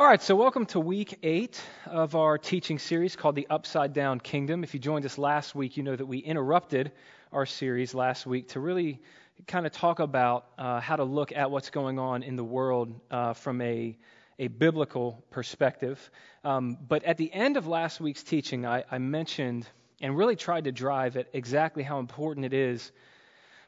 All 0.00 0.06
right, 0.06 0.22
so 0.22 0.36
welcome 0.36 0.64
to 0.66 0.78
week 0.78 1.18
eight 1.24 1.60
of 1.84 2.14
our 2.14 2.38
teaching 2.38 2.78
series 2.78 3.16
called 3.16 3.34
The 3.34 3.48
Upside 3.50 3.92
Down 3.92 4.20
Kingdom. 4.20 4.62
If 4.62 4.72
you 4.72 4.78
joined 4.78 5.04
us 5.04 5.18
last 5.18 5.56
week, 5.56 5.76
you 5.76 5.82
know 5.82 5.96
that 5.96 6.06
we 6.06 6.18
interrupted 6.18 6.92
our 7.32 7.44
series 7.44 7.94
last 7.94 8.24
week 8.24 8.50
to 8.50 8.60
really 8.60 9.00
kind 9.48 9.66
of 9.66 9.72
talk 9.72 9.98
about 9.98 10.46
uh, 10.56 10.78
how 10.78 10.94
to 10.94 11.02
look 11.02 11.32
at 11.32 11.50
what's 11.50 11.70
going 11.70 11.98
on 11.98 12.22
in 12.22 12.36
the 12.36 12.44
world 12.44 12.94
uh, 13.10 13.32
from 13.32 13.60
a, 13.60 13.98
a 14.38 14.46
biblical 14.46 15.24
perspective. 15.32 16.12
Um, 16.44 16.78
but 16.86 17.02
at 17.02 17.16
the 17.16 17.32
end 17.32 17.56
of 17.56 17.66
last 17.66 18.00
week's 18.00 18.22
teaching, 18.22 18.64
I, 18.66 18.84
I 18.88 18.98
mentioned 18.98 19.66
and 20.00 20.16
really 20.16 20.36
tried 20.36 20.62
to 20.64 20.70
drive 20.70 21.16
at 21.16 21.26
exactly 21.32 21.82
how 21.82 21.98
important 21.98 22.46
it 22.46 22.54
is 22.54 22.92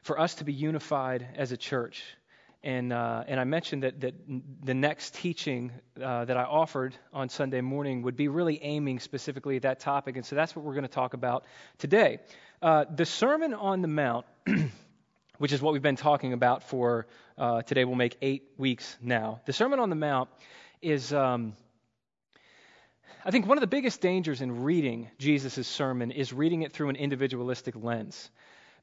for 0.01 0.17
us 0.17 0.35
to 0.35 0.45
be 0.45 0.53
unified 0.53 1.27
as 1.35 1.51
a 1.51 1.57
church 1.57 2.05
and, 2.63 2.93
uh, 2.93 3.23
and 3.27 3.39
I 3.39 3.43
mentioned 3.43 3.83
that, 3.83 4.01
that 4.01 4.13
the 4.63 4.75
next 4.75 5.15
teaching 5.15 5.71
uh, 6.01 6.25
that 6.25 6.37
I 6.37 6.43
offered 6.43 6.95
on 7.11 7.29
Sunday 7.29 7.61
morning 7.61 8.03
would 8.03 8.15
be 8.15 8.27
really 8.27 8.61
aiming 8.61 8.99
specifically 8.99 9.55
at 9.55 9.63
that 9.63 9.79
topic. 9.79 10.15
And 10.15 10.25
so 10.25 10.35
that's 10.35 10.55
what 10.55 10.63
we're 10.63 10.73
going 10.75 10.83
to 10.83 10.89
talk 10.89 11.15
about 11.15 11.45
today. 11.79 12.19
Uh, 12.61 12.85
the 12.93 13.05
Sermon 13.05 13.55
on 13.55 13.81
the 13.81 13.87
Mount, 13.87 14.27
which 15.39 15.51
is 15.51 15.61
what 15.61 15.73
we've 15.73 15.81
been 15.81 15.95
talking 15.95 16.33
about 16.33 16.61
for 16.61 17.07
uh, 17.35 17.63
today, 17.63 17.83
will 17.83 17.95
make 17.95 18.15
eight 18.21 18.43
weeks 18.57 18.95
now. 19.01 19.41
The 19.45 19.53
Sermon 19.53 19.79
on 19.79 19.89
the 19.89 19.95
Mount 19.95 20.29
is. 20.81 21.11
Um, 21.11 21.53
I 23.23 23.29
think 23.29 23.45
one 23.45 23.57
of 23.57 23.61
the 23.61 23.67
biggest 23.67 24.01
dangers 24.01 24.41
in 24.41 24.63
reading 24.63 25.11
Jesus' 25.19 25.67
sermon 25.67 26.09
is 26.09 26.33
reading 26.33 26.63
it 26.63 26.73
through 26.73 26.89
an 26.89 26.95
individualistic 26.95 27.75
lens. 27.75 28.31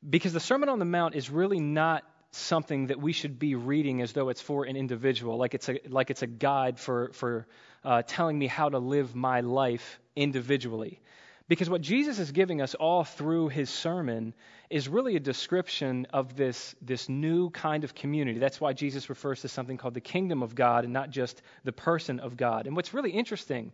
Because 0.08 0.32
the 0.32 0.38
Sermon 0.38 0.68
on 0.68 0.78
the 0.78 0.84
Mount 0.84 1.16
is 1.16 1.28
really 1.28 1.58
not 1.58 2.04
something 2.30 2.88
that 2.88 3.00
we 3.00 3.12
should 3.12 3.38
be 3.38 3.54
reading 3.54 4.02
as 4.02 4.12
though 4.12 4.28
it's 4.28 4.40
for 4.40 4.64
an 4.64 4.76
individual, 4.76 5.36
like 5.36 5.54
it's 5.54 5.68
a, 5.68 5.80
like 5.88 6.10
it's 6.10 6.22
a 6.22 6.26
guide 6.26 6.78
for, 6.78 7.10
for 7.12 7.46
uh, 7.84 8.02
telling 8.06 8.38
me 8.38 8.46
how 8.46 8.68
to 8.68 8.78
live 8.78 9.14
my 9.14 9.40
life 9.40 9.98
individually. 10.14 11.00
Because 11.48 11.70
what 11.70 11.80
Jesus 11.80 12.18
is 12.18 12.30
giving 12.30 12.60
us 12.60 12.74
all 12.74 13.04
through 13.04 13.48
his 13.48 13.70
sermon 13.70 14.34
is 14.68 14.86
really 14.86 15.16
a 15.16 15.20
description 15.20 16.06
of 16.12 16.36
this, 16.36 16.74
this 16.82 17.08
new 17.08 17.48
kind 17.48 17.84
of 17.84 17.94
community. 17.94 18.38
That's 18.38 18.60
why 18.60 18.74
Jesus 18.74 19.08
refers 19.08 19.40
to 19.40 19.48
something 19.48 19.78
called 19.78 19.94
the 19.94 20.00
kingdom 20.02 20.42
of 20.42 20.54
God 20.54 20.84
and 20.84 20.92
not 20.92 21.08
just 21.08 21.40
the 21.64 21.72
person 21.72 22.20
of 22.20 22.36
God. 22.36 22.66
And 22.66 22.76
what's 22.76 22.92
really 22.92 23.12
interesting 23.12 23.72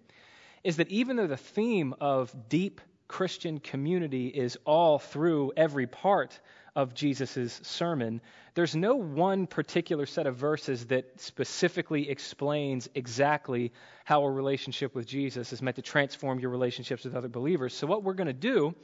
is 0.63 0.77
that 0.77 0.89
even 0.89 1.17
though 1.17 1.27
the 1.27 1.37
theme 1.37 1.95
of 2.01 2.33
deep 2.49 2.81
Christian 3.09 3.59
community 3.59 4.29
is 4.29 4.57
all 4.65 5.01
through 5.01 5.53
every 5.57 5.89
part 5.89 6.39
of 6.77 6.95
Jesus' 6.95 7.61
sermon, 7.63 8.21
there's 8.55 8.75
no 8.75 8.97
one 8.97 9.47
particular 9.47 10.07
set 10.07 10.27
of 10.27 10.37
verses 10.37 10.87
that 10.87 11.21
specifically 11.21 12.11
explains 12.11 12.89
exactly 12.95 13.73
how 14.05 14.25
a 14.25 14.31
relationship 14.31 14.95
with 14.95 15.07
Jesus 15.07 15.53
is 15.53 15.63
meant 15.63 15.77
to 15.77 15.83
transform 15.83 16.41
your 16.41 16.51
relationships 16.51 17.05
with 17.05 17.15
other 17.15 17.29
believers. 17.29 17.75
So, 17.75 17.87
what 17.87 18.03
we're 18.03 18.15
going 18.15 18.27
to 18.27 18.33
do 18.33 18.75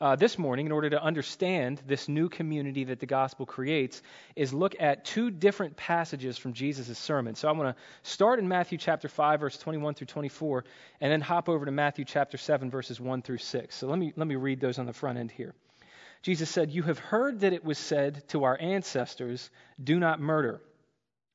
uh, 0.00 0.16
this 0.16 0.38
morning, 0.38 0.66
in 0.66 0.72
order 0.72 0.90
to 0.90 1.02
understand 1.02 1.80
this 1.86 2.08
new 2.08 2.28
community 2.28 2.84
that 2.84 3.00
the 3.00 3.06
gospel 3.06 3.46
creates, 3.46 4.02
is 4.34 4.52
look 4.52 4.74
at 4.78 5.04
two 5.04 5.30
different 5.30 5.76
passages 5.76 6.36
from 6.36 6.52
Jesus' 6.52 6.98
sermon. 6.98 7.34
So 7.34 7.48
I'm 7.48 7.56
going 7.56 7.72
to 7.72 7.78
start 8.02 8.38
in 8.38 8.46
Matthew 8.46 8.76
chapter 8.78 9.08
5, 9.08 9.40
verse 9.40 9.56
21 9.56 9.94
through 9.94 10.08
24, 10.08 10.64
and 11.00 11.10
then 11.10 11.20
hop 11.20 11.48
over 11.48 11.64
to 11.64 11.70
Matthew 11.70 12.04
chapter 12.04 12.36
7, 12.36 12.70
verses 12.70 13.00
1 13.00 13.22
through 13.22 13.38
6. 13.38 13.74
So 13.74 13.86
let 13.86 13.98
me, 13.98 14.12
let 14.16 14.26
me 14.26 14.36
read 14.36 14.60
those 14.60 14.78
on 14.78 14.86
the 14.86 14.92
front 14.92 15.18
end 15.18 15.30
here. 15.30 15.54
Jesus 16.22 16.50
said, 16.50 16.70
You 16.70 16.82
have 16.82 16.98
heard 16.98 17.40
that 17.40 17.52
it 17.52 17.64
was 17.64 17.78
said 17.78 18.28
to 18.28 18.44
our 18.44 18.58
ancestors, 18.60 19.50
Do 19.82 19.98
not 19.98 20.20
murder, 20.20 20.60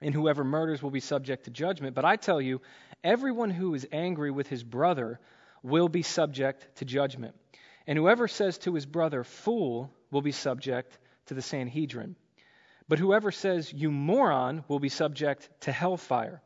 and 0.01 0.13
whoever 0.13 0.43
murders 0.43 0.81
will 0.81 0.91
be 0.91 0.99
subject 0.99 1.45
to 1.45 1.51
judgment. 1.51 1.95
But 1.95 2.05
I 2.05 2.15
tell 2.15 2.41
you, 2.41 2.61
everyone 3.03 3.49
who 3.49 3.73
is 3.73 3.87
angry 3.91 4.31
with 4.31 4.47
his 4.47 4.63
brother 4.63 5.19
will 5.63 5.89
be 5.89 6.01
subject 6.01 6.67
to 6.77 6.85
judgment. 6.85 7.35
And 7.87 7.97
whoever 7.97 8.27
says 8.27 8.57
to 8.59 8.73
his 8.73 8.85
brother, 8.85 9.23
Fool, 9.23 9.91
will 10.11 10.21
be 10.21 10.31
subject 10.31 10.97
to 11.27 11.33
the 11.33 11.41
Sanhedrin. 11.41 12.15
But 12.87 12.99
whoever 12.99 13.31
says, 13.31 13.71
You 13.71 13.91
moron, 13.91 14.63
will 14.67 14.79
be 14.79 14.89
subject 14.89 15.49
to 15.61 15.71
hellfire. 15.71 16.41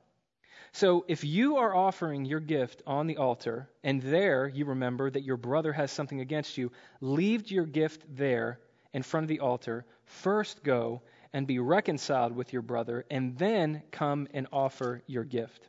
So 0.75 1.06
if 1.08 1.24
you 1.24 1.56
are 1.56 1.74
offering 1.74 2.25
your 2.25 2.41
gift 2.41 2.84
on 2.86 3.08
the 3.08 3.16
altar, 3.16 3.69
and 3.81 4.02
there 4.02 4.46
you 4.46 4.66
remember 4.66 5.09
that 5.09 5.24
your 5.24 5.38
brother 5.38 5.72
has 5.72 5.90
something 5.90 6.19
against 6.19 6.58
you, 6.58 6.69
leave 7.00 7.50
your 7.50 7.66
gift 7.66 8.03
there 8.09 8.59
in 8.91 9.02
front 9.02 9.24
of 9.24 9.30
the 9.30 9.40
altar. 9.40 9.85
First 10.03 10.66
go 10.66 11.02
and 11.31 11.47
be 11.47 11.59
reconciled 11.59 12.35
with 12.35 12.52
your 12.52 12.62
brother, 12.62 13.06
and 13.09 13.38
then 13.38 13.84
come 13.90 14.28
and 14.34 14.47
offer 14.52 15.02
your 15.08 15.24
gift. 15.24 15.66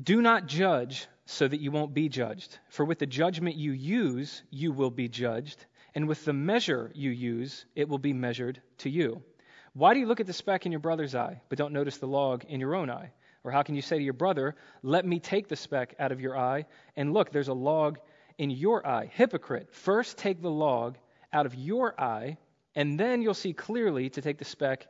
Do 0.00 0.22
not 0.22 0.46
judge 0.46 1.08
so 1.26 1.48
that 1.48 1.60
you 1.60 1.72
won't 1.72 1.92
be 1.92 2.08
judged. 2.08 2.56
For 2.68 2.84
with 2.84 3.00
the 3.00 3.06
judgment 3.06 3.56
you 3.56 3.72
use, 3.72 4.44
you 4.50 4.70
will 4.70 4.92
be 4.92 5.08
judged, 5.08 5.66
and 5.96 6.06
with 6.06 6.24
the 6.24 6.32
measure 6.32 6.92
you 6.94 7.10
use, 7.10 7.64
it 7.74 7.88
will 7.88 7.98
be 7.98 8.12
measured 8.12 8.62
to 8.78 8.88
you. 8.88 9.24
Why 9.72 9.92
do 9.92 9.98
you 9.98 10.06
look 10.06 10.20
at 10.20 10.28
the 10.28 10.32
speck 10.32 10.66
in 10.66 10.72
your 10.72 10.80
brother's 10.80 11.16
eye, 11.16 11.42
but 11.48 11.58
don't 11.58 11.72
notice 11.72 11.98
the 11.98 12.06
log 12.06 12.44
in 12.44 12.60
your 12.60 12.76
own 12.76 12.88
eye? 12.90 13.10
Or 13.42 13.50
how 13.50 13.62
can 13.62 13.74
you 13.74 13.82
say 13.82 13.98
to 13.98 14.04
your 14.04 14.12
brother, 14.12 14.54
Let 14.82 15.06
me 15.06 15.20
take 15.20 15.48
the 15.48 15.56
speck 15.56 15.94
out 15.98 16.12
of 16.12 16.20
your 16.20 16.36
eye, 16.36 16.66
and 16.96 17.12
look, 17.12 17.32
there's 17.32 17.48
a 17.48 17.54
log 17.54 17.98
in 18.38 18.50
your 18.50 18.86
eye? 18.86 19.10
Hypocrite, 19.12 19.72
first 19.72 20.18
take 20.18 20.42
the 20.42 20.50
log 20.50 20.98
out 21.32 21.46
of 21.46 21.54
your 21.54 21.98
eye, 22.00 22.36
and 22.74 22.98
then 22.98 23.22
you'll 23.22 23.34
see 23.34 23.52
clearly 23.52 24.10
to 24.10 24.22
take 24.22 24.38
the 24.38 24.44
speck 24.44 24.86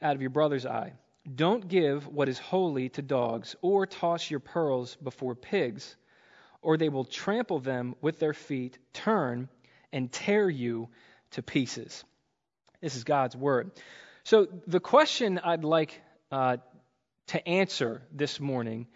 out 0.00 0.14
of 0.14 0.20
your 0.20 0.30
brother's 0.30 0.66
eye. 0.66 0.92
Don't 1.34 1.68
give 1.68 2.08
what 2.08 2.28
is 2.28 2.38
holy 2.38 2.88
to 2.90 3.02
dogs, 3.02 3.54
or 3.60 3.86
toss 3.86 4.30
your 4.30 4.40
pearls 4.40 4.96
before 4.96 5.34
pigs, 5.34 5.96
or 6.62 6.76
they 6.76 6.88
will 6.88 7.04
trample 7.04 7.60
them 7.60 7.94
with 8.00 8.18
their 8.18 8.34
feet, 8.34 8.78
turn, 8.92 9.48
and 9.92 10.10
tear 10.10 10.48
you 10.48 10.88
to 11.32 11.42
pieces. 11.42 12.04
This 12.80 12.96
is 12.96 13.04
God's 13.04 13.36
word. 13.36 13.70
So, 14.24 14.46
the 14.66 14.80
question 14.80 15.38
I'd 15.38 15.64
like 15.64 16.00
uh, 16.30 16.56
to 17.28 17.48
answer 17.48 18.02
this 18.12 18.40
morning 18.40 18.86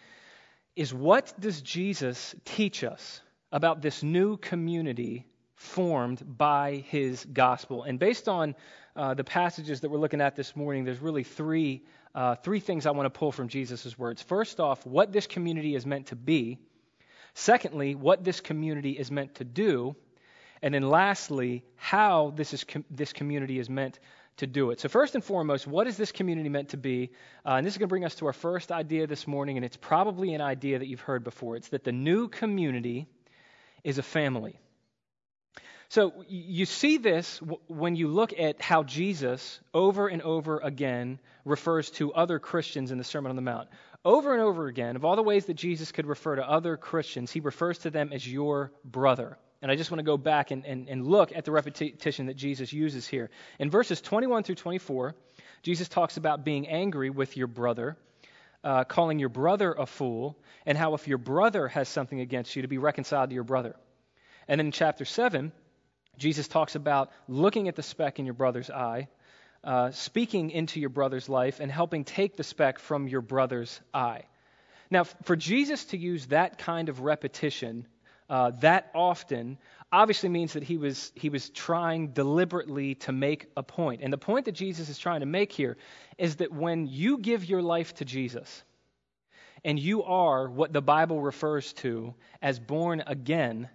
is 0.74 0.92
what 0.92 1.32
does 1.40 1.62
Jesus 1.62 2.34
teach 2.44 2.84
us 2.84 3.20
about 3.50 3.80
this 3.80 4.02
new 4.02 4.36
community 4.36 5.26
formed 5.54 6.22
by 6.36 6.84
his 6.88 7.24
gospel? 7.24 7.82
And 7.84 7.98
based 7.98 8.28
on 8.28 8.54
uh, 8.94 9.14
the 9.14 9.24
passages 9.24 9.80
that 9.80 9.90
we're 9.90 9.98
looking 9.98 10.20
at 10.20 10.36
this 10.36 10.54
morning, 10.54 10.84
there's 10.84 11.00
really 11.00 11.24
three, 11.24 11.82
uh, 12.14 12.34
three 12.34 12.60
things 12.60 12.84
I 12.86 12.90
want 12.90 13.06
to 13.06 13.18
pull 13.18 13.32
from 13.32 13.48
Jesus' 13.48 13.98
words. 13.98 14.20
First 14.22 14.60
off, 14.60 14.86
what 14.86 15.12
this 15.12 15.26
community 15.26 15.74
is 15.74 15.86
meant 15.86 16.06
to 16.08 16.16
be. 16.16 16.58
Secondly, 17.34 17.94
what 17.94 18.24
this 18.24 18.40
community 18.40 18.92
is 18.92 19.10
meant 19.10 19.36
to 19.36 19.44
do. 19.44 19.96
And 20.62 20.72
then 20.72 20.88
lastly, 20.88 21.64
how 21.76 22.32
this, 22.34 22.54
is 22.54 22.64
com- 22.64 22.84
this 22.90 23.12
community 23.12 23.58
is 23.58 23.68
meant 23.68 23.98
to 24.38 24.46
do 24.46 24.70
it. 24.70 24.80
So, 24.80 24.88
first 24.88 25.14
and 25.14 25.24
foremost, 25.24 25.66
what 25.66 25.86
is 25.86 25.96
this 25.96 26.12
community 26.12 26.48
meant 26.48 26.70
to 26.70 26.76
be? 26.76 27.10
Uh, 27.44 27.54
and 27.54 27.66
this 27.66 27.74
is 27.74 27.78
going 27.78 27.88
to 27.88 27.92
bring 27.92 28.04
us 28.04 28.16
to 28.16 28.26
our 28.26 28.32
first 28.32 28.70
idea 28.70 29.06
this 29.06 29.26
morning, 29.26 29.56
and 29.56 29.64
it's 29.64 29.76
probably 29.76 30.34
an 30.34 30.40
idea 30.40 30.78
that 30.78 30.86
you've 30.86 31.00
heard 31.00 31.24
before. 31.24 31.56
It's 31.56 31.68
that 31.68 31.84
the 31.84 31.92
new 31.92 32.28
community 32.28 33.06
is 33.82 33.98
a 33.98 34.02
family. 34.02 34.58
So, 35.88 36.24
you 36.28 36.66
see 36.66 36.98
this 36.98 37.40
when 37.68 37.96
you 37.96 38.08
look 38.08 38.38
at 38.38 38.60
how 38.60 38.82
Jesus, 38.82 39.60
over 39.72 40.08
and 40.08 40.20
over 40.20 40.58
again, 40.58 41.20
refers 41.44 41.90
to 41.92 42.12
other 42.12 42.38
Christians 42.38 42.90
in 42.90 42.98
the 42.98 43.04
Sermon 43.04 43.30
on 43.30 43.36
the 43.36 43.42
Mount. 43.42 43.68
Over 44.04 44.34
and 44.34 44.42
over 44.42 44.66
again, 44.66 44.96
of 44.96 45.04
all 45.04 45.16
the 45.16 45.22
ways 45.22 45.46
that 45.46 45.54
Jesus 45.54 45.92
could 45.92 46.06
refer 46.06 46.36
to 46.36 46.48
other 46.48 46.76
Christians, 46.76 47.30
he 47.32 47.40
refers 47.40 47.78
to 47.78 47.90
them 47.90 48.10
as 48.12 48.26
your 48.26 48.72
brother. 48.84 49.38
And 49.62 49.70
I 49.70 49.76
just 49.76 49.90
want 49.90 50.00
to 50.00 50.04
go 50.04 50.16
back 50.16 50.50
and, 50.50 50.64
and, 50.66 50.88
and 50.88 51.06
look 51.06 51.34
at 51.34 51.44
the 51.44 51.52
repetition 51.52 52.26
that 52.26 52.36
Jesus 52.36 52.72
uses 52.72 53.06
here. 53.06 53.30
In 53.58 53.70
verses 53.70 54.00
21 54.00 54.42
through 54.42 54.56
24, 54.56 55.14
Jesus 55.62 55.88
talks 55.88 56.16
about 56.16 56.44
being 56.44 56.68
angry 56.68 57.10
with 57.10 57.36
your 57.36 57.46
brother, 57.46 57.96
uh, 58.62 58.84
calling 58.84 59.18
your 59.18 59.30
brother 59.30 59.72
a 59.72 59.86
fool, 59.86 60.38
and 60.66 60.76
how 60.76 60.94
if 60.94 61.08
your 61.08 61.18
brother 61.18 61.68
has 61.68 61.88
something 61.88 62.20
against 62.20 62.54
you, 62.54 62.62
to 62.62 62.68
be 62.68 62.78
reconciled 62.78 63.30
to 63.30 63.34
your 63.34 63.44
brother. 63.44 63.74
And 64.46 64.58
then 64.58 64.66
in 64.66 64.72
chapter 64.72 65.04
7, 65.04 65.52
Jesus 66.18 66.48
talks 66.48 66.74
about 66.74 67.10
looking 67.26 67.68
at 67.68 67.76
the 67.76 67.82
speck 67.82 68.18
in 68.18 68.26
your 68.26 68.34
brother's 68.34 68.70
eye, 68.70 69.08
uh, 69.64 69.90
speaking 69.90 70.50
into 70.50 70.80
your 70.80 70.90
brother's 70.90 71.28
life, 71.28 71.60
and 71.60 71.70
helping 71.72 72.04
take 72.04 72.36
the 72.36 72.44
speck 72.44 72.78
from 72.78 73.08
your 73.08 73.22
brother's 73.22 73.80
eye. 73.92 74.22
Now, 74.90 75.04
for 75.04 75.34
Jesus 75.34 75.86
to 75.86 75.96
use 75.96 76.26
that 76.26 76.58
kind 76.58 76.88
of 76.88 77.00
repetition 77.00 77.86
uh, 78.28 78.50
that 78.60 78.90
often 78.94 79.58
obviously 79.92 80.28
means 80.28 80.54
that 80.54 80.62
he 80.62 80.76
was, 80.76 81.12
he 81.14 81.28
was 81.28 81.48
trying 81.50 82.08
deliberately 82.08 82.96
to 82.96 83.12
make 83.12 83.50
a 83.56 83.62
point. 83.62 84.02
And 84.02 84.12
the 84.12 84.18
point 84.18 84.46
that 84.46 84.52
Jesus 84.52 84.88
is 84.88 84.98
trying 84.98 85.20
to 85.20 85.26
make 85.26 85.52
here 85.52 85.76
is 86.18 86.36
that 86.36 86.52
when 86.52 86.86
you 86.86 87.18
give 87.18 87.44
your 87.44 87.62
life 87.62 87.94
to 87.94 88.04
Jesus, 88.04 88.62
and 89.64 89.80
you 89.80 90.04
are 90.04 90.48
what 90.48 90.72
the 90.72 90.80
Bible 90.82 91.20
refers 91.20 91.72
to 91.74 92.14
as 92.40 92.58
born 92.60 93.02
again, 93.06 93.68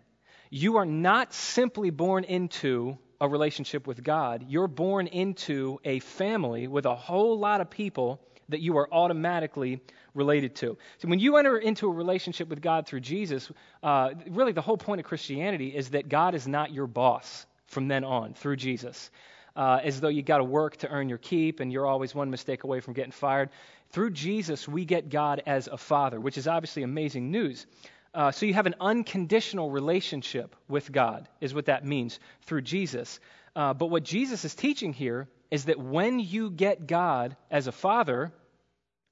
you 0.49 0.77
are 0.77 0.85
not 0.85 1.33
simply 1.33 1.89
born 1.89 2.23
into 2.23 2.97
a 3.19 3.27
relationship 3.27 3.87
with 3.87 4.03
God. 4.03 4.45
You're 4.47 4.67
born 4.67 5.07
into 5.07 5.79
a 5.83 5.99
family 5.99 6.67
with 6.67 6.85
a 6.85 6.95
whole 6.95 7.37
lot 7.37 7.61
of 7.61 7.69
people 7.69 8.21
that 8.51 8.61
you 8.61 8.77
are 8.77 8.87
automatically 8.93 9.81
related 10.13 10.55
to. 10.55 10.77
So 10.99 11.07
when 11.07 11.19
you 11.19 11.37
enter 11.37 11.57
into 11.57 11.87
a 11.87 11.91
relationship 11.91 12.49
with 12.49 12.61
God 12.61 12.87
through 12.87 13.01
Jesus, 13.01 13.51
uh, 13.81 14.11
really 14.29 14.51
the 14.51 14.61
whole 14.61 14.77
point 14.77 14.99
of 14.99 15.05
Christianity 15.05 15.75
is 15.75 15.89
that 15.89 16.09
God 16.09 16.35
is 16.35 16.47
not 16.47 16.71
your 16.71 16.87
boss 16.87 17.45
from 17.67 17.87
then 17.87 18.03
on 18.03 18.33
through 18.33 18.57
Jesus. 18.57 19.09
Uh, 19.53 19.79
as 19.83 19.99
though 19.99 20.07
you 20.07 20.21
got 20.21 20.37
to 20.37 20.45
work 20.45 20.77
to 20.77 20.87
earn 20.87 21.09
your 21.09 21.17
keep 21.17 21.59
and 21.59 21.73
you're 21.73 21.85
always 21.85 22.15
one 22.15 22.29
mistake 22.29 22.63
away 22.63 22.79
from 22.79 22.93
getting 22.93 23.11
fired. 23.11 23.49
Through 23.89 24.11
Jesus, 24.11 24.65
we 24.65 24.85
get 24.85 25.09
God 25.09 25.43
as 25.45 25.67
a 25.67 25.77
father, 25.77 26.21
which 26.21 26.37
is 26.37 26.47
obviously 26.47 26.83
amazing 26.83 27.31
news. 27.31 27.65
Uh, 28.13 28.31
so 28.31 28.45
you 28.45 28.53
have 28.53 28.65
an 28.65 28.75
unconditional 28.79 29.69
relationship 29.69 30.55
with 30.69 30.91
God, 30.91 31.27
is 31.41 31.53
what 31.53 31.65
that 31.65 31.85
means 31.85 32.19
through 32.43 32.61
Jesus. 32.61 33.19
Uh, 33.55 33.73
but 33.73 33.87
what 33.87 34.03
Jesus 34.03 34.45
is 34.45 34.55
teaching 34.55 34.93
here 34.93 35.27
is 35.49 35.65
that 35.65 35.79
when 35.79 36.19
you 36.19 36.49
get 36.49 36.87
God 36.87 37.35
as 37.49 37.67
a 37.67 37.71
father, 37.71 38.31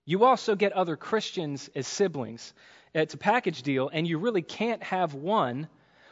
you 0.10 0.24
also 0.24 0.56
get 0.56 0.74
other 0.74 0.96
Christians 0.96 1.70
as 1.76 1.86
siblings. 1.86 2.56
It's 2.96 3.14
a 3.14 3.18
package 3.18 3.62
deal, 3.62 3.92
and 3.94 4.08
you 4.08 4.18
really 4.18 4.42
can't 4.42 4.82
have 4.82 5.14
one 5.14 5.68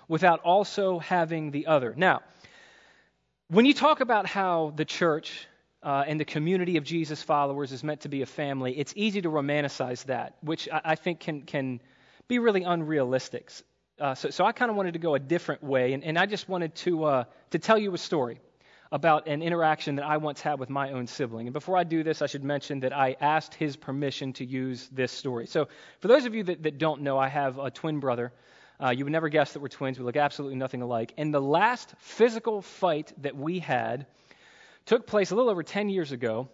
without 0.07 0.39
also 0.41 0.99
having 0.99 1.49
the 1.49 1.65
other. 1.65 1.95
Now, 1.97 2.21
when 3.47 3.65
you 3.65 3.73
talk 3.73 3.99
about 3.99 4.27
how 4.27 4.71
the 4.75 4.85
church 4.85 5.47
uh, 5.81 6.03
and 6.05 6.19
the 6.19 6.25
community 6.25 6.77
of 6.77 6.83
Jesus 6.83 7.23
followers 7.23 7.71
is 7.71 7.83
meant 7.83 8.01
to 8.01 8.07
be 8.07 8.21
a 8.21 8.27
family, 8.27 8.77
it's 8.77 8.93
easy 8.95 9.19
to 9.23 9.29
romanticize 9.29 10.05
that, 10.05 10.35
which 10.41 10.69
I, 10.71 10.81
I 10.85 10.95
think 10.95 11.19
can, 11.19 11.41
can 11.41 11.81
be 12.27 12.37
really 12.37 12.61
unrealistic. 12.61 13.51
Uh, 13.99 14.13
so, 14.13 14.29
so, 14.29 14.45
I 14.45 14.51
kind 14.51 14.69
of 14.69 14.77
wanted 14.77 14.93
to 14.93 14.99
go 14.99 15.15
a 15.15 15.19
different 15.19 15.63
way, 15.63 15.93
and, 15.93 16.03
and 16.03 16.19
I 16.19 16.27
just 16.27 16.47
wanted 16.47 16.75
to, 16.75 17.03
uh, 17.03 17.23
to 17.49 17.57
tell 17.57 17.79
you 17.79 17.91
a 17.95 17.97
story 17.97 18.41
about 18.91 19.27
an 19.27 19.41
interaction 19.41 19.95
that 19.95 20.05
I 20.05 20.17
once 20.17 20.41
had 20.41 20.59
with 20.59 20.69
my 20.69 20.91
own 20.91 21.07
sibling. 21.07 21.47
And 21.47 21.53
before 21.53 21.77
I 21.77 21.83
do 21.83 22.03
this, 22.03 22.21
I 22.21 22.27
should 22.27 22.43
mention 22.43 22.79
that 22.81 22.93
I 22.93 23.15
asked 23.19 23.53
his 23.53 23.75
permission 23.75 24.33
to 24.33 24.45
use 24.45 24.89
this 24.91 25.11
story. 25.11 25.47
So, 25.47 25.67
for 25.99 26.07
those 26.07 26.25
of 26.25 26.33
you 26.33 26.43
that, 26.43 26.63
that 26.63 26.77
don't 26.77 27.01
know, 27.01 27.17
I 27.17 27.27
have 27.27 27.59
a 27.59 27.69
twin 27.69 27.99
brother. 27.99 28.31
Uh, 28.81 28.89
you 28.89 29.05
would 29.05 29.11
never 29.11 29.29
guess 29.29 29.53
that 29.53 29.59
we're 29.59 29.67
twins. 29.69 29.97
We 29.97 30.05
look 30.05 30.17
absolutely 30.17 30.57
nothing 30.57 30.81
alike. 30.81 31.13
And 31.17 31.33
the 31.33 31.41
last 31.41 31.93
physical 31.97 32.61
fight 32.61 33.11
that 33.23 33.35
we 33.35 33.59
had 33.59 34.05
took 34.85 35.07
place 35.07 35.31
a 35.31 35.35
little 35.35 35.49
over 35.49 35.63
10 35.63 35.89
years 35.89 36.11
ago. 36.11 36.47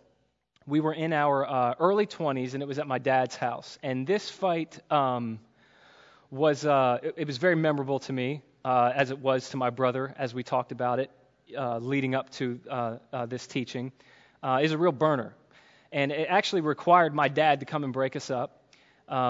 We 0.65 0.79
were 0.79 0.93
in 0.93 1.11
our 1.11 1.45
uh, 1.45 1.75
early 1.79 2.07
20s, 2.07 2.53
and 2.53 2.63
it 2.63 2.65
was 2.65 2.79
at 2.79 2.87
my 2.87 2.97
dad's 2.97 3.35
house. 3.35 3.77
And 3.83 4.07
this 4.07 4.29
fight 4.29 4.79
um, 4.89 5.39
was 6.31 6.65
uh, 6.65 6.99
it, 7.03 7.15
it, 7.17 7.27
was 7.27 7.37
very 7.37 7.55
memorable 7.55 7.99
to 7.99 8.13
me, 8.13 8.41
uh, 8.63 8.93
as 8.95 9.11
it 9.11 9.19
was 9.19 9.49
to 9.49 9.57
my 9.57 9.69
brother, 9.69 10.15
as 10.17 10.33
we 10.33 10.41
talked 10.41 10.71
about 10.71 10.99
it 10.99 11.11
uh, 11.57 11.77
leading 11.79 12.15
up 12.15 12.29
to 12.31 12.59
uh, 12.69 12.97
uh, 13.11 13.25
this 13.25 13.47
teaching, 13.47 13.91
uh, 14.41 14.59
is 14.61 14.71
a 14.71 14.77
real 14.77 14.91
burner. 14.91 15.33
And 15.91 16.11
it 16.11 16.27
actually 16.29 16.61
required 16.61 17.13
my 17.13 17.27
dad 17.27 17.59
to 17.59 17.65
come 17.65 17.83
and 17.83 17.93
break 17.93 18.15
us 18.15 18.31
up 18.31 18.63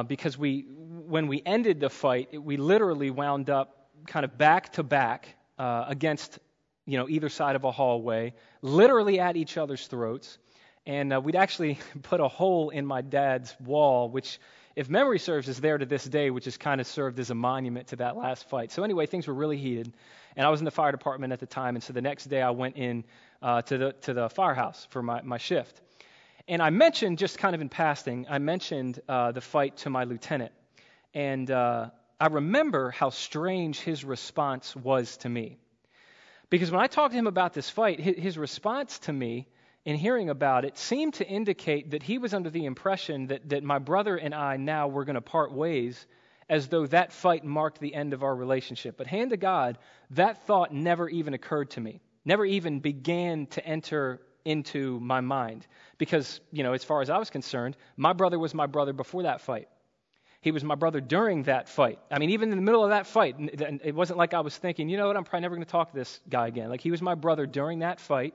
because 0.08 0.38
we, 0.38 0.62
when 0.62 1.28
we 1.28 1.42
ended 1.46 1.80
the 1.80 1.90
fight, 1.90 2.42
we 2.42 2.58
literally 2.58 3.10
wound 3.10 3.50
up 3.50 3.90
kind 4.08 4.24
of 4.24 4.38
back 4.38 4.74
to 4.74 4.84
back 4.84 5.28
against 5.58 6.40
you 6.86 6.98
know, 6.98 7.08
either 7.10 7.30
side 7.30 7.56
of 7.56 7.64
a 7.64 7.72
hallway, 7.72 8.34
literally 8.62 9.20
at 9.20 9.36
each 9.36 9.58
other's 9.58 9.88
throats. 9.88 10.38
And 10.86 11.24
we'd 11.24 11.36
actually 11.36 11.80
put 12.04 12.22
a 12.22 12.28
hole 12.28 12.70
in 12.70 12.86
my 12.86 13.02
dad's 13.02 13.54
wall, 13.60 14.10
which, 14.10 14.40
if 14.76 14.90
memory 14.90 15.20
serves, 15.20 15.48
is 15.48 15.60
there 15.60 15.78
to 15.78 15.86
this 15.86 16.04
day, 16.04 16.32
which 16.32 16.46
has 16.46 16.58
kind 16.58 16.82
of 16.82 16.88
served 16.88 17.20
as 17.20 17.30
a 17.30 17.36
monument 17.36 17.88
to 17.88 17.96
that 17.98 18.18
last 18.18 18.50
fight. 18.50 18.72
So, 18.72 18.84
anyway, 18.84 19.06
things 19.06 19.28
were 19.28 19.34
really 19.34 19.58
heated. 19.58 19.94
And 20.36 20.48
I 20.48 20.50
was 20.50 20.62
in 20.62 20.66
the 20.66 20.72
fire 20.72 20.92
department 20.92 21.32
at 21.32 21.40
the 21.40 21.46
time, 21.46 21.76
and 21.76 21.84
so 21.84 21.94
the 21.94 22.02
next 22.02 22.26
day 22.26 22.42
I 22.42 22.50
went 22.50 22.76
in 22.78 23.04
uh, 23.42 23.62
to, 23.64 23.78
the, 23.78 23.92
to 24.02 24.14
the 24.14 24.30
firehouse 24.30 24.88
for 24.90 25.04
my, 25.04 25.22
my 25.22 25.38
shift. 25.38 25.82
And 26.48 26.62
I 26.62 26.72
mentioned, 26.72 27.20
just 27.20 27.38
kind 27.38 27.54
of 27.54 27.62
in 27.62 27.70
passing, 27.70 28.26
I 28.30 28.40
mentioned 28.40 29.00
uh, 29.08 29.32
the 29.32 29.42
fight 29.42 29.78
to 29.78 29.90
my 29.90 30.06
lieutenant. 30.06 30.52
And 31.14 31.50
uh, 31.52 31.92
I 32.20 32.28
remember 32.28 32.90
how 32.90 33.12
strange 33.12 33.80
his 33.80 34.04
response 34.04 34.76
was 34.76 35.18
to 35.18 35.30
me. 35.30 35.58
Because 36.50 36.72
when 36.72 36.82
I 36.82 36.88
talked 36.88 37.12
to 37.12 37.18
him 37.18 37.28
about 37.28 37.54
this 37.54 37.70
fight, 37.70 38.00
his, 38.00 38.18
his 38.18 38.38
response 38.38 39.00
to 39.00 39.14
me 39.14 39.48
in 39.86 39.96
hearing 39.98 40.30
about 40.30 40.66
it 40.66 40.78
seemed 40.78 41.16
to 41.16 41.28
indicate 41.28 41.92
that 41.92 42.04
he 42.04 42.18
was 42.18 42.34
under 42.34 42.50
the 42.50 42.66
impression 42.66 43.28
that, 43.28 43.50
that 43.50 43.64
my 43.64 43.80
brother 43.80 44.16
and 44.16 44.34
I 44.34 44.58
now 44.58 44.88
were 44.88 45.06
going 45.06 45.16
to 45.16 45.22
part 45.22 45.52
ways 45.52 46.06
as 46.50 46.68
though 46.68 46.86
that 46.88 47.12
fight 47.12 47.44
marked 47.44 47.80
the 47.80 47.94
end 47.94 48.14
of 48.14 48.24
our 48.24 48.36
relationship. 48.36 48.98
But 48.98 49.08
hand 49.08 49.32
to 49.32 49.38
God, 49.38 49.78
that 50.12 50.46
thought 50.46 50.74
never 50.74 51.10
even 51.10 51.34
occurred 51.34 51.72
to 51.72 51.82
me, 51.82 52.02
never 52.26 52.46
even 52.46 52.80
began 52.80 53.48
to 53.48 53.66
enter 53.66 54.22
into 54.46 55.00
my 55.00 55.22
mind. 55.22 55.66
Because, 55.98 56.42
you 56.52 56.64
know, 56.64 56.74
as 56.74 56.84
far 56.84 57.02
as 57.02 57.10
I 57.10 57.18
was 57.18 57.30
concerned, 57.30 57.78
my 57.96 58.14
brother 58.14 58.38
was 58.38 58.54
my 58.54 58.68
brother 58.68 58.94
before 58.94 59.24
that 59.24 59.42
fight. 59.42 59.68
He 60.42 60.52
was 60.52 60.64
my 60.64 60.76
brother 60.76 61.00
during 61.00 61.44
that 61.44 61.70
fight. 61.70 62.00
I 62.12 62.20
mean, 62.20 62.32
even 62.32 62.52
in 62.52 62.58
the 62.58 62.62
middle 62.64 62.84
of 62.84 62.90
that 62.90 63.08
fight, 63.08 63.36
it 63.40 63.96
wasn't 63.96 64.20
like 64.20 64.34
I 64.34 64.42
was 64.42 64.58
thinking, 64.58 64.90
you 64.90 64.98
know 64.98 65.08
what, 65.08 65.16
I'm 65.16 65.24
probably 65.24 65.42
never 65.42 65.56
going 65.56 65.66
to 65.66 65.72
talk 65.72 65.92
to 65.92 65.96
this 65.96 66.20
guy 66.30 66.48
again. 66.48 66.70
Like, 66.70 66.82
he 66.82 66.92
was 66.92 67.02
my 67.02 67.16
brother 67.16 67.46
during 67.46 67.80
that 67.80 68.02
fight. 68.02 68.34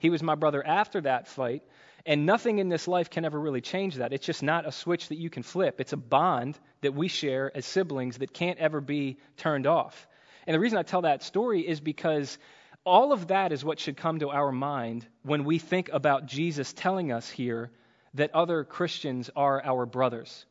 He 0.00 0.10
was 0.10 0.22
my 0.22 0.34
brother 0.34 0.66
after 0.66 1.00
that 1.02 1.28
fight. 1.28 1.62
And 2.06 2.24
nothing 2.24 2.58
in 2.58 2.70
this 2.70 2.88
life 2.88 3.10
can 3.10 3.24
ever 3.24 3.38
really 3.38 3.60
change 3.60 3.96
that. 3.96 4.12
It's 4.12 4.24
just 4.24 4.42
not 4.42 4.66
a 4.66 4.72
switch 4.72 5.08
that 5.08 5.18
you 5.18 5.30
can 5.30 5.42
flip. 5.42 5.80
It's 5.80 5.92
a 5.92 5.98
bond 5.98 6.58
that 6.80 6.94
we 6.94 7.08
share 7.08 7.54
as 7.54 7.66
siblings 7.66 8.18
that 8.18 8.32
can't 8.32 8.58
ever 8.58 8.80
be 8.80 9.18
turned 9.36 9.66
off. 9.66 10.08
And 10.46 10.54
the 10.54 10.60
reason 10.60 10.78
I 10.78 10.82
tell 10.82 11.02
that 11.02 11.22
story 11.22 11.60
is 11.60 11.78
because 11.78 12.38
all 12.84 13.12
of 13.12 13.28
that 13.28 13.52
is 13.52 13.62
what 13.62 13.78
should 13.78 13.98
come 13.98 14.20
to 14.20 14.30
our 14.30 14.50
mind 14.50 15.06
when 15.22 15.44
we 15.44 15.58
think 15.58 15.90
about 15.92 16.24
Jesus 16.24 16.72
telling 16.72 17.12
us 17.12 17.28
here 17.28 17.70
that 18.14 18.34
other 18.34 18.64
Christians 18.64 19.30
are 19.36 19.62
our 19.62 19.84
brothers. 19.84 20.46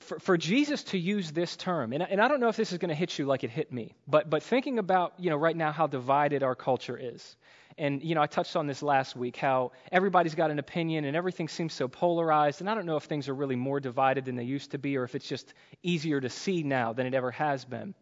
For, 0.00 0.18
for 0.18 0.36
Jesus 0.36 0.82
to 0.84 0.98
use 0.98 1.30
this 1.30 1.56
term, 1.56 1.92
and, 1.92 2.02
and 2.02 2.20
I 2.20 2.26
don't 2.26 2.40
know 2.40 2.48
if 2.48 2.56
this 2.56 2.72
is 2.72 2.78
going 2.78 2.88
to 2.88 2.94
hit 2.94 3.18
you 3.18 3.26
like 3.26 3.44
it 3.44 3.50
hit 3.50 3.70
me, 3.70 3.94
but, 4.08 4.28
but 4.28 4.42
thinking 4.42 4.78
about, 4.78 5.14
you 5.18 5.30
know, 5.30 5.36
right 5.36 5.56
now 5.56 5.70
how 5.72 5.86
divided 5.86 6.42
our 6.42 6.54
culture 6.54 6.98
is, 7.00 7.36
and, 7.76 8.02
you 8.02 8.14
know, 8.14 8.22
I 8.22 8.26
touched 8.26 8.56
on 8.56 8.66
this 8.66 8.82
last 8.82 9.16
week 9.16 9.36
how 9.36 9.72
everybody's 9.90 10.34
got 10.34 10.50
an 10.50 10.58
opinion 10.58 11.04
and 11.04 11.16
everything 11.16 11.48
seems 11.48 11.72
so 11.72 11.88
polarized. 11.88 12.60
And 12.60 12.70
I 12.70 12.74
don't 12.74 12.86
know 12.86 12.96
if 12.96 13.04
things 13.04 13.28
are 13.28 13.34
really 13.34 13.56
more 13.56 13.80
divided 13.80 14.24
than 14.24 14.36
they 14.36 14.44
used 14.44 14.70
to 14.72 14.78
be 14.78 14.96
or 14.96 15.04
if 15.04 15.14
it's 15.14 15.28
just 15.28 15.54
easier 15.82 16.20
to 16.20 16.28
see 16.28 16.62
now 16.62 16.92
than 16.92 17.06
it 17.06 17.14
ever 17.14 17.30
has 17.32 17.64
been. 17.64 17.94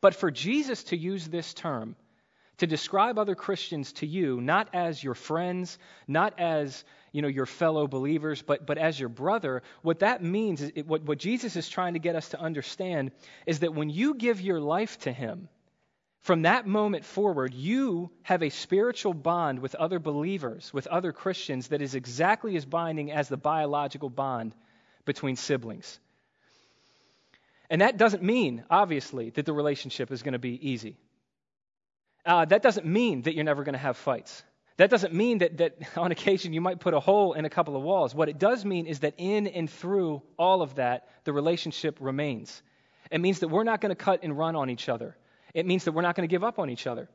But 0.00 0.14
for 0.14 0.30
Jesus 0.30 0.84
to 0.84 0.96
use 0.96 1.26
this 1.26 1.54
term, 1.54 1.96
to 2.58 2.66
describe 2.66 3.18
other 3.18 3.34
Christians 3.34 3.92
to 3.94 4.06
you, 4.06 4.40
not 4.40 4.68
as 4.74 5.02
your 5.02 5.14
friends, 5.14 5.78
not 6.06 6.38
as 6.38 6.84
you 7.12 7.22
know, 7.22 7.28
your 7.28 7.46
fellow 7.46 7.86
believers, 7.86 8.42
but, 8.42 8.66
but 8.66 8.78
as 8.78 9.00
your 9.00 9.08
brother, 9.08 9.62
what 9.82 10.00
that 10.00 10.22
means, 10.22 10.60
is, 10.60 10.84
what, 10.84 11.02
what 11.02 11.18
Jesus 11.18 11.56
is 11.56 11.68
trying 11.68 11.94
to 11.94 11.98
get 11.98 12.16
us 12.16 12.28
to 12.30 12.40
understand, 12.40 13.12
is 13.46 13.60
that 13.60 13.74
when 13.74 13.88
you 13.90 14.14
give 14.14 14.40
your 14.40 14.60
life 14.60 14.98
to 15.00 15.12
Him, 15.12 15.48
from 16.20 16.42
that 16.42 16.66
moment 16.66 17.04
forward, 17.04 17.54
you 17.54 18.10
have 18.22 18.42
a 18.42 18.50
spiritual 18.50 19.14
bond 19.14 19.60
with 19.60 19.74
other 19.74 19.98
believers, 19.98 20.72
with 20.72 20.86
other 20.86 21.12
Christians, 21.12 21.68
that 21.68 21.80
is 21.80 21.94
exactly 21.94 22.56
as 22.56 22.64
binding 22.66 23.10
as 23.10 23.28
the 23.28 23.38
biological 23.38 24.10
bond 24.10 24.54
between 25.06 25.36
siblings. 25.36 25.98
And 27.70 27.80
that 27.80 27.96
doesn't 27.96 28.22
mean, 28.22 28.64
obviously, 28.68 29.30
that 29.30 29.46
the 29.46 29.52
relationship 29.52 30.10
is 30.10 30.22
going 30.22 30.32
to 30.32 30.38
be 30.38 30.70
easy. 30.70 30.96
Uh, 32.26 32.44
that 32.44 32.62
doesn't 32.62 32.84
mean 32.84 33.22
that 33.22 33.34
you're 33.34 33.44
never 33.44 33.64
going 33.64 33.72
to 33.72 33.78
have 33.78 33.96
fights. 33.96 34.42
That 34.76 34.90
doesn't 34.90 35.14
mean 35.14 35.38
that, 35.38 35.56
that 35.58 35.78
on 35.96 36.12
occasion 36.12 36.52
you 36.52 36.60
might 36.60 36.80
put 36.80 36.92
a 36.92 37.00
hole 37.00 37.32
in 37.32 37.46
a 37.46 37.50
couple 37.50 37.76
of 37.76 37.82
walls. 37.82 38.14
What 38.14 38.28
it 38.28 38.38
does 38.38 38.64
mean 38.64 38.86
is 38.86 39.00
that 39.00 39.14
in 39.16 39.46
and 39.46 39.70
through 39.70 40.22
all 40.38 40.60
of 40.60 40.74
that, 40.74 41.08
the 41.24 41.32
relationship 41.32 41.96
remains. 42.00 42.62
It 43.10 43.22
means 43.22 43.40
that 43.40 43.48
we're 43.48 43.64
not 43.64 43.80
going 43.80 43.90
to 43.90 43.96
cut 43.96 44.20
and 44.22 44.36
run 44.36 44.54
on 44.54 44.68
each 44.68 44.88
other. 44.90 45.16
It 45.54 45.66
means 45.66 45.84
that 45.84 45.92
we're 45.92 46.02
not 46.02 46.14
going 46.16 46.28
to 46.28 46.32
give 46.32 46.44
up 46.44 46.58
on 46.58 46.70
each 46.70 46.86
other. 46.86 47.08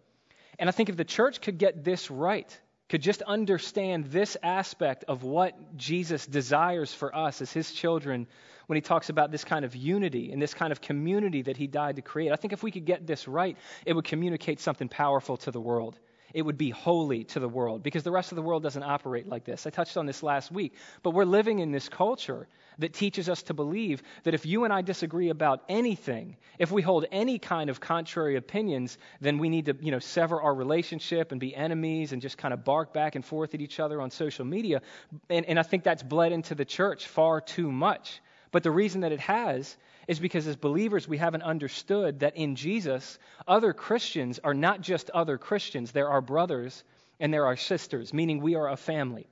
And 0.58 0.70
I 0.70 0.72
think 0.72 0.89
if 0.89 0.98
the 0.98 1.06
church 1.06 1.42
could 1.42 1.58
get 1.58 1.84
this 1.84 2.10
right, 2.10 2.60
could 2.89 3.01
just 3.01 3.22
understand 3.24 4.06
this 4.06 4.38
aspect 4.44 5.06
of 5.08 5.24
what 5.24 5.75
Jesus 5.75 6.25
desires 6.25 6.94
for 6.94 7.15
us 7.15 7.42
as 7.42 7.51
his 7.51 7.72
children 7.72 8.27
when 8.68 8.77
he 8.77 8.82
talks 8.82 9.10
about 9.10 9.32
this 9.32 9.44
kind 9.44 9.65
of 9.65 9.75
unity 9.75 10.32
and 10.32 10.42
this 10.42 10.54
kind 10.54 10.72
of 10.72 10.82
community 10.82 11.42
that 11.44 11.58
he 11.58 11.68
died 11.68 11.98
to 11.98 12.01
create. 12.01 12.32
I 12.32 12.36
think 12.36 12.54
if 12.54 12.63
we 12.63 12.72
could 12.72 12.86
get 12.86 13.06
this 13.06 13.27
right, 13.27 13.58
it 13.86 13.94
would 13.94 14.06
communicate 14.06 14.60
something 14.60 14.88
powerful 14.88 15.38
to 15.38 15.51
the 15.51 15.60
world 15.60 16.00
it 16.36 16.42
would 16.42 16.58
be 16.58 16.70
holy 16.70 17.24
to 17.24 17.39
the 17.39 17.48
world 17.48 17.82
because 17.82 18.04
the 18.04 18.12
rest 18.12 18.34
of 18.34 18.36
the 18.36 18.42
world 18.42 18.62
doesn't 18.62 18.84
operate 18.84 19.25
like 19.25 19.46
this. 19.46 19.65
I 19.65 19.70
touched 19.70 19.96
on 19.96 20.06
this 20.06 20.22
last 20.22 20.51
week. 20.51 20.74
But 21.01 21.12
we're 21.12 21.24
living 21.24 21.60
in 21.60 21.72
this 21.72 21.88
culture 21.88 22.50
that 22.77 22.94
teaches 22.94 23.30
us 23.30 23.42
to 23.44 23.54
believe 23.54 24.04
that 24.24 24.34
if 24.34 24.46
you 24.46 24.65
and 24.65 24.74
I 24.74 24.82
disagree 24.82 25.30
about 25.30 25.63
anything, 25.70 26.36
if 26.60 26.74
we 26.74 26.82
hold 26.82 27.06
any 27.10 27.39
kind 27.39 27.70
of 27.70 27.80
contrary 27.80 28.36
opinions, 28.36 28.98
then 29.22 29.38
we 29.38 29.48
need 29.48 29.68
to, 29.68 29.77
you 29.80 29.92
know, 29.92 30.00
sever 30.00 30.42
our 30.42 30.54
relationship 30.54 31.32
and 31.32 31.39
be 31.39 31.56
enemies 31.56 32.12
and 32.12 32.22
just 32.22 32.38
kind 32.38 32.54
of 32.54 32.65
bark 32.65 32.94
back 32.94 33.15
and 33.15 33.24
forth 33.24 33.54
at 33.54 33.62
each 33.62 33.80
other 33.80 34.01
on 34.01 34.12
social 34.12 34.44
media. 34.44 34.82
And, 35.30 35.46
and 35.46 35.58
I 35.58 35.63
think 35.63 35.84
that's 35.86 36.04
bled 36.04 36.34
into 36.34 36.54
the 36.54 36.65
church 36.65 37.08
far 37.08 37.39
too 37.39 37.72
much. 37.72 38.20
But 38.51 38.63
the 38.63 38.72
reason 38.72 39.01
that 39.01 39.13
it 39.13 39.22
has 39.22 39.77
is 40.08 40.20
because 40.20 40.48
as 40.48 40.56
believers, 40.56 41.08
we 41.08 41.18
haven't 41.18 41.44
understood 41.44 42.20
that 42.20 42.36
in 42.36 42.56
Jesus, 42.56 43.18
other 43.48 43.74
Christians 43.74 44.40
are 44.44 44.54
not 44.54 44.82
just 44.82 45.10
other 45.10 45.38
Christians, 45.38 45.92
they're 45.92 46.10
our 46.10 46.22
brothers 46.22 46.84
and 47.20 47.34
they're 47.34 47.46
our 47.46 47.58
sisters, 47.58 48.14
meaning 48.14 48.42
we 48.42 48.56
are 48.56 48.70
a 48.70 48.78
family. 48.78 49.28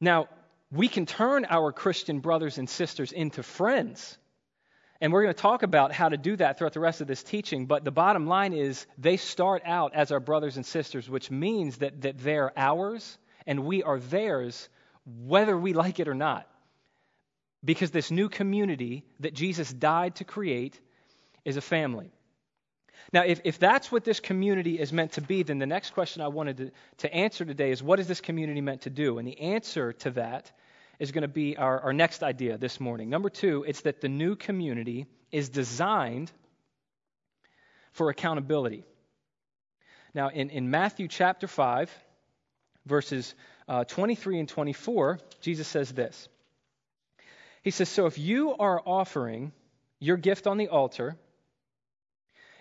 Now, 0.00 0.28
we 0.70 0.88
can 0.88 1.06
turn 1.06 1.46
our 1.48 1.72
Christian 1.72 2.20
brothers 2.20 2.58
and 2.58 2.68
sisters 2.68 3.12
into 3.12 3.42
friends. 3.42 4.18
And 5.00 5.12
we're 5.12 5.22
going 5.22 5.34
to 5.34 5.40
talk 5.40 5.62
about 5.62 5.92
how 5.92 6.08
to 6.08 6.16
do 6.16 6.36
that 6.36 6.58
throughout 6.58 6.72
the 6.72 6.80
rest 6.80 7.00
of 7.00 7.06
this 7.06 7.22
teaching. 7.22 7.66
But 7.66 7.84
the 7.84 7.90
bottom 7.90 8.26
line 8.26 8.52
is 8.52 8.86
they 8.98 9.16
start 9.16 9.62
out 9.64 9.94
as 9.94 10.12
our 10.12 10.20
brothers 10.20 10.56
and 10.56 10.64
sisters, 10.64 11.08
which 11.10 11.30
means 11.30 11.78
that, 11.78 12.02
that 12.02 12.18
they're 12.18 12.52
ours 12.56 13.18
and 13.46 13.64
we 13.64 13.82
are 13.82 13.98
theirs, 13.98 14.68
whether 15.04 15.56
we 15.56 15.74
like 15.74 16.00
it 16.00 16.08
or 16.08 16.14
not. 16.14 16.48
Because 17.64 17.90
this 17.90 18.10
new 18.10 18.28
community 18.28 19.04
that 19.20 19.34
Jesus 19.34 19.72
died 19.72 20.16
to 20.16 20.24
create 20.24 20.78
is 21.44 21.56
a 21.56 21.60
family. 21.60 22.12
Now, 23.12 23.22
if, 23.22 23.40
if 23.44 23.58
that's 23.58 23.92
what 23.92 24.04
this 24.04 24.20
community 24.20 24.78
is 24.78 24.92
meant 24.92 25.12
to 25.12 25.20
be, 25.20 25.42
then 25.42 25.58
the 25.58 25.66
next 25.66 25.90
question 25.90 26.22
I 26.22 26.28
wanted 26.28 26.56
to, 26.58 26.70
to 26.98 27.14
answer 27.14 27.44
today 27.44 27.70
is 27.70 27.82
what 27.82 28.00
is 28.00 28.08
this 28.08 28.20
community 28.20 28.60
meant 28.60 28.82
to 28.82 28.90
do? 28.90 29.18
And 29.18 29.28
the 29.28 29.38
answer 29.40 29.92
to 29.92 30.10
that 30.12 30.50
is 30.98 31.12
going 31.12 31.22
to 31.22 31.28
be 31.28 31.56
our, 31.56 31.80
our 31.80 31.92
next 31.92 32.22
idea 32.22 32.56
this 32.56 32.80
morning. 32.80 33.10
Number 33.10 33.30
two, 33.30 33.64
it's 33.66 33.82
that 33.82 34.00
the 34.00 34.08
new 34.08 34.36
community 34.36 35.06
is 35.30 35.48
designed 35.48 36.30
for 37.92 38.10
accountability. 38.10 38.84
Now, 40.14 40.28
in, 40.28 40.50
in 40.50 40.70
Matthew 40.70 41.08
chapter 41.08 41.46
5, 41.46 41.90
verses 42.86 43.34
uh, 43.68 43.84
23 43.84 44.40
and 44.40 44.48
24, 44.48 45.18
Jesus 45.40 45.66
says 45.66 45.92
this. 45.92 46.28
He 47.64 47.70
says, 47.70 47.88
So 47.88 48.06
if 48.06 48.18
you 48.18 48.54
are 48.56 48.80
offering 48.84 49.52
your 49.98 50.18
gift 50.18 50.46
on 50.46 50.58
the 50.58 50.68
altar, 50.68 51.16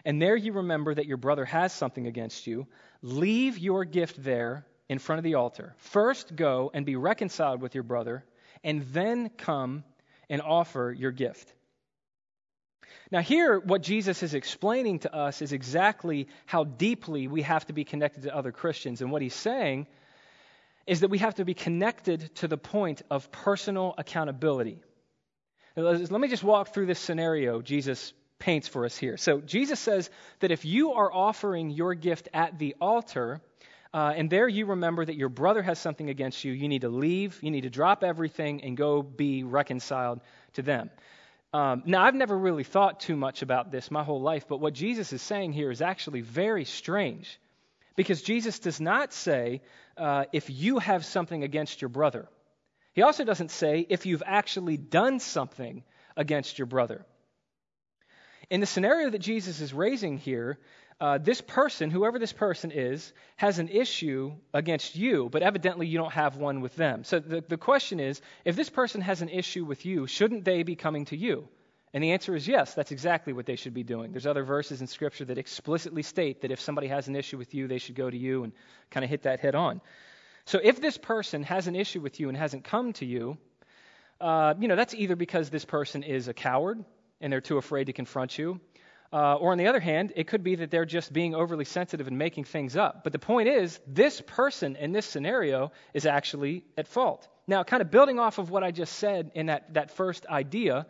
and 0.05 0.21
there 0.21 0.35
you 0.35 0.53
remember 0.53 0.95
that 0.95 1.05
your 1.05 1.17
brother 1.17 1.45
has 1.45 1.73
something 1.73 2.07
against 2.07 2.47
you, 2.47 2.67
leave 3.01 3.59
your 3.59 3.83
gift 3.85 4.23
there 4.23 4.65
in 4.89 4.99
front 4.99 5.19
of 5.19 5.23
the 5.23 5.35
altar. 5.35 5.75
First 5.77 6.35
go 6.35 6.71
and 6.73 6.85
be 6.85 6.95
reconciled 6.95 7.61
with 7.61 7.75
your 7.75 7.83
brother, 7.83 8.23
and 8.63 8.83
then 8.93 9.29
come 9.29 9.83
and 10.29 10.41
offer 10.41 10.95
your 10.97 11.11
gift. 11.11 11.53
Now, 13.11 13.19
here, 13.19 13.59
what 13.59 13.83
Jesus 13.83 14.23
is 14.23 14.33
explaining 14.33 14.99
to 14.99 15.13
us 15.13 15.41
is 15.41 15.51
exactly 15.51 16.29
how 16.45 16.63
deeply 16.63 17.27
we 17.27 17.41
have 17.41 17.65
to 17.67 17.73
be 17.73 17.83
connected 17.83 18.23
to 18.23 18.35
other 18.35 18.51
Christians. 18.51 19.01
And 19.01 19.11
what 19.11 19.21
he's 19.21 19.35
saying 19.35 19.87
is 20.87 21.01
that 21.01 21.09
we 21.09 21.19
have 21.19 21.35
to 21.35 21.45
be 21.45 21.53
connected 21.53 22.33
to 22.35 22.47
the 22.47 22.57
point 22.57 23.01
of 23.09 23.31
personal 23.31 23.93
accountability. 23.97 24.79
Let 25.75 26.11
me 26.11 26.27
just 26.27 26.43
walk 26.43 26.73
through 26.73 26.85
this 26.85 26.99
scenario 26.99 27.61
Jesus 27.61 28.13
paints 28.37 28.67
for 28.67 28.85
us 28.85 28.97
here. 28.97 29.17
So 29.17 29.39
Jesus 29.39 29.79
says 29.79 30.09
that 30.39 30.51
if 30.51 30.65
you 30.65 30.93
are 30.93 31.11
offering 31.11 31.69
your 31.69 31.95
gift 31.95 32.29
at 32.33 32.59
the 32.59 32.75
altar, 32.81 33.41
uh, 33.93 34.13
and 34.15 34.29
there 34.29 34.47
you 34.47 34.65
remember 34.65 35.05
that 35.05 35.15
your 35.15 35.29
brother 35.29 35.61
has 35.61 35.79
something 35.79 36.09
against 36.09 36.43
you, 36.43 36.51
you 36.51 36.67
need 36.67 36.81
to 36.81 36.89
leave, 36.89 37.39
you 37.41 37.51
need 37.51 37.61
to 37.61 37.69
drop 37.69 38.03
everything 38.03 38.63
and 38.63 38.75
go 38.75 39.01
be 39.01 39.43
reconciled 39.43 40.19
to 40.53 40.61
them. 40.61 40.89
Um, 41.53 41.83
now, 41.85 42.03
I've 42.03 42.15
never 42.15 42.37
really 42.37 42.63
thought 42.63 42.99
too 42.99 43.15
much 43.15 43.43
about 43.43 43.71
this 43.71 43.91
my 43.91 44.03
whole 44.03 44.21
life, 44.21 44.45
but 44.47 44.59
what 44.59 44.73
Jesus 44.73 45.13
is 45.13 45.21
saying 45.21 45.53
here 45.53 45.69
is 45.69 45.81
actually 45.81 46.21
very 46.21 46.65
strange. 46.65 47.39
Because 47.95 48.23
Jesus 48.23 48.57
does 48.57 48.81
not 48.81 49.13
say, 49.13 49.61
uh, 49.95 50.25
if 50.33 50.49
you 50.49 50.79
have 50.79 51.05
something 51.05 51.43
against 51.43 51.81
your 51.81 51.89
brother. 51.89 52.27
He 52.93 53.01
also 53.01 53.23
doesn't 53.23 53.51
say, 53.51 53.85
if 53.89 54.05
you've 54.05 54.23
actually 54.25 54.77
done 54.77 55.19
something 55.19 55.83
against 56.15 56.59
your 56.59 56.67
brother. 56.67 57.05
In 58.49 58.59
the 58.59 58.65
scenario 58.65 59.09
that 59.09 59.19
Jesus 59.19 59.61
is 59.61 59.73
raising 59.73 60.17
here, 60.17 60.59
uh, 61.01 61.17
this 61.17 61.41
person, 61.41 61.89
whoever 61.89 62.19
this 62.19 62.33
person 62.33 62.71
is, 62.71 63.13
has 63.35 63.57
an 63.59 63.67
issue 63.67 64.33
against 64.53 64.95
you, 64.95 65.27
but 65.31 65.41
evidently 65.41 65.87
you 65.87 65.97
don't 65.97 66.13
have 66.13 66.37
one 66.37 66.61
with 66.61 66.75
them. 66.75 67.03
So 67.03 67.19
the, 67.19 67.43
the 67.47 67.57
question 67.57 67.99
is 67.99 68.21
if 68.45 68.55
this 68.55 68.69
person 68.69 69.01
has 69.01 69.21
an 69.21 69.29
issue 69.29 69.65
with 69.65 69.85
you, 69.85 70.07
shouldn't 70.07 70.45
they 70.45 70.63
be 70.63 70.75
coming 70.75 71.05
to 71.05 71.17
you? 71.17 71.47
And 71.93 72.03
the 72.03 72.11
answer 72.11 72.35
is 72.35 72.47
yes, 72.47 72.73
that's 72.73 72.91
exactly 72.91 73.33
what 73.33 73.45
they 73.45 73.55
should 73.55 73.73
be 73.73 73.83
doing. 73.83 74.11
There's 74.11 74.25
other 74.25 74.43
verses 74.43 74.81
in 74.81 74.87
Scripture 74.87 75.25
that 75.25 75.37
explicitly 75.37 76.03
state 76.03 76.41
that 76.41 76.51
if 76.51 76.59
somebody 76.59 76.87
has 76.87 77.07
an 77.07 77.15
issue 77.15 77.37
with 77.37 77.53
you, 77.53 77.67
they 77.67 77.77
should 77.77 77.95
go 77.95 78.09
to 78.09 78.17
you 78.17 78.43
and 78.43 78.53
kind 78.89 79.03
of 79.03 79.09
hit 79.09 79.23
that 79.23 79.39
head 79.39 79.55
on. 79.55 79.81
So 80.45 80.59
if 80.61 80.81
this 80.81 80.97
person 80.97 81.43
has 81.43 81.67
an 81.67 81.75
issue 81.75 82.01
with 82.01 82.19
you 82.19 82.29
and 82.29 82.37
hasn't 82.37 82.63
come 82.63 82.93
to 82.93 83.05
you, 83.05 83.37
uh, 84.19 84.53
you 84.59 84.67
know, 84.67 84.75
that's 84.75 84.93
either 84.93 85.15
because 85.15 85.49
this 85.49 85.65
person 85.65 86.03
is 86.03 86.27
a 86.27 86.33
coward 86.33 86.83
and 87.21 87.31
they're 87.31 87.41
too 87.41 87.57
afraid 87.57 87.85
to 87.85 87.93
confront 87.93 88.37
you. 88.37 88.59
Uh, 89.11 89.35
or 89.35 89.51
on 89.51 89.59
the 89.59 89.67
other 89.67 89.79
hand, 89.79 90.11
it 90.15 90.27
could 90.27 90.43
be 90.43 90.55
that 90.55 90.71
they're 90.71 90.85
just 90.85 91.13
being 91.13 91.35
overly 91.35 91.65
sensitive 91.65 92.07
and 92.07 92.17
making 92.17 92.45
things 92.45 92.75
up. 92.75 93.03
But 93.03 93.13
the 93.13 93.19
point 93.19 93.47
is, 93.47 93.79
this 93.85 94.21
person 94.21 94.75
in 94.75 94.91
this 94.91 95.05
scenario 95.05 95.71
is 95.93 96.07
actually 96.07 96.63
at 96.77 96.87
fault. 96.87 97.27
Now, 97.45 97.63
kind 97.63 97.81
of 97.81 97.91
building 97.91 98.19
off 98.19 98.39
of 98.39 98.49
what 98.49 98.63
I 98.63 98.71
just 98.71 98.93
said 98.93 99.31
in 99.35 99.45
that, 99.47 99.75
that 99.75 99.91
first 99.91 100.25
idea, 100.25 100.87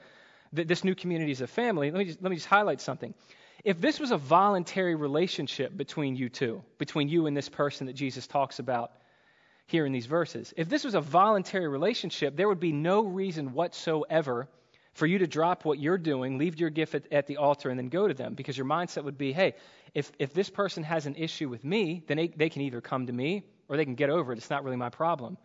that 0.54 0.68
this 0.68 0.84
new 0.84 0.96
community 0.96 1.32
is 1.32 1.42
a 1.42 1.48
family, 1.48 1.92
let 1.92 1.98
me, 1.98 2.06
just, 2.06 2.22
let 2.22 2.30
me 2.30 2.38
just 2.38 2.48
highlight 2.48 2.80
something. 2.80 3.14
If 3.66 3.82
this 3.82 4.00
was 4.00 4.12
a 4.12 4.18
voluntary 4.18 4.96
relationship 4.96 5.76
between 5.76 6.16
you 6.16 6.30
two, 6.30 6.64
between 6.78 7.10
you 7.10 7.28
and 7.28 7.36
this 7.36 7.50
person 7.50 7.88
that 7.88 7.94
Jesus 7.94 8.28
talks 8.28 8.60
about 8.60 8.92
here 9.66 9.86
in 9.86 9.92
these 9.92 10.06
verses, 10.06 10.54
if 10.58 10.70
this 10.70 10.84
was 10.84 10.96
a 10.96 11.02
voluntary 11.02 11.68
relationship, 11.68 12.36
there 12.36 12.48
would 12.48 12.60
be 12.60 12.72
no 12.72 13.04
reason 13.04 13.54
whatsoever 13.54 14.48
for 14.94 15.08
you 15.08 15.20
to 15.20 15.28
drop 15.28 15.66
what 15.66 15.80
you're 15.80 15.98
doing, 15.98 16.38
leave 16.38 16.60
your 16.60 16.70
gift 16.70 16.94
at, 16.94 17.12
at, 17.12 17.28
the 17.28 17.38
altar, 17.38 17.70
and 17.70 17.80
then 17.80 17.90
go 17.90 18.08
to 18.08 18.14
them 18.14 18.36
because 18.36 18.58
your 18.58 18.68
mindset 18.68 19.04
would 19.04 19.18
be 19.18 19.34
hey, 19.34 19.56
if, 19.94 20.12
if 20.20 20.34
this 20.34 20.50
person 20.50 20.84
has 20.84 21.06
an 21.06 21.16
issue 21.16 21.50
with 21.50 21.64
me, 21.64 22.04
then 22.08 22.18
they, 22.18 22.28
they 22.28 22.50
can 22.50 22.62
either 22.62 22.82
come 22.82 23.08
to 23.08 23.14
me 23.14 23.44
or 23.68 23.78
they 23.78 23.86
can 23.86 23.96
get 23.96 24.10
over 24.10 24.34
it. 24.34 24.38
It's 24.38 24.50
not 24.50 24.64
really 24.64 24.78
my 24.78 24.90
problem. 24.90 25.38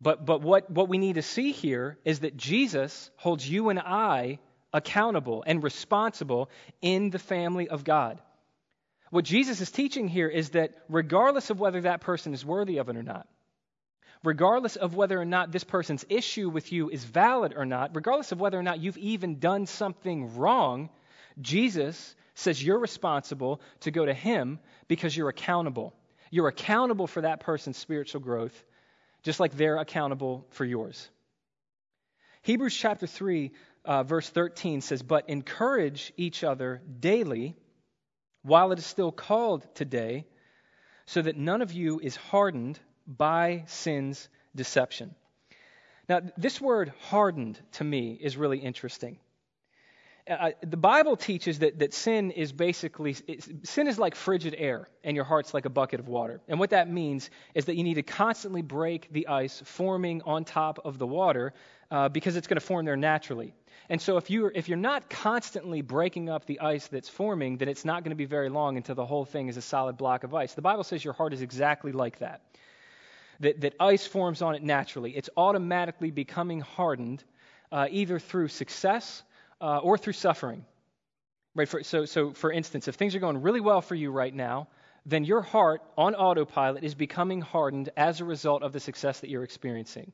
But, 0.00 0.24
but 0.24 0.42
what, 0.42 0.70
what 0.70 0.88
we 0.88 0.98
need 0.98 1.14
to 1.14 1.22
see 1.22 1.52
here 1.52 1.98
is 2.04 2.20
that 2.20 2.36
Jesus 2.36 3.10
holds 3.16 3.48
you 3.48 3.68
and 3.68 3.78
I 3.78 4.38
accountable 4.72 5.44
and 5.46 5.62
responsible 5.62 6.50
in 6.80 7.10
the 7.10 7.18
family 7.18 7.68
of 7.68 7.84
God. 7.84 8.20
What 9.12 9.26
Jesus 9.26 9.60
is 9.60 9.70
teaching 9.70 10.08
here 10.08 10.26
is 10.26 10.48
that 10.50 10.72
regardless 10.88 11.50
of 11.50 11.60
whether 11.60 11.82
that 11.82 12.00
person 12.00 12.32
is 12.32 12.46
worthy 12.46 12.78
of 12.78 12.88
it 12.88 12.96
or 12.96 13.02
not, 13.02 13.28
regardless 14.24 14.76
of 14.76 14.94
whether 14.94 15.20
or 15.20 15.26
not 15.26 15.52
this 15.52 15.64
person's 15.64 16.06
issue 16.08 16.48
with 16.48 16.72
you 16.72 16.88
is 16.88 17.04
valid 17.04 17.52
or 17.54 17.66
not, 17.66 17.94
regardless 17.94 18.32
of 18.32 18.40
whether 18.40 18.58
or 18.58 18.62
not 18.62 18.80
you've 18.80 18.96
even 18.96 19.38
done 19.38 19.66
something 19.66 20.34
wrong, 20.38 20.88
Jesus 21.42 22.16
says 22.36 22.64
you're 22.64 22.78
responsible 22.78 23.60
to 23.80 23.90
go 23.90 24.06
to 24.06 24.14
Him 24.14 24.58
because 24.88 25.14
you're 25.14 25.28
accountable. 25.28 25.92
You're 26.30 26.48
accountable 26.48 27.06
for 27.06 27.20
that 27.20 27.40
person's 27.40 27.76
spiritual 27.76 28.22
growth, 28.22 28.64
just 29.24 29.40
like 29.40 29.54
they're 29.54 29.76
accountable 29.76 30.46
for 30.52 30.64
yours. 30.64 31.06
Hebrews 32.40 32.74
chapter 32.74 33.06
3, 33.06 33.52
uh, 33.84 34.04
verse 34.04 34.30
13 34.30 34.80
says, 34.80 35.02
But 35.02 35.28
encourage 35.28 36.14
each 36.16 36.42
other 36.42 36.80
daily 36.98 37.56
while 38.42 38.72
it 38.72 38.78
is 38.78 38.86
still 38.86 39.12
called 39.12 39.66
today, 39.74 40.26
so 41.06 41.22
that 41.22 41.36
none 41.36 41.62
of 41.62 41.72
you 41.72 42.00
is 42.00 42.16
hardened 42.16 42.78
by 43.06 43.64
sin's 43.66 44.28
deception. 44.54 45.14
Now, 46.08 46.20
this 46.36 46.60
word 46.60 46.92
hardened 47.08 47.58
to 47.72 47.84
me 47.84 48.18
is 48.20 48.36
really 48.36 48.58
interesting. 48.58 49.18
Uh, 50.28 50.50
the 50.62 50.76
Bible 50.76 51.16
teaches 51.16 51.58
that, 51.58 51.80
that 51.80 51.92
sin 51.92 52.30
is 52.30 52.52
basically 52.52 53.16
sin 53.64 53.88
is 53.88 53.98
like 53.98 54.14
frigid 54.14 54.54
air, 54.56 54.88
and 55.02 55.16
your 55.16 55.24
heart's 55.24 55.52
like 55.52 55.64
a 55.64 55.70
bucket 55.70 55.98
of 55.98 56.06
water. 56.06 56.40
And 56.46 56.60
what 56.60 56.70
that 56.70 56.88
means 56.88 57.28
is 57.54 57.64
that 57.64 57.74
you 57.74 57.82
need 57.82 57.94
to 57.94 58.04
constantly 58.04 58.62
break 58.62 59.12
the 59.12 59.26
ice 59.26 59.60
forming 59.64 60.22
on 60.22 60.44
top 60.44 60.78
of 60.84 60.98
the 60.98 61.06
water 61.06 61.54
uh, 61.90 62.08
because 62.08 62.36
it's 62.36 62.46
going 62.46 62.56
to 62.56 62.64
form 62.64 62.86
there 62.86 62.96
naturally. 62.96 63.52
And 63.88 64.00
so 64.00 64.16
if 64.16 64.30
you're 64.30 64.52
if 64.54 64.68
you're 64.68 64.78
not 64.78 65.10
constantly 65.10 65.82
breaking 65.82 66.30
up 66.30 66.46
the 66.46 66.60
ice 66.60 66.86
that's 66.86 67.08
forming, 67.08 67.56
then 67.56 67.68
it's 67.68 67.84
not 67.84 68.04
going 68.04 68.10
to 68.10 68.16
be 68.16 68.24
very 68.24 68.48
long 68.48 68.76
until 68.76 68.94
the 68.94 69.06
whole 69.06 69.24
thing 69.24 69.48
is 69.48 69.56
a 69.56 69.62
solid 69.62 69.96
block 69.96 70.22
of 70.22 70.34
ice. 70.34 70.54
The 70.54 70.62
Bible 70.62 70.84
says 70.84 71.04
your 71.04 71.14
heart 71.14 71.32
is 71.32 71.42
exactly 71.42 71.90
like 71.90 72.20
that 72.20 72.42
that, 73.40 73.60
that 73.60 73.74
ice 73.80 74.06
forms 74.06 74.40
on 74.40 74.54
it 74.54 74.62
naturally. 74.62 75.16
It's 75.16 75.28
automatically 75.36 76.10
becoming 76.10 76.60
hardened 76.60 77.24
uh, 77.72 77.88
either 77.90 78.18
through 78.18 78.48
success 78.48 79.22
uh, 79.62 79.78
or 79.78 79.96
through 79.96 80.12
suffering. 80.12 80.64
Right? 81.54 81.68
For, 81.68 81.82
so, 81.82 82.04
so, 82.04 82.32
for 82.32 82.50
instance, 82.52 82.88
if 82.88 82.96
things 82.96 83.14
are 83.14 83.20
going 83.20 83.40
really 83.40 83.60
well 83.60 83.80
for 83.80 83.94
you 83.94 84.10
right 84.10 84.34
now, 84.34 84.68
then 85.06 85.24
your 85.24 85.42
heart 85.42 85.82
on 85.96 86.14
autopilot 86.14 86.84
is 86.84 86.94
becoming 86.94 87.40
hardened 87.40 87.90
as 87.96 88.20
a 88.20 88.24
result 88.24 88.62
of 88.62 88.72
the 88.72 88.80
success 88.80 89.20
that 89.20 89.30
you're 89.30 89.44
experiencing. 89.44 90.12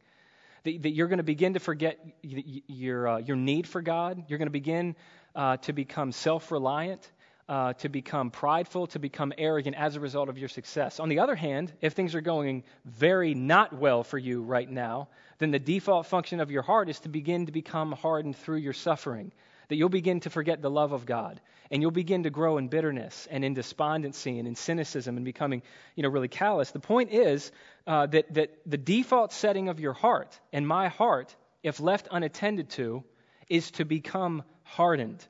That, 0.65 0.83
that 0.83 0.91
you're 0.91 1.09
going 1.09 1.19
to 1.19 1.25
begin 1.25 1.55
to 1.55 1.61
forget 1.61 1.99
your, 2.23 3.09
uh, 3.09 3.19
your 3.19 3.37
need 3.37 3.67
for 3.67 3.83
God. 3.83 4.25
You're 4.29 4.39
going 4.39 4.47
to 4.47 4.53
begin 4.53 4.97
uh, 5.35 5.59
to 5.59 5.73
become 5.73 6.13
self 6.13 6.51
reliant 6.51 7.11
uh, 7.49 7.73
to 7.75 7.89
become 7.89 8.31
prideful, 8.31 8.87
to 8.89 8.99
become 8.99 9.33
arrogant 9.39 9.77
as 9.77 9.97
a 9.97 10.01
result 10.01 10.29
of 10.29 10.39
your 10.39 10.49
success. 10.49 11.01
On 11.01 11.09
the 11.09 11.21
other 11.21 11.35
hand, 11.35 11.73
if 11.81 11.95
things 11.95 12.15
are 12.15 12.21
going 12.21 12.63
very 12.85 13.35
not 13.35 13.73
well 13.73 14.05
for 14.05 14.19
you 14.19 14.43
right 14.43 14.71
now, 14.71 15.09
then 15.39 15.51
the 15.51 15.59
default 15.59 16.07
function 16.07 16.41
of 16.41 16.51
your 16.51 16.63
heart 16.63 16.89
is 16.89 17.01
to 17.01 17.09
begin 17.09 17.47
to 17.47 17.53
become 17.53 17.93
hardened 17.93 18.37
through 18.37 18.59
your 18.59 18.75
suffering. 18.75 19.33
that 19.69 19.77
you'll 19.77 19.89
begin 19.89 20.21
to 20.21 20.31
forget 20.31 20.63
the 20.63 20.71
love 20.71 20.93
of 20.93 21.05
God 21.07 21.41
and 21.71 21.83
you'll 21.83 21.91
begin 21.91 22.23
to 22.23 22.31
grow 22.31 22.57
in 22.57 22.69
bitterness 22.69 23.29
and 23.31 23.45
in 23.45 23.55
despondency 23.55 24.39
and 24.39 24.49
in 24.49 24.55
cynicism 24.55 25.17
and 25.17 25.25
becoming, 25.25 25.63
you 25.95 26.03
know, 26.03 26.09
really 26.09 26.29
callous. 26.29 26.71
The 26.71 26.81
point 26.81 27.13
is 27.13 27.53
uh, 27.87 28.07
that, 28.07 28.33
that 28.35 28.57
the 28.65 28.79
default 28.79 29.33
setting 29.33 29.69
of 29.69 29.79
your 29.79 29.93
heart 29.93 30.39
and 30.53 30.67
my 30.67 30.89
heart, 30.89 31.35
if 31.63 31.81
left 31.81 32.09
unattended 32.11 32.71
to, 32.71 33.05
is 33.49 33.71
to 33.73 33.85
become 33.85 34.43
hardened. 34.63 35.25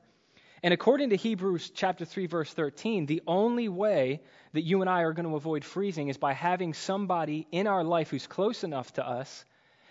And 0.61 0.73
according 0.73 1.11
to 1.11 1.15
Hebrews 1.15 1.71
chapter 1.73 2.05
3 2.05 2.25
verse 2.27 2.53
13, 2.53 3.05
the 3.05 3.21
only 3.27 3.69
way 3.69 4.21
that 4.53 4.61
you 4.61 4.81
and 4.81 4.89
I 4.89 5.01
are 5.01 5.13
going 5.13 5.27
to 5.27 5.35
avoid 5.35 5.63
freezing 5.63 6.09
is 6.09 6.17
by 6.17 6.33
having 6.33 6.73
somebody 6.73 7.47
in 7.51 7.67
our 7.67 7.83
life 7.83 8.09
who's 8.09 8.27
close 8.27 8.63
enough 8.63 8.91
to 8.93 9.07
us 9.07 9.45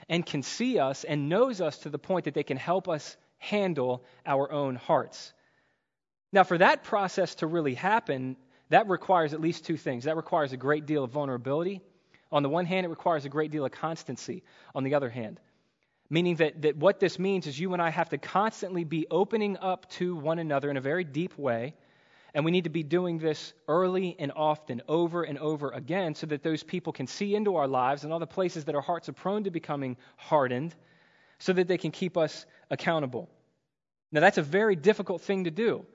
and 0.08 0.25
can 0.25 0.42
see 0.42 0.78
us 0.78 1.04
and 1.04 1.28
knows 1.28 1.60
us 1.60 1.78
to 1.78 1.90
the 1.90 1.98
point 1.98 2.26
that 2.26 2.34
they 2.34 2.42
can 2.42 2.56
help 2.56 2.88
us 2.88 3.16
handle 3.38 4.04
our 4.26 4.50
own 4.50 4.76
hearts. 4.76 5.32
Now, 6.32 6.44
for 6.44 6.58
that 6.58 6.84
process 6.84 7.37
to 7.37 7.46
really 7.46 7.75
happen, 7.75 8.37
that 8.68 8.88
requires 8.88 9.32
at 9.32 9.40
least 9.40 9.64
two 9.64 9.76
things. 9.76 10.04
That 10.04 10.16
requires 10.16 10.52
a 10.52 10.58
great 10.58 10.84
deal 10.84 11.04
of 11.04 11.10
vulnerability. 11.10 11.80
On 12.30 12.42
the 12.42 12.48
one 12.50 12.66
hand, 12.66 12.84
it 12.84 12.90
requires 12.90 13.25
a 13.25 13.30
great 13.30 13.50
deal 13.50 13.64
of 13.64 13.72
constancy. 13.72 14.42
On 14.75 14.84
the 14.84 14.94
other 14.94 15.08
hand, 15.08 15.40
meaning 16.10 16.36
that, 16.36 16.62
that 16.62 16.76
what 16.76 17.00
this 17.00 17.18
means 17.18 17.46
is 17.46 17.58
you 17.58 17.72
and 17.72 17.82
I 17.82 17.90
have 17.90 18.08
to 18.10 18.18
constantly 18.18 18.84
be 18.84 19.06
opening 19.10 19.56
up 19.58 19.90
to 19.92 20.16
one 20.16 20.38
another 20.38 20.70
in 20.70 20.76
a 20.76 20.80
very 20.80 21.04
deep 21.04 21.38
way. 21.38 21.74
And 22.34 22.44
we 22.44 22.50
need 22.50 22.64
to 22.64 22.70
be 22.70 22.82
doing 22.82 23.18
this 23.18 23.52
early 23.66 24.14
and 24.18 24.32
often, 24.36 24.82
over 24.86 25.22
and 25.22 25.38
over 25.38 25.70
again, 25.70 26.14
so 26.14 26.26
that 26.26 26.42
those 26.42 26.62
people 26.62 26.92
can 26.92 27.06
see 27.06 27.34
into 27.34 27.56
our 27.56 27.66
lives 27.66 28.04
and 28.04 28.12
all 28.12 28.18
the 28.18 28.26
places 28.26 28.66
that 28.66 28.74
our 28.74 28.82
hearts 28.82 29.08
are 29.08 29.14
prone 29.14 29.44
to 29.44 29.50
becoming 29.50 29.96
hardened, 30.16 30.74
so 31.38 31.52
that 31.52 31.68
they 31.68 31.78
can 31.78 31.90
keep 31.90 32.16
us 32.16 32.44
accountable. 32.70 33.28
Now, 34.12 34.20
that's 34.20 34.38
a 34.38 34.42
very 34.42 34.76
difficult 34.76 35.22
thing 35.22 35.44
to 35.44 35.50
do. 35.50 35.86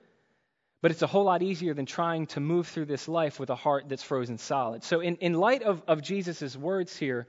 But 0.82 0.92
it's 0.92 1.02
a 1.02 1.08
whole 1.08 1.24
lot 1.24 1.42
easier 1.42 1.74
than 1.74 1.86
trying 1.86 2.28
to 2.28 2.42
move 2.42 2.68
through 2.68 2.86
this 2.86 3.08
life 3.08 3.40
with 3.40 3.50
a 3.50 3.56
heart 3.56 3.88
that's 3.88 4.04
frozen 4.04 4.38
solid. 4.38 4.84
So, 4.84 5.00
in, 5.00 5.16
in 5.18 5.34
light 5.34 5.64
of, 5.64 5.82
of 5.88 6.02
Jesus' 6.02 6.58
words 6.58 6.98
here, 6.98 7.26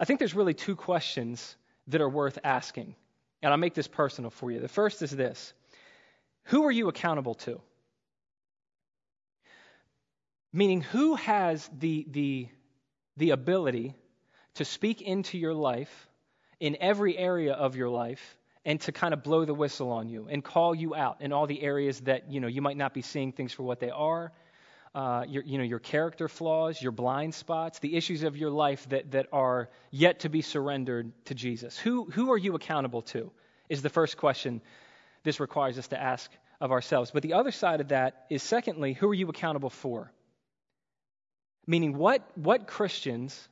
I 0.00 0.06
think 0.06 0.18
there's 0.20 0.34
really 0.34 0.54
two 0.54 0.74
questions 0.74 1.56
that 1.88 2.00
are 2.00 2.08
worth 2.08 2.38
asking. 2.44 2.94
And 3.42 3.52
I'll 3.52 3.58
make 3.58 3.74
this 3.74 3.88
personal 3.88 4.30
for 4.30 4.50
you. 4.50 4.60
The 4.60 4.68
first 4.68 5.02
is 5.02 5.10
this 5.10 5.52
Who 6.44 6.64
are 6.64 6.70
you 6.70 6.88
accountable 6.88 7.34
to? 7.34 7.60
Meaning, 10.52 10.82
who 10.82 11.14
has 11.14 11.68
the, 11.78 12.06
the, 12.10 12.48
the 13.16 13.30
ability 13.30 13.94
to 14.54 14.64
speak 14.66 15.00
into 15.00 15.38
your 15.38 15.54
life 15.54 16.08
in 16.60 16.76
every 16.78 17.16
area 17.16 17.54
of 17.54 17.74
your 17.74 17.88
life 17.88 18.36
and 18.64 18.80
to 18.82 18.92
kind 18.92 19.14
of 19.14 19.22
blow 19.22 19.44
the 19.44 19.54
whistle 19.54 19.90
on 19.90 20.08
you 20.08 20.28
and 20.28 20.44
call 20.44 20.74
you 20.74 20.94
out 20.94 21.20
in 21.20 21.32
all 21.32 21.46
the 21.46 21.62
areas 21.62 22.00
that 22.00 22.30
you 22.30 22.40
know 22.40 22.46
you 22.46 22.62
might 22.62 22.76
not 22.76 22.94
be 22.94 23.02
seeing 23.02 23.32
things 23.32 23.52
for 23.52 23.62
what 23.62 23.80
they 23.80 23.90
are 23.90 24.30
uh, 24.94 25.24
your, 25.26 25.42
you 25.44 25.58
know, 25.58 25.64
your 25.64 25.78
character 25.78 26.28
flaws, 26.28 26.80
your 26.80 26.92
blind 26.92 27.34
spots, 27.34 27.78
the 27.78 27.96
issues 27.96 28.22
of 28.22 28.36
your 28.36 28.50
life 28.50 28.86
that, 28.90 29.10
that 29.12 29.26
are 29.32 29.70
yet 29.90 30.20
to 30.20 30.28
be 30.28 30.42
surrendered 30.42 31.12
to 31.26 31.34
Jesus. 31.34 31.78
Who, 31.78 32.04
who 32.10 32.30
are 32.32 32.38
you 32.38 32.54
accountable 32.54 33.02
to? 33.02 33.30
Is 33.68 33.80
the 33.80 33.88
first 33.88 34.16
question 34.16 34.60
this 35.22 35.40
requires 35.40 35.78
us 35.78 35.88
to 35.88 36.00
ask 36.00 36.30
of 36.60 36.72
ourselves. 36.72 37.10
But 37.10 37.22
the 37.22 37.34
other 37.34 37.50
side 37.50 37.80
of 37.80 37.88
that 37.88 38.26
is, 38.30 38.42
secondly, 38.42 38.92
who 38.92 39.08
are 39.08 39.14
you 39.14 39.28
accountable 39.28 39.70
for? 39.70 40.12
Meaning, 41.66 41.96
what, 41.96 42.28
what 42.34 42.66
Christians 42.66 43.48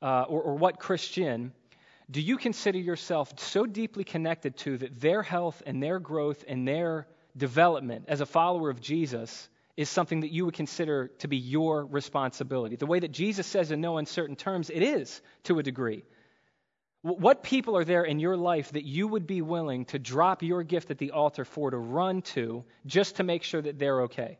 uh, 0.00 0.22
or, 0.22 0.42
or 0.42 0.54
what 0.54 0.78
Christian 0.78 1.52
do 2.10 2.20
you 2.20 2.36
consider 2.38 2.78
yourself 2.78 3.38
so 3.38 3.66
deeply 3.66 4.04
connected 4.04 4.56
to 4.58 4.78
that 4.78 5.00
their 5.00 5.22
health 5.22 5.62
and 5.66 5.82
their 5.82 5.98
growth 5.98 6.44
and 6.48 6.66
their 6.66 7.06
development 7.36 8.06
as 8.08 8.20
a 8.20 8.26
follower 8.26 8.70
of 8.70 8.80
Jesus 8.80 9.48
is 9.78 9.88
something 9.88 10.22
that 10.22 10.32
you 10.32 10.44
would 10.44 10.54
consider 10.54 11.06
to 11.20 11.28
be 11.28 11.36
your 11.36 11.86
responsibility? 11.86 12.74
The 12.74 12.84
way 12.84 12.98
that 12.98 13.12
Jesus 13.12 13.46
says 13.46 13.70
in 13.70 13.80
no 13.80 13.96
uncertain 13.98 14.34
terms, 14.34 14.70
it 14.70 14.82
is 14.82 15.22
to 15.44 15.60
a 15.60 15.62
degree. 15.62 16.02
What 17.02 17.44
people 17.44 17.76
are 17.76 17.84
there 17.84 18.02
in 18.02 18.18
your 18.18 18.36
life 18.36 18.72
that 18.72 18.84
you 18.84 19.06
would 19.06 19.24
be 19.24 19.40
willing 19.40 19.84
to 19.86 20.00
drop 20.00 20.42
your 20.42 20.64
gift 20.64 20.90
at 20.90 20.98
the 20.98 21.12
altar 21.12 21.44
for, 21.44 21.70
to 21.70 21.76
run 21.76 22.22
to, 22.22 22.64
just 22.86 23.16
to 23.16 23.22
make 23.22 23.44
sure 23.44 23.62
that 23.62 23.78
they're 23.78 24.02
okay? 24.02 24.38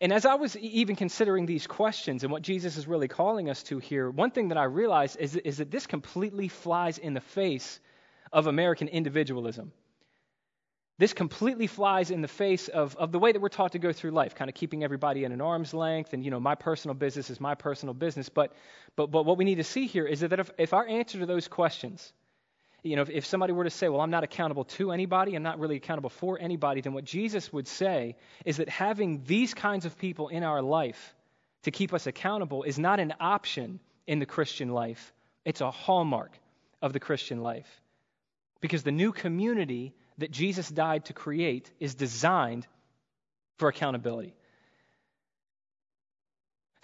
And 0.00 0.12
as 0.12 0.26
I 0.26 0.36
was 0.36 0.56
even 0.58 0.94
considering 0.94 1.46
these 1.46 1.66
questions 1.66 2.22
and 2.22 2.30
what 2.30 2.42
Jesus 2.42 2.76
is 2.76 2.86
really 2.86 3.08
calling 3.08 3.50
us 3.50 3.64
to 3.64 3.80
here, 3.80 4.08
one 4.08 4.30
thing 4.30 4.50
that 4.50 4.58
I 4.58 4.64
realized 4.64 5.16
is, 5.18 5.34
is 5.34 5.56
that 5.58 5.72
this 5.72 5.88
completely 5.88 6.46
flies 6.46 6.98
in 6.98 7.14
the 7.14 7.20
face 7.20 7.80
of 8.32 8.46
American 8.46 8.86
individualism. 8.86 9.72
This 10.98 11.12
completely 11.12 11.66
flies 11.66 12.10
in 12.10 12.20
the 12.20 12.28
face 12.28 12.68
of, 12.68 12.94
of 12.96 13.12
the 13.12 13.18
way 13.18 13.32
that 13.32 13.40
we're 13.40 13.48
taught 13.48 13.72
to 13.72 13.78
go 13.78 13.92
through 13.92 14.10
life, 14.10 14.34
kind 14.34 14.48
of 14.48 14.54
keeping 14.54 14.84
everybody 14.84 15.24
at 15.24 15.32
an 15.32 15.40
arm's 15.40 15.74
length, 15.74 16.12
and 16.12 16.24
you 16.24 16.30
know, 16.30 16.38
my 16.38 16.54
personal 16.54 16.94
business 16.94 17.30
is 17.30 17.40
my 17.40 17.54
personal 17.54 17.94
business. 17.94 18.28
But, 18.28 18.52
but, 18.94 19.10
but 19.10 19.24
what 19.24 19.38
we 19.38 19.44
need 19.44 19.56
to 19.56 19.64
see 19.64 19.86
here 19.86 20.06
is 20.06 20.20
that 20.20 20.38
if, 20.38 20.50
if 20.58 20.72
our 20.72 20.86
answer 20.86 21.18
to 21.18 21.26
those 21.26 21.48
questions 21.48 22.12
you 22.82 22.96
know, 22.96 23.02
if, 23.02 23.10
if 23.10 23.26
somebody 23.26 23.52
were 23.52 23.64
to 23.64 23.70
say, 23.70 23.88
well, 23.88 24.00
I'm 24.00 24.10
not 24.10 24.24
accountable 24.24 24.64
to 24.64 24.90
anybody, 24.90 25.34
I'm 25.34 25.42
not 25.42 25.58
really 25.58 25.76
accountable 25.76 26.10
for 26.10 26.38
anybody, 26.40 26.80
then 26.80 26.92
what 26.92 27.04
Jesus 27.04 27.52
would 27.52 27.68
say 27.68 28.16
is 28.44 28.56
that 28.56 28.68
having 28.68 29.22
these 29.24 29.54
kinds 29.54 29.86
of 29.86 29.96
people 29.96 30.28
in 30.28 30.42
our 30.42 30.60
life 30.60 31.14
to 31.62 31.70
keep 31.70 31.92
us 31.92 32.06
accountable 32.06 32.64
is 32.64 32.78
not 32.78 32.98
an 32.98 33.14
option 33.20 33.78
in 34.06 34.18
the 34.18 34.26
Christian 34.26 34.70
life, 34.70 35.12
it's 35.44 35.60
a 35.60 35.70
hallmark 35.70 36.32
of 36.80 36.92
the 36.92 36.98
Christian 36.98 37.40
life. 37.40 37.80
Because 38.60 38.82
the 38.82 38.92
new 38.92 39.12
community 39.12 39.94
that 40.18 40.30
Jesus 40.30 40.68
died 40.68 41.06
to 41.06 41.12
create 41.12 41.70
is 41.80 41.94
designed 41.94 42.66
for 43.58 43.68
accountability. 43.68 44.34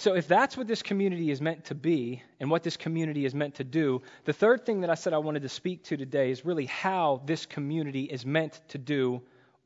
So, 0.01 0.15
if 0.15 0.29
that's 0.29 0.57
what 0.57 0.69
this 0.69 0.83
community 0.83 1.31
is 1.33 1.41
meant 1.41 1.65
to 1.67 1.75
be 1.75 2.23
and 2.39 2.51
what 2.51 2.63
this 2.63 2.77
community 2.77 3.25
is 3.25 3.35
meant 3.35 3.57
to 3.57 3.65
do, 3.65 4.03
the 4.27 4.33
third 4.33 4.65
thing 4.65 4.83
that 4.83 4.91
I 4.91 4.95
said 4.95 5.13
I 5.13 5.19
wanted 5.19 5.43
to 5.43 5.49
speak 5.49 5.85
to 5.85 5.97
today 5.97 6.31
is 6.31 6.45
really 6.45 6.67
how 6.67 7.21
this 7.27 7.47
community 7.47 8.05
is 8.05 8.25
meant 8.25 8.61
to 8.69 8.79
do 8.79 9.23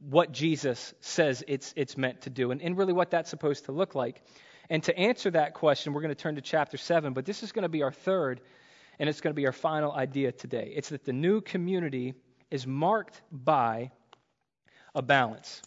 what 0.08 0.32
Jesus 0.32 0.94
says 1.00 1.44
it's, 1.46 1.74
it's 1.76 1.98
meant 1.98 2.22
to 2.22 2.30
do, 2.30 2.50
and, 2.50 2.62
and 2.62 2.78
really 2.78 2.94
what 2.94 3.10
that's 3.10 3.28
supposed 3.28 3.66
to 3.66 3.72
look 3.72 3.94
like. 3.94 4.22
And 4.70 4.82
to 4.84 4.96
answer 4.96 5.30
that 5.32 5.52
question, 5.52 5.92
we're 5.92 6.00
going 6.00 6.14
to 6.14 6.20
turn 6.20 6.36
to 6.36 6.40
chapter 6.40 6.78
7, 6.78 7.12
but 7.12 7.26
this 7.26 7.42
is 7.42 7.52
going 7.52 7.64
to 7.64 7.68
be 7.68 7.82
our 7.82 7.92
third, 7.92 8.40
and 8.98 9.08
it's 9.10 9.20
going 9.20 9.32
to 9.34 9.40
be 9.40 9.46
our 9.46 9.52
final 9.52 9.92
idea 9.92 10.32
today. 10.32 10.72
It's 10.74 10.88
that 10.88 11.04
the 11.04 11.12
new 11.12 11.42
community 11.42 12.14
is 12.52 12.66
marked 12.66 13.20
by 13.32 13.90
a 14.94 15.02
balance. 15.02 15.62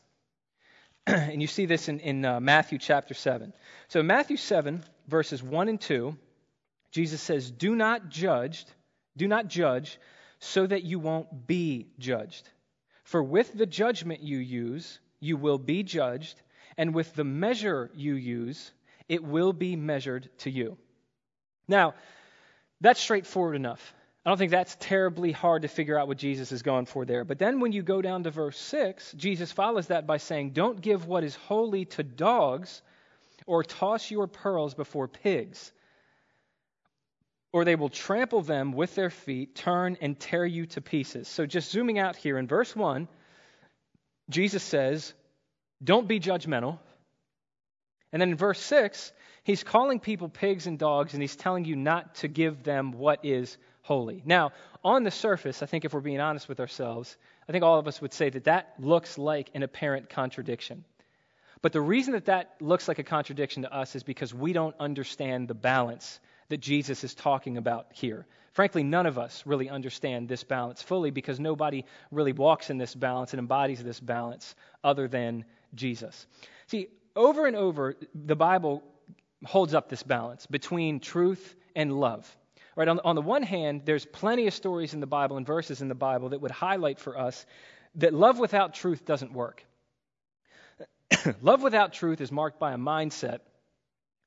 and 1.08 1.41
you 1.41 1.48
see 1.48 1.65
this 1.65 1.89
in, 1.89 2.00
in 2.00 2.24
uh, 2.24 2.39
Matthew 2.39 2.78
chapter 2.78 3.13
7. 3.13 3.54
So, 3.88 4.04
Matthew 4.04 4.38
7, 4.38 4.84
verses 5.08 5.41
1 5.41 5.67
and 5.67 5.82
2, 5.82 6.15
Jesus 6.91 7.21
says, 7.21 7.50
Do 7.50 7.76
not 7.76 8.10
judge, 8.10 8.65
do 9.17 9.28
not 9.28 9.48
judge, 9.48 10.00
so 10.39 10.65
that 10.67 10.84
you 10.84 11.00
won't 11.00 11.48
be 11.48 11.88
judged. 11.98 12.48
For 13.04 13.21
with 13.21 13.52
the 13.54 13.65
judgment 13.65 14.21
you 14.21 14.38
use, 14.38 15.00
you 15.19 15.38
will 15.38 15.58
be 15.58 15.84
judged, 15.84 16.39
and 16.78 16.93
with 16.93 17.13
the 17.15 17.24
measure 17.24 17.89
you 17.95 18.13
use, 18.13 18.71
it 19.10 19.24
will 19.24 19.54
be 19.54 19.76
measured 19.76 20.30
to 20.39 20.52
you. 20.52 20.78
Now, 21.67 21.95
that's 22.82 23.00
straightforward 23.00 23.56
enough. 23.56 23.93
I 24.26 24.32
don't 24.32 24.40
think 24.40 24.52
that's 24.52 24.76
terribly 24.80 25.32
hard 25.32 25.62
to 25.62 25.68
figure 25.68 26.00
out 26.00 26.08
what 26.08 26.18
Jesus 26.18 26.52
is 26.52 26.64
going 26.64 26.88
for 26.88 27.06
there. 27.06 27.24
But 27.24 27.38
then 27.38 27.60
when 27.60 27.72
you 27.72 27.84
go 27.84 28.02
down 28.02 28.24
to 28.24 28.32
verse 28.32 28.58
6, 28.58 29.14
Jesus 29.14 29.52
follows 29.52 29.88
that 29.88 30.08
by 30.08 30.18
saying, 30.18 30.52
Don't 30.52 30.82
give 30.82 31.06
what 31.06 31.24
is 31.24 31.36
holy 31.36 31.86
to 31.86 32.04
dogs 32.04 32.82
or 33.46 33.64
toss 33.64 34.10
your 34.10 34.26
pearls 34.26 34.74
before 34.74 35.08
pigs, 35.08 35.72
or 37.54 37.66
they 37.66 37.76
will 37.76 37.90
trample 37.90 38.42
them 38.42 38.72
with 38.72 38.96
their 38.96 39.12
feet, 39.12 39.54
turn 39.54 39.96
and 40.02 40.20
tear 40.20 40.44
you 40.44 40.66
to 40.66 40.82
pieces. 40.82 41.28
So 41.28 41.46
just 41.46 41.72
zooming 41.72 42.00
out 42.00 42.16
here 42.16 42.40
in 42.40 42.48
verse 42.48 42.76
1, 42.76 43.08
Jesus 44.32 44.64
says, 44.64 45.14
Don't 45.84 46.08
be 46.08 46.20
judgmental. 46.20 46.80
And 48.12 48.20
then 48.20 48.30
in 48.30 48.38
verse 48.38 48.60
6, 48.60 49.12
he's 49.44 49.64
calling 49.64 50.00
people 50.00 50.30
pigs 50.30 50.66
and 50.66 50.80
dogs, 50.80 51.14
and 51.14 51.22
he's 51.22 51.36
telling 51.36 51.66
you 51.66 51.76
not 51.76 52.16
to 52.16 52.28
give 52.28 52.64
them 52.64 52.92
what 52.92 53.24
is 53.24 53.56
holy. 53.86 54.24
Now, 54.26 54.52
on 54.84 55.04
the 55.04 55.12
surface, 55.12 55.62
I 55.62 55.67
think 55.67 55.86
if 55.86 55.93
we're 55.93 56.00
being 56.00 56.19
honest 56.19 56.50
with 56.50 56.60
ourselves, 56.60 57.15
I 57.48 57.52
think 57.52 57.63
all 57.63 57.78
of 57.78 57.88
us 57.88 58.02
would 58.02 58.13
say 58.13 58.32
that 58.32 58.45
that 58.45 58.74
looks 58.80 59.19
like 59.19 59.52
an 59.54 59.62
apparent 59.62 60.10
contradiction. 60.10 60.84
But 61.62 61.71
the 61.71 61.82
reason 61.82 62.13
that 62.13 62.26
that 62.26 62.56
looks 62.60 62.88
like 62.88 62.98
a 62.98 63.04
contradiction 63.04 63.62
to 63.62 63.71
us 63.71 63.95
is 63.95 64.02
because 64.02 64.34
we 64.34 64.54
don't 64.54 64.76
understand 64.80 65.48
the 65.48 65.54
balance 65.54 66.19
that 66.50 66.58
Jesus 66.58 67.04
is 67.04 67.13
talking 67.13 67.58
about 67.58 67.86
here. 67.91 68.26
Frankly, 68.54 68.82
none 68.82 69.06
of 69.06 69.19
us 69.19 69.43
really 69.45 69.69
understand 69.69 70.28
this 70.28 70.43
balance 70.43 70.82
fully 70.82 71.12
because 71.12 71.39
nobody 71.39 71.86
really 72.10 72.34
walks 72.34 72.71
in 72.71 72.80
this 72.80 72.95
balance 72.95 73.34
and 73.34 73.39
embodies 73.39 73.84
this 73.84 74.00
balance 74.00 74.56
other 74.84 75.08
than 75.08 75.45
Jesus. 75.76 76.26
See, 76.65 76.88
over 77.15 77.45
and 77.45 77.56
over, 77.56 77.95
the 78.15 78.36
Bible 78.36 78.82
holds 79.45 79.76
up 79.76 79.89
this 79.89 80.02
balance 80.02 80.48
between 80.48 81.00
truth 81.00 81.56
and 81.76 81.93
love. 82.00 82.36
Right, 82.76 82.88
on, 82.90 83.00
on 83.06 83.16
the 83.16 83.22
one 83.22 83.44
hand, 83.44 83.84
there's 83.86 84.06
plenty 84.06 84.48
of 84.48 84.54
stories 84.54 84.94
in 84.94 85.00
the 85.00 85.08
Bible 85.08 85.38
and 85.38 85.46
verses 85.46 85.82
in 85.82 85.88
the 85.88 85.96
Bible 85.96 86.30
that 86.30 86.42
would 86.42 86.52
highlight 86.52 87.00
for 87.00 87.18
us 87.18 87.46
that 87.96 88.14
love 88.14 88.38
without 88.38 88.74
truth 88.74 89.06
doesn't 89.06 89.32
work. 89.32 89.64
love 91.42 91.64
without 91.64 91.94
truth 91.94 92.20
is 92.20 92.32
marked 92.32 92.60
by 92.60 92.74
a 92.74 92.78
mindset 92.78 93.40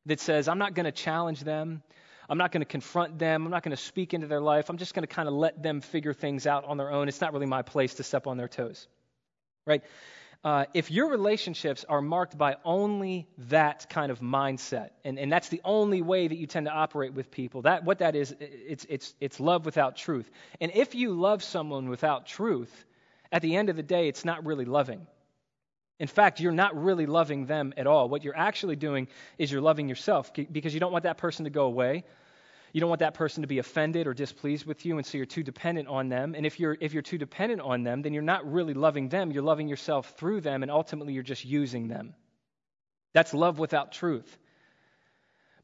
that 0.07 0.21
says, 0.21 0.49
I'm 0.49 0.59
not 0.59 0.75
going 0.75 0.85
to 0.85 0.93
challenge 0.93 1.41
them. 1.41 1.83
I'm 2.31 2.39
not 2.39 2.53
going 2.53 2.61
to 2.63 2.67
confront 2.67 3.19
them. 3.19 3.45
I'm 3.45 3.51
not 3.51 3.63
going 3.63 3.77
to 3.77 3.83
speak 3.83 4.15
into 4.15 4.27
their 4.27 4.41
life. 4.41 4.69
I'm 4.69 4.79
just 4.79 4.95
going 4.95 5.07
to 5.07 5.15
kind 5.15 5.29
of 5.29 5.35
let 5.35 5.63
them 5.63 5.81
figure 5.81 6.15
things 6.15 6.47
out 6.47 6.65
on 6.65 6.77
their 6.77 6.91
own. 6.91 7.09
It's 7.09 7.21
not 7.21 7.33
really 7.33 7.47
my 7.47 7.63
place 7.63 7.95
to 7.95 8.03
step 8.03 8.27
on 8.27 8.37
their 8.37 8.49
toes. 8.49 8.87
Right? 9.67 9.83
Uh, 10.45 10.65
if 10.73 10.91
your 10.91 11.11
relationships 11.11 11.85
are 11.89 12.01
marked 12.01 12.39
by 12.39 12.57
only 12.65 13.29
that 13.39 13.91
kind 13.91 14.13
of 14.13 14.21
mindset, 14.21 14.91
and, 15.05 15.19
and 15.19 15.33
that's 15.33 15.49
the 15.49 15.61
only 15.65 16.01
way 16.01 16.29
that 16.29 16.37
you 16.37 16.47
tend 16.47 16.67
to 16.67 16.73
operate 16.73 17.13
with 17.13 17.31
people, 17.31 17.63
that 17.63 17.85
what 17.85 17.99
that 17.99 18.15
is, 18.15 18.35
it's, 18.39 18.87
it's, 18.89 19.15
it's 19.21 19.41
love 19.41 19.67
without 19.67 19.97
truth. 19.97 20.31
And 20.61 20.71
if 20.75 20.95
you 20.95 21.13
love 21.13 21.43
someone 21.43 21.89
without 21.89 22.27
truth, 22.27 22.73
at 23.33 23.43
the 23.43 23.57
end 23.57 23.69
of 23.69 23.77
the 23.77 23.83
day, 23.83 24.09
it's 24.09 24.25
not 24.25 24.47
really 24.47 24.65
loving. 24.65 25.07
In 25.99 26.07
fact, 26.07 26.39
you're 26.39 26.53
not 26.53 26.81
really 26.81 27.07
loving 27.07 27.47
them 27.47 27.75
at 27.77 27.89
all. 27.89 28.09
What 28.09 28.23
you're 28.23 28.37
actually 28.37 28.77
doing 28.77 29.09
is 29.39 29.51
you're 29.51 29.61
loving 29.61 29.89
yourself 29.89 30.33
because 30.33 30.73
you 30.73 30.79
don't 30.79 30.93
want 30.93 31.03
that 31.03 31.19
person 31.19 31.45
to 31.45 31.51
go 31.51 31.67
away. 31.67 32.05
You 32.73 32.81
don't 32.81 32.91
want 32.91 33.01
that 33.01 33.15
person 33.15 33.43
to 33.43 33.47
be 33.47 33.59
offended 33.59 34.07
or 34.07 34.15
displeased 34.15 34.67
with 34.67 34.85
you, 34.85 34.99
and 34.99 35.07
so 35.07 35.17
you're 35.17 35.27
too 35.27 35.43
dependent 35.43 35.89
on 35.89 36.09
them. 36.09 36.35
And 36.35 36.45
if 36.45 36.61
you're, 36.61 36.77
if 36.81 36.93
you're 36.93 37.03
too 37.03 37.19
dependent 37.19 37.61
on 37.61 37.83
them, 37.83 38.03
then 38.03 38.13
you're 38.13 38.23
not 38.23 38.51
really 38.51 38.75
loving 38.75 39.09
them. 39.09 39.31
You're 39.31 39.43
loving 39.43 39.69
yourself 39.69 40.15
through 40.19 40.43
them, 40.43 40.63
and 40.63 40.71
ultimately 40.71 41.15
you're 41.15 41.23
just 41.23 41.45
using 41.45 41.89
them. 41.89 42.15
That's 43.15 43.33
love 43.33 43.59
without 43.59 43.93
truth. 43.93 44.39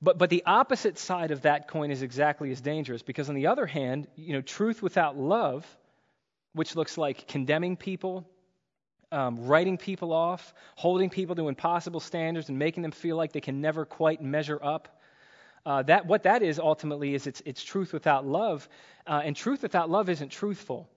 But, 0.01 0.19
but 0.19 0.31
the 0.31 0.43
opposite 0.45 0.99
side 0.99 1.31
of 1.31 1.43
that 1.43 1.69
coin 1.69 1.90
is 1.90 2.03
exactly 2.03 2.51
as 2.51 2.61
dangerous 2.61 3.03
because, 3.03 3.29
on 3.29 3.35
the 3.35 3.47
other 3.47 3.67
hand, 3.67 4.07
you 4.17 4.33
know, 4.33 4.40
truth 4.40 4.83
without 4.83 5.17
love, 5.17 5.67
which 6.53 6.77
looks 6.77 6.99
like 6.99 7.27
condemning 7.29 7.77
people, 7.77 8.29
um, 9.12 9.47
writing 9.47 9.79
people 9.79 10.12
off, 10.12 10.53
holding 10.75 11.11
people 11.11 11.37
to 11.37 11.49
impossible 11.49 12.01
standards, 12.01 12.49
and 12.49 12.59
making 12.59 12.83
them 12.83 12.93
feel 12.93 13.17
like 13.17 13.33
they 13.33 13.40
can 13.40 13.61
never 13.61 13.85
quite 13.85 14.23
measure 14.23 14.59
up. 14.62 15.01
Uh, 15.66 15.83
that 15.83 16.07
what 16.07 16.24
that 16.24 16.42
is 16.42 16.59
ultimately 16.59 17.14
is 17.14 17.27
it's, 17.27 17.42
it's 17.46 17.62
truth 17.62 17.92
without 17.92 18.27
love, 18.27 18.68
uh, 19.07 19.22
and 19.24 19.35
truth 19.35 19.62
without 19.62 19.88
love 19.88 20.09
isn't 20.09 20.31
truthful. 20.31 20.88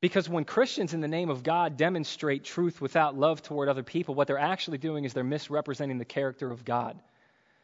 Because 0.00 0.28
when 0.28 0.44
Christians, 0.44 0.92
in 0.92 1.00
the 1.00 1.08
name 1.08 1.30
of 1.30 1.42
God, 1.42 1.78
demonstrate 1.78 2.44
truth 2.44 2.82
without 2.82 3.16
love 3.16 3.40
toward 3.40 3.70
other 3.70 3.82
people, 3.82 4.14
what 4.14 4.26
they're 4.26 4.38
actually 4.38 4.76
doing 4.76 5.04
is 5.04 5.14
they're 5.14 5.24
misrepresenting 5.24 5.96
the 5.96 6.04
character 6.04 6.50
of 6.50 6.64
God. 6.64 7.00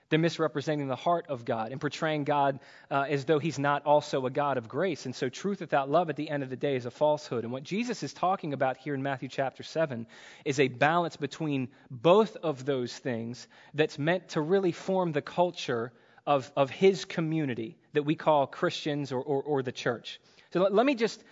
They're 0.09 0.18
misrepresenting 0.18 0.88
the 0.88 0.96
heart 0.96 1.26
of 1.29 1.44
God 1.44 1.70
and 1.70 1.81
portraying 1.81 2.24
God 2.24 2.59
uh, 2.90 3.05
as 3.09 3.26
though 3.26 3.38
He's 3.38 3.59
not 3.59 3.85
also 3.85 4.26
a 4.26 4.31
God 4.31 4.57
of 4.57 4.68
grace. 4.68 5.07
And 5.07 5.14
so, 5.14 5.29
truth 5.29 5.61
without 5.61 5.90
love 5.90 6.11
at 6.11 6.16
the 6.16 6.29
end 6.29 6.42
of 6.42 6.50
the 6.50 6.57
day 6.57 6.74
is 6.74 6.87
a 6.87 6.90
falsehood. 6.90 7.44
And 7.44 7.53
what 7.53 7.62
Jesus 7.62 8.03
is 8.03 8.12
talking 8.12 8.53
about 8.53 8.76
here 8.76 8.94
in 8.94 9.03
Matthew 9.03 9.29
chapter 9.29 9.62
7 9.62 10.07
is 10.44 10.59
a 10.59 10.68
balance 10.68 11.16
between 11.16 11.68
both 11.90 12.37
of 12.37 12.64
those 12.64 12.96
things 12.96 13.46
that's 13.72 13.98
meant 13.98 14.31
to 14.31 14.40
really 14.40 14.72
form 14.72 15.12
the 15.12 15.22
culture 15.22 15.92
of, 16.26 16.50
of 16.56 16.70
His 16.70 17.04
community 17.04 17.76
that 17.92 18.02
we 18.02 18.14
call 18.14 18.46
Christians 18.46 19.12
or, 19.12 19.20
or, 19.20 19.42
or 19.42 19.62
the 19.62 19.72
church. 19.72 20.20
So, 20.52 20.62
let, 20.62 20.74
let, 20.74 20.87
me 20.87 20.94
just 20.94 21.22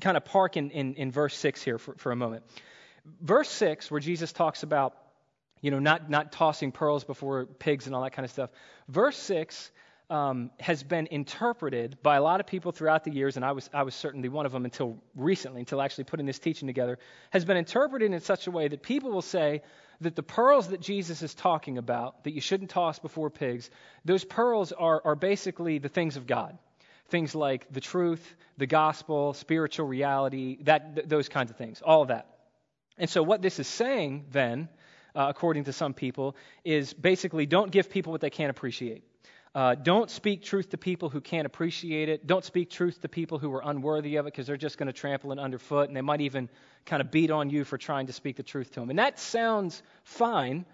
kind 0.00 0.16
of 0.16 0.24
park 0.24 0.56
in, 0.56 0.70
in, 0.70 0.94
in 0.94 1.10
verse 1.10 1.36
6 1.36 1.62
here 1.62 1.78
for, 1.78 1.94
for 1.96 2.12
a 2.12 2.16
moment. 2.16 2.44
Verse 3.20 3.48
6, 3.50 3.90
where 3.90 4.00
Jesus 4.00 4.32
talks 4.32 4.62
about 4.62 4.96
you 5.62 5.70
know, 5.70 5.78
not, 5.78 6.10
not 6.10 6.32
tossing 6.32 6.72
pearls 6.72 7.04
before 7.04 7.46
pigs 7.46 7.86
and 7.86 7.94
all 7.94 8.02
that 8.02 8.12
kind 8.12 8.24
of 8.24 8.30
stuff. 8.30 8.50
Verse 8.88 9.16
6 9.16 9.70
um, 10.12 10.50
has 10.60 10.82
been 10.82 11.08
interpreted 11.10 11.96
by 12.02 12.16
a 12.16 12.22
lot 12.22 12.38
of 12.38 12.46
people 12.46 12.70
throughout 12.70 13.02
the 13.02 13.10
years, 13.10 13.36
and 13.36 13.44
I 13.44 13.52
was, 13.52 13.70
I 13.72 13.82
was 13.82 13.94
certainly 13.94 14.28
one 14.28 14.44
of 14.44 14.52
them 14.52 14.66
until 14.66 14.98
recently, 15.16 15.60
until 15.60 15.80
actually 15.80 16.04
putting 16.04 16.26
this 16.26 16.38
teaching 16.38 16.66
together, 16.66 16.98
has 17.30 17.46
been 17.46 17.56
interpreted 17.56 18.12
in 18.12 18.20
such 18.20 18.46
a 18.46 18.50
way 18.50 18.68
that 18.68 18.82
people 18.82 19.10
will 19.10 19.22
say 19.22 19.62
that 20.02 20.14
the 20.14 20.22
pearls 20.22 20.68
that 20.68 20.82
Jesus 20.82 21.22
is 21.22 21.34
talking 21.34 21.78
about, 21.78 22.24
that 22.24 22.32
you 22.32 22.42
shouldn't 22.42 22.68
toss 22.68 22.98
before 22.98 23.30
pigs, 23.30 23.70
those 24.04 24.22
pearls 24.22 24.72
are, 24.72 25.00
are 25.02 25.16
basically 25.16 25.78
the 25.78 25.88
things 25.88 26.18
of 26.18 26.26
God. 26.26 26.58
Things 27.08 27.34
like 27.34 27.72
the 27.72 27.80
truth, 27.80 28.36
the 28.58 28.66
gospel, 28.66 29.32
spiritual 29.32 29.86
reality, 29.86 30.58
that, 30.64 30.94
th- 30.94 31.08
those 31.08 31.30
kinds 31.30 31.50
of 31.50 31.56
things, 31.56 31.80
all 31.80 32.02
of 32.02 32.08
that. 32.08 32.26
And 32.98 33.08
so, 33.08 33.22
what 33.22 33.40
this 33.40 33.58
is 33.58 33.66
saying 33.66 34.26
then 34.30 34.68
uh, 35.14 35.26
according 35.28 35.64
to 35.64 35.72
some 35.72 35.94
people, 35.94 36.36
is 36.64 36.92
basically 36.94 37.46
don't 37.46 37.70
give 37.70 37.90
people 37.90 38.12
what 38.12 38.20
they 38.20 38.30
can't 38.30 38.50
appreciate. 38.50 39.04
Uh, 39.54 39.74
don't 39.74 40.10
speak 40.10 40.42
truth 40.42 40.70
to 40.70 40.78
people 40.78 41.10
who 41.10 41.20
can't 41.20 41.44
appreciate 41.44 42.08
it. 42.08 42.26
Don't 42.26 42.44
speak 42.44 42.70
truth 42.70 43.02
to 43.02 43.08
people 43.08 43.38
who 43.38 43.52
are 43.52 43.62
unworthy 43.64 44.16
of 44.16 44.26
it 44.26 44.32
because 44.32 44.46
they're 44.46 44.56
just 44.56 44.78
going 44.78 44.86
to 44.86 44.94
trample 44.94 45.30
it 45.30 45.38
underfoot 45.38 45.88
and 45.88 45.96
they 45.96 46.00
might 46.00 46.22
even 46.22 46.48
kind 46.86 47.02
of 47.02 47.10
beat 47.10 47.30
on 47.30 47.50
you 47.50 47.64
for 47.64 47.76
trying 47.76 48.06
to 48.06 48.14
speak 48.14 48.36
the 48.36 48.42
truth 48.42 48.70
to 48.72 48.80
them. 48.80 48.88
And 48.88 48.98
that 48.98 49.18
sounds 49.18 49.82
fine. 50.04 50.64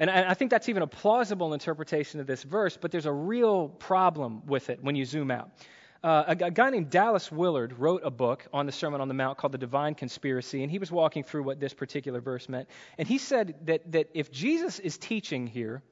And 0.00 0.10
I 0.10 0.34
think 0.34 0.50
that's 0.50 0.68
even 0.68 0.82
a 0.82 0.86
plausible 0.86 1.54
interpretation 1.54 2.20
of 2.20 2.26
this 2.26 2.42
verse, 2.42 2.76
but 2.76 2.90
there's 2.90 3.06
a 3.06 3.12
real 3.12 3.68
problem 3.68 4.42
with 4.46 4.70
it 4.70 4.82
when 4.82 4.96
you 4.96 5.04
zoom 5.04 5.30
out. 5.30 5.50
Uh, 6.04 6.34
a, 6.40 6.44
a, 6.44 6.50
guy 6.50 6.68
named 6.68 6.90
Dallas 6.90 7.32
Willard 7.32 7.78
wrote 7.78 8.02
a 8.04 8.10
book 8.10 8.46
on 8.52 8.66
the 8.66 8.72
Sermon 8.72 9.00
on 9.00 9.08
the 9.08 9.14
Mount 9.14 9.38
called 9.38 9.52
The 9.52 9.58
Divine 9.58 9.94
Conspiracy, 9.94 10.62
and 10.62 10.70
he 10.70 10.78
was 10.78 10.92
walking 10.92 11.24
through 11.24 11.44
what 11.44 11.58
this 11.58 11.72
particular 11.72 12.20
verse 12.20 12.48
meant. 12.48 12.68
And 12.98 13.08
he 13.08 13.16
said 13.16 13.54
that, 13.64 13.90
that 13.92 14.10
if 14.12 14.30
Jesus 14.30 14.78
is 14.78 14.98
teaching 14.98 15.46
here 15.46 15.82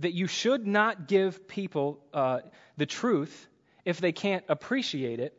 that 0.00 0.12
you 0.12 0.26
should 0.26 0.66
not 0.66 1.08
give 1.08 1.48
people 1.48 2.00
uh, 2.12 2.40
the 2.76 2.86
truth 2.86 3.48
if 3.84 4.00
they 4.00 4.12
can't 4.12 4.44
appreciate 4.48 5.20
it, 5.20 5.36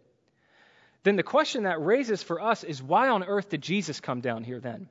then 1.04 1.16
the 1.16 1.24
question 1.24 1.64
that 1.64 1.84
raises 1.84 2.22
for 2.22 2.42
us 2.42 2.64
is 2.64 2.82
why 2.82 3.10
on 3.10 3.24
earth 3.24 3.50
did 3.50 3.62
Jesus 3.62 4.00
come 4.00 4.22
down 4.22 4.44
here 4.44 4.60
then? 4.60 4.88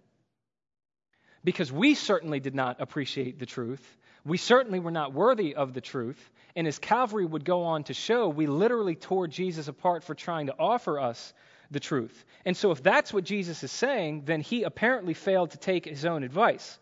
Because 1.44 1.72
we 1.72 1.94
certainly 1.94 2.40
did 2.40 2.54
not 2.54 2.80
appreciate 2.80 3.38
the 3.38 3.46
truth. 3.46 3.96
We 4.24 4.37
certainly 4.37 4.80
were 4.80 4.90
not 4.90 5.14
worthy 5.14 5.54
of 5.54 5.72
the 5.72 5.80
truth. 5.80 6.30
And 6.54 6.66
as 6.66 6.78
Calvary 6.78 7.24
would 7.24 7.44
go 7.44 7.62
on 7.62 7.85
to 7.85 7.94
show, 7.94 8.28
we 8.28 8.46
literally 8.46 8.96
tore 8.96 9.28
Jesus 9.28 9.68
apart 9.68 10.04
for 10.04 10.14
trying 10.14 10.46
to 10.46 10.54
offer 10.59 10.98
us 10.98 11.33
the 11.70 11.80
truth. 11.80 12.24
And 12.44 12.56
so, 12.56 12.72
if 12.72 12.83
that's 12.83 13.12
what 13.12 13.24
Jesus 13.24 13.62
is 13.62 13.70
saying, 13.70 14.24
then 14.26 14.40
he 14.40 14.64
apparently 14.64 15.14
failed 15.14 15.52
to 15.52 15.59
take 15.59 15.87
his 15.87 16.04
own 16.04 16.24
advice. 16.24 16.78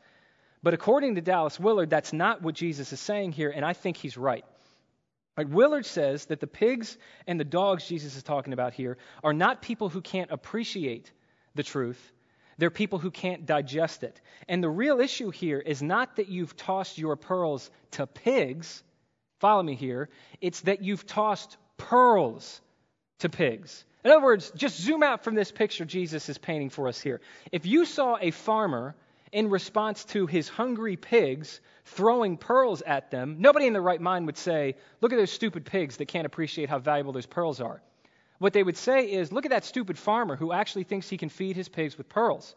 But 0.63 0.75
according 0.75 1.15
to 1.15 1.21
Dallas 1.21 1.59
Willard, 1.59 1.91
that's 1.91 2.13
not 2.13 2.43
what 2.43 2.55
Jesus 2.55 2.93
is 2.93 3.01
saying 3.01 3.33
here, 3.33 3.51
and 3.51 3.65
I 3.65 3.73
think 3.73 3.97
he's 3.97 4.17
right. 4.17 4.45
Willard 5.37 5.87
says 5.87 6.27
that 6.27 6.41
the 6.41 6.49
pigs 6.49 6.99
and 7.27 7.39
the 7.39 7.45
dogs 7.45 7.87
Jesus 7.87 8.17
is 8.17 8.25
talking 8.25 8.53
about 8.53 8.75
here 8.75 8.99
are 9.23 9.33
not 9.33 9.63
people 9.63 9.89
who 9.89 10.01
can't 10.01 10.33
appreciate 10.33 11.13
the 11.55 11.63
truth, 11.63 12.13
they're 12.57 12.71
people 12.71 12.99
who 12.99 13.13
can't 13.13 13.47
digest 13.47 14.03
it. 14.03 14.21
And 14.49 14.63
the 14.63 14.69
real 14.69 15.01
issue 15.01 15.31
here 15.31 15.61
is 15.61 15.81
not 15.81 16.17
that 16.17 16.29
you've 16.29 16.57
tossed 16.57 16.99
your 16.99 17.15
pearls 17.15 17.71
to 17.93 18.07
pigs. 18.07 18.83
Follow 19.39 19.63
me 19.63 19.77
here. 19.77 20.09
It's 20.41 20.63
that 20.63 20.83
you've 20.83 21.07
tossed 21.07 21.57
pearls 21.77 22.61
to 23.21 23.29
pigs. 23.29 23.85
In 24.05 24.11
other 24.11 24.23
words, 24.23 24.51
just 24.57 24.81
zoom 24.81 25.05
out 25.05 25.23
from 25.23 25.37
this 25.37 25.53
picture 25.53 25.85
Jesus 25.85 26.29
is 26.29 26.39
painting 26.39 26.71
for 26.71 26.89
us 26.89 27.01
here. 27.01 27.21
If 27.53 27.65
you 27.65 27.85
saw 27.85 28.17
a 28.21 28.33
farmer 28.33 28.97
in 29.33 29.51
response 29.51 30.05
to 30.07 30.27
his 30.27 30.49
hungry 30.49 30.97
pigs 30.97 31.61
throwing 31.85 32.37
pearls 32.37 32.83
at 32.83 33.11
them, 33.11 33.37
nobody 33.39 33.67
in 33.67 33.73
their 33.73 33.83
right 33.83 34.01
mind 34.01 34.27
would 34.27 34.37
say, 34.37 34.77
Look 35.01 35.13
at 35.13 35.17
those 35.17 35.33
stupid 35.33 35.65
pigs 35.65 35.97
that 35.97 36.07
can't 36.07 36.27
appreciate 36.27 36.69
how 36.69 36.79
valuable 36.79 37.13
those 37.13 37.27
pearls 37.27 37.61
are. 37.61 37.81
What 38.39 38.53
they 38.53 38.63
would 38.63 38.77
say 38.77 39.11
is, 39.11 39.33
look 39.33 39.47
at 39.47 39.51
that 39.51 39.65
stupid 39.65 39.99
farmer 39.99 40.37
who 40.37 40.53
actually 40.53 40.85
thinks 40.85 41.09
he 41.09 41.17
can 41.17 41.29
feed 41.29 41.57
his 41.57 41.69
pigs 41.69 41.99
with 41.99 42.09
pearls. 42.09 42.55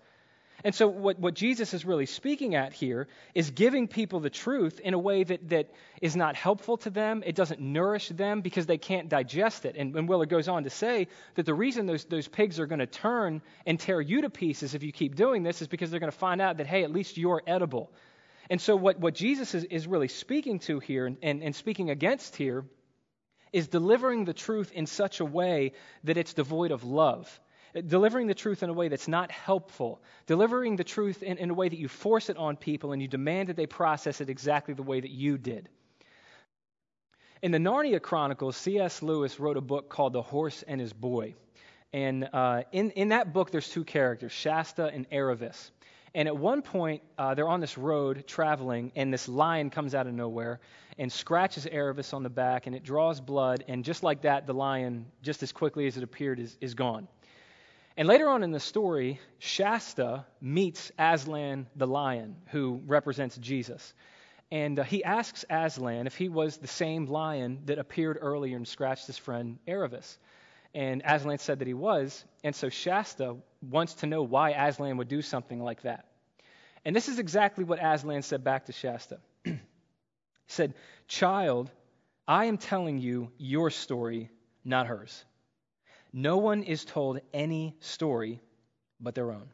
And 0.63 0.75
so, 0.75 0.87
what, 0.87 1.19
what 1.19 1.33
Jesus 1.33 1.73
is 1.73 1.85
really 1.85 2.05
speaking 2.05 2.55
at 2.55 2.73
here 2.73 3.07
is 3.33 3.49
giving 3.51 3.87
people 3.87 4.19
the 4.19 4.29
truth 4.29 4.79
in 4.79 4.93
a 4.93 4.99
way 4.99 5.23
that, 5.23 5.49
that 5.49 5.71
is 6.01 6.15
not 6.15 6.35
helpful 6.35 6.77
to 6.77 6.89
them. 6.89 7.23
It 7.25 7.35
doesn't 7.35 7.59
nourish 7.59 8.09
them 8.09 8.41
because 8.41 8.65
they 8.65 8.77
can't 8.77 9.09
digest 9.09 9.65
it. 9.65 9.75
And, 9.75 9.95
and 9.95 10.07
Willard 10.07 10.29
goes 10.29 10.47
on 10.47 10.63
to 10.63 10.69
say 10.69 11.07
that 11.35 11.45
the 11.45 11.53
reason 11.53 11.85
those, 11.85 12.05
those 12.05 12.27
pigs 12.27 12.59
are 12.59 12.67
going 12.67 12.79
to 12.79 12.85
turn 12.85 13.41
and 13.65 13.79
tear 13.79 13.99
you 14.01 14.21
to 14.21 14.29
pieces 14.29 14.75
if 14.75 14.83
you 14.83 14.91
keep 14.91 15.15
doing 15.15 15.43
this 15.43 15.61
is 15.61 15.67
because 15.67 15.89
they're 15.89 15.99
going 15.99 16.11
to 16.11 16.17
find 16.17 16.41
out 16.41 16.57
that, 16.57 16.67
hey, 16.67 16.83
at 16.83 16.91
least 16.91 17.17
you're 17.17 17.41
edible. 17.47 17.91
And 18.49 18.59
so, 18.59 18.75
what, 18.75 18.99
what 18.99 19.15
Jesus 19.15 19.55
is, 19.55 19.63
is 19.63 19.87
really 19.87 20.09
speaking 20.09 20.59
to 20.59 20.79
here 20.79 21.05
and, 21.05 21.17
and, 21.23 21.41
and 21.41 21.55
speaking 21.55 21.89
against 21.89 22.35
here 22.35 22.65
is 23.53 23.67
delivering 23.67 24.25
the 24.25 24.33
truth 24.33 24.71
in 24.73 24.85
such 24.85 25.19
a 25.19 25.25
way 25.25 25.73
that 26.03 26.17
it's 26.17 26.33
devoid 26.33 26.71
of 26.71 26.83
love. 26.83 27.39
Delivering 27.87 28.27
the 28.27 28.33
truth 28.33 28.63
in 28.63 28.69
a 28.69 28.73
way 28.73 28.87
that's 28.87 29.07
not 29.07 29.31
helpful. 29.31 30.01
Delivering 30.27 30.75
the 30.75 30.83
truth 30.83 31.23
in, 31.23 31.37
in 31.37 31.49
a 31.49 31.53
way 31.53 31.69
that 31.69 31.79
you 31.79 31.87
force 31.87 32.29
it 32.29 32.37
on 32.37 32.57
people 32.57 32.91
and 32.91 33.01
you 33.01 33.07
demand 33.07 33.49
that 33.49 33.55
they 33.55 33.67
process 33.67 34.21
it 34.21 34.29
exactly 34.29 34.73
the 34.73 34.83
way 34.83 34.99
that 34.99 35.11
you 35.11 35.37
did. 35.37 35.69
In 37.41 37.51
the 37.51 37.57
Narnia 37.57 38.01
Chronicles, 38.01 38.55
C.S. 38.57 39.01
Lewis 39.01 39.39
wrote 39.39 39.57
a 39.57 39.61
book 39.61 39.89
called 39.89 40.13
The 40.13 40.21
Horse 40.21 40.63
and 40.67 40.79
His 40.79 40.93
Boy. 40.93 41.33
And 41.93 42.29
uh, 42.31 42.63
in, 42.71 42.91
in 42.91 43.09
that 43.09 43.33
book, 43.33 43.51
there's 43.51 43.67
two 43.67 43.83
characters, 43.83 44.31
Shasta 44.31 44.85
and 44.85 45.09
Aravis. 45.09 45.71
And 46.13 46.27
at 46.27 46.37
one 46.37 46.61
point, 46.61 47.01
uh, 47.17 47.35
they're 47.35 47.47
on 47.47 47.61
this 47.61 47.77
road 47.77 48.27
traveling, 48.27 48.91
and 48.95 49.13
this 49.13 49.29
lion 49.29 49.69
comes 49.69 49.95
out 49.95 50.07
of 50.07 50.13
nowhere 50.13 50.59
and 50.97 51.11
scratches 51.11 51.65
Aravis 51.65 52.13
on 52.13 52.21
the 52.21 52.29
back, 52.29 52.67
and 52.67 52.75
it 52.75 52.83
draws 52.83 53.21
blood. 53.21 53.63
And 53.67 53.83
just 53.83 54.03
like 54.03 54.21
that, 54.21 54.45
the 54.45 54.53
lion, 54.53 55.05
just 55.23 55.41
as 55.41 55.51
quickly 55.51 55.87
as 55.87 55.97
it 55.97 56.03
appeared, 56.03 56.39
is, 56.39 56.57
is 56.59 56.73
gone. 56.73 57.07
And 58.01 58.07
later 58.07 58.29
on 58.29 58.41
in 58.41 58.49
the 58.49 58.59
story, 58.59 59.19
Shasta 59.37 60.25
meets 60.41 60.91
Aslan 60.97 61.67
the 61.75 61.85
lion, 61.85 62.35
who 62.47 62.81
represents 62.87 63.37
Jesus. 63.37 63.93
And 64.49 64.79
uh, 64.79 64.83
he 64.83 65.03
asks 65.03 65.45
Aslan 65.51 66.07
if 66.07 66.15
he 66.15 66.27
was 66.27 66.57
the 66.57 66.65
same 66.65 67.05
lion 67.05 67.59
that 67.65 67.77
appeared 67.77 68.17
earlier 68.19 68.57
and 68.57 68.67
scratched 68.67 69.05
his 69.05 69.19
friend 69.19 69.59
Aravis. 69.67 70.17
And 70.73 71.03
Aslan 71.05 71.37
said 71.37 71.59
that 71.59 71.67
he 71.67 71.75
was. 71.75 72.25
And 72.43 72.55
so 72.55 72.69
Shasta 72.69 73.35
wants 73.61 73.93
to 73.93 74.07
know 74.07 74.23
why 74.23 74.49
Aslan 74.49 74.97
would 74.97 75.07
do 75.07 75.21
something 75.21 75.61
like 75.61 75.83
that. 75.83 76.07
And 76.83 76.95
this 76.95 77.07
is 77.07 77.19
exactly 77.19 77.65
what 77.65 77.77
Aslan 77.79 78.23
said 78.23 78.43
back 78.43 78.65
to 78.65 78.71
Shasta. 78.71 79.19
he 79.43 79.59
said, 80.47 80.73
Child, 81.07 81.69
I 82.27 82.45
am 82.45 82.57
telling 82.57 82.97
you 82.97 83.29
your 83.37 83.69
story, 83.69 84.31
not 84.65 84.87
hers. 84.87 85.23
No 86.13 86.37
one 86.37 86.63
is 86.63 86.85
told 86.85 87.19
any 87.33 87.75
story 87.79 88.39
but 88.99 89.15
their 89.15 89.31
own. 89.31 89.47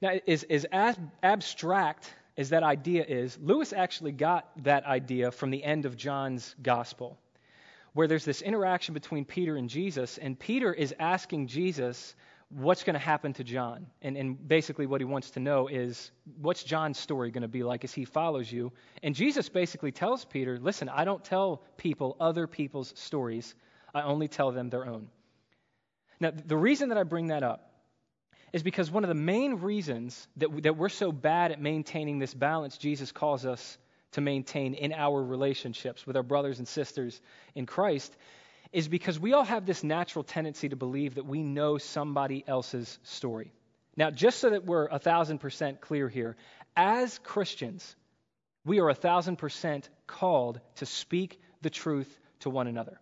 Now, 0.00 0.18
as, 0.28 0.44
as 0.44 0.66
abstract 1.22 2.12
as 2.36 2.50
that 2.50 2.62
idea 2.62 3.04
is, 3.04 3.38
Lewis 3.40 3.72
actually 3.72 4.12
got 4.12 4.50
that 4.64 4.84
idea 4.84 5.30
from 5.30 5.50
the 5.50 5.64
end 5.64 5.86
of 5.86 5.96
John's 5.96 6.54
gospel, 6.62 7.18
where 7.94 8.06
there's 8.06 8.24
this 8.24 8.42
interaction 8.42 8.92
between 8.92 9.24
Peter 9.24 9.56
and 9.56 9.70
Jesus, 9.70 10.18
and 10.18 10.38
Peter 10.38 10.72
is 10.72 10.94
asking 10.98 11.46
Jesus 11.46 12.14
what's 12.50 12.84
going 12.84 12.94
to 12.94 13.00
happen 13.00 13.32
to 13.32 13.42
John. 13.42 13.86
And, 14.02 14.16
and 14.16 14.46
basically, 14.46 14.86
what 14.86 15.00
he 15.00 15.06
wants 15.06 15.30
to 15.30 15.40
know 15.40 15.66
is 15.66 16.12
what's 16.40 16.62
John's 16.62 16.98
story 16.98 17.30
going 17.30 17.42
to 17.42 17.48
be 17.48 17.62
like 17.62 17.82
as 17.82 17.92
he 17.92 18.04
follows 18.04 18.52
you? 18.52 18.72
And 19.02 19.14
Jesus 19.14 19.48
basically 19.48 19.90
tells 19.90 20.24
Peter, 20.24 20.58
listen, 20.60 20.88
I 20.90 21.04
don't 21.04 21.24
tell 21.24 21.62
people 21.78 22.16
other 22.20 22.46
people's 22.46 22.92
stories, 22.96 23.54
I 23.94 24.02
only 24.02 24.28
tell 24.28 24.52
them 24.52 24.70
their 24.70 24.86
own. 24.86 25.08
Now, 26.20 26.30
the 26.30 26.56
reason 26.56 26.88
that 26.90 26.98
I 26.98 27.02
bring 27.02 27.28
that 27.28 27.42
up 27.42 27.70
is 28.52 28.62
because 28.62 28.90
one 28.90 29.04
of 29.04 29.08
the 29.08 29.14
main 29.14 29.56
reasons 29.56 30.26
that, 30.36 30.62
that 30.62 30.76
we're 30.76 30.88
so 30.88 31.12
bad 31.12 31.52
at 31.52 31.60
maintaining 31.60 32.18
this 32.18 32.32
balance 32.32 32.78
Jesus 32.78 33.12
calls 33.12 33.44
us 33.44 33.78
to 34.12 34.20
maintain 34.20 34.74
in 34.74 34.92
our 34.92 35.22
relationships 35.22 36.06
with 36.06 36.16
our 36.16 36.22
brothers 36.22 36.58
and 36.58 36.66
sisters 36.66 37.20
in 37.54 37.66
Christ 37.66 38.16
is 38.72 38.88
because 38.88 39.18
we 39.18 39.32
all 39.32 39.44
have 39.44 39.66
this 39.66 39.84
natural 39.84 40.24
tendency 40.24 40.68
to 40.68 40.76
believe 40.76 41.16
that 41.16 41.26
we 41.26 41.42
know 41.42 41.78
somebody 41.78 42.44
else's 42.46 42.98
story. 43.02 43.52
Now, 43.96 44.10
just 44.10 44.38
so 44.38 44.50
that 44.50 44.64
we're 44.64 44.86
a 44.86 44.98
thousand 44.98 45.38
percent 45.38 45.80
clear 45.80 46.08
here, 46.08 46.36
as 46.76 47.18
Christians, 47.18 47.96
we 48.64 48.80
are 48.80 48.88
a 48.88 48.94
thousand 48.94 49.36
percent 49.36 49.88
called 50.06 50.60
to 50.76 50.86
speak 50.86 51.40
the 51.62 51.70
truth 51.70 52.18
to 52.40 52.50
one 52.50 52.66
another. 52.66 53.00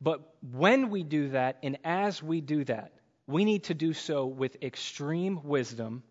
But 0.00 0.20
when 0.52 0.90
we 0.90 1.02
do 1.02 1.30
that, 1.30 1.58
and 1.62 1.78
as 1.84 2.22
we 2.22 2.40
do 2.40 2.64
that, 2.64 2.92
we 3.26 3.44
need 3.44 3.64
to 3.64 3.74
do 3.74 3.92
so 3.92 4.26
with 4.26 4.62
extreme 4.62 5.40
wisdom 5.44 6.02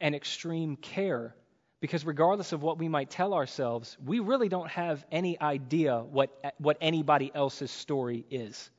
and 0.00 0.14
extreme 0.14 0.76
care 0.76 1.34
because 1.80 2.04
regardless 2.04 2.52
of 2.52 2.62
what 2.62 2.78
we 2.78 2.88
might 2.88 3.10
tell 3.10 3.34
ourselves, 3.34 3.96
we 4.04 4.18
really 4.18 4.48
don't 4.48 4.70
have 4.70 5.04
any 5.12 5.40
idea 5.40 6.00
what, 6.00 6.30
what 6.58 6.76
anybody 6.80 7.30
else's 7.32 7.70
story 7.70 8.24
is. 8.30 8.70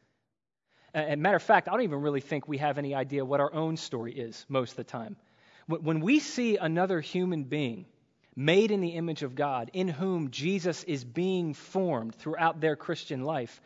And 0.93 1.21
matter 1.21 1.37
of 1.37 1.43
fact, 1.43 1.69
I 1.69 1.71
don't 1.71 1.83
even 1.83 2.01
really 2.01 2.19
think 2.19 2.47
we 2.47 2.57
have 2.57 2.77
any 2.77 2.95
idea 2.95 3.23
what 3.23 3.39
our 3.39 3.53
own 3.53 3.77
story 3.77 4.11
is 4.13 4.45
most 4.49 4.71
of 4.71 4.77
the 4.77 4.83
time. 4.83 5.15
When 5.67 6.01
we 6.01 6.19
see 6.19 6.57
another 6.57 6.99
human 6.99 7.43
being 7.43 7.85
made 8.35 8.71
in 8.71 8.81
the 8.81 8.89
image 8.89 9.21
of 9.21 9.35
God, 9.35 9.69
in 9.73 9.87
whom 9.87 10.31
Jesus 10.31 10.83
is 10.83 11.03
being 11.05 11.53
formed 11.53 12.15
throughout 12.15 12.59
their 12.59 12.75
Christian 12.75 13.23
life, 13.23 13.61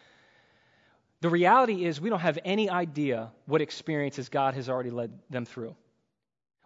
the 1.24 1.30
reality 1.30 1.86
is 1.86 2.02
we 2.02 2.10
don't 2.10 2.20
have 2.20 2.38
any 2.44 2.70
idea 2.70 3.32
what 3.46 3.62
experiences 3.62 4.28
God 4.28 4.56
has 4.56 4.68
already 4.68 4.90
led 4.90 5.18
them 5.30 5.46
through. 5.46 5.74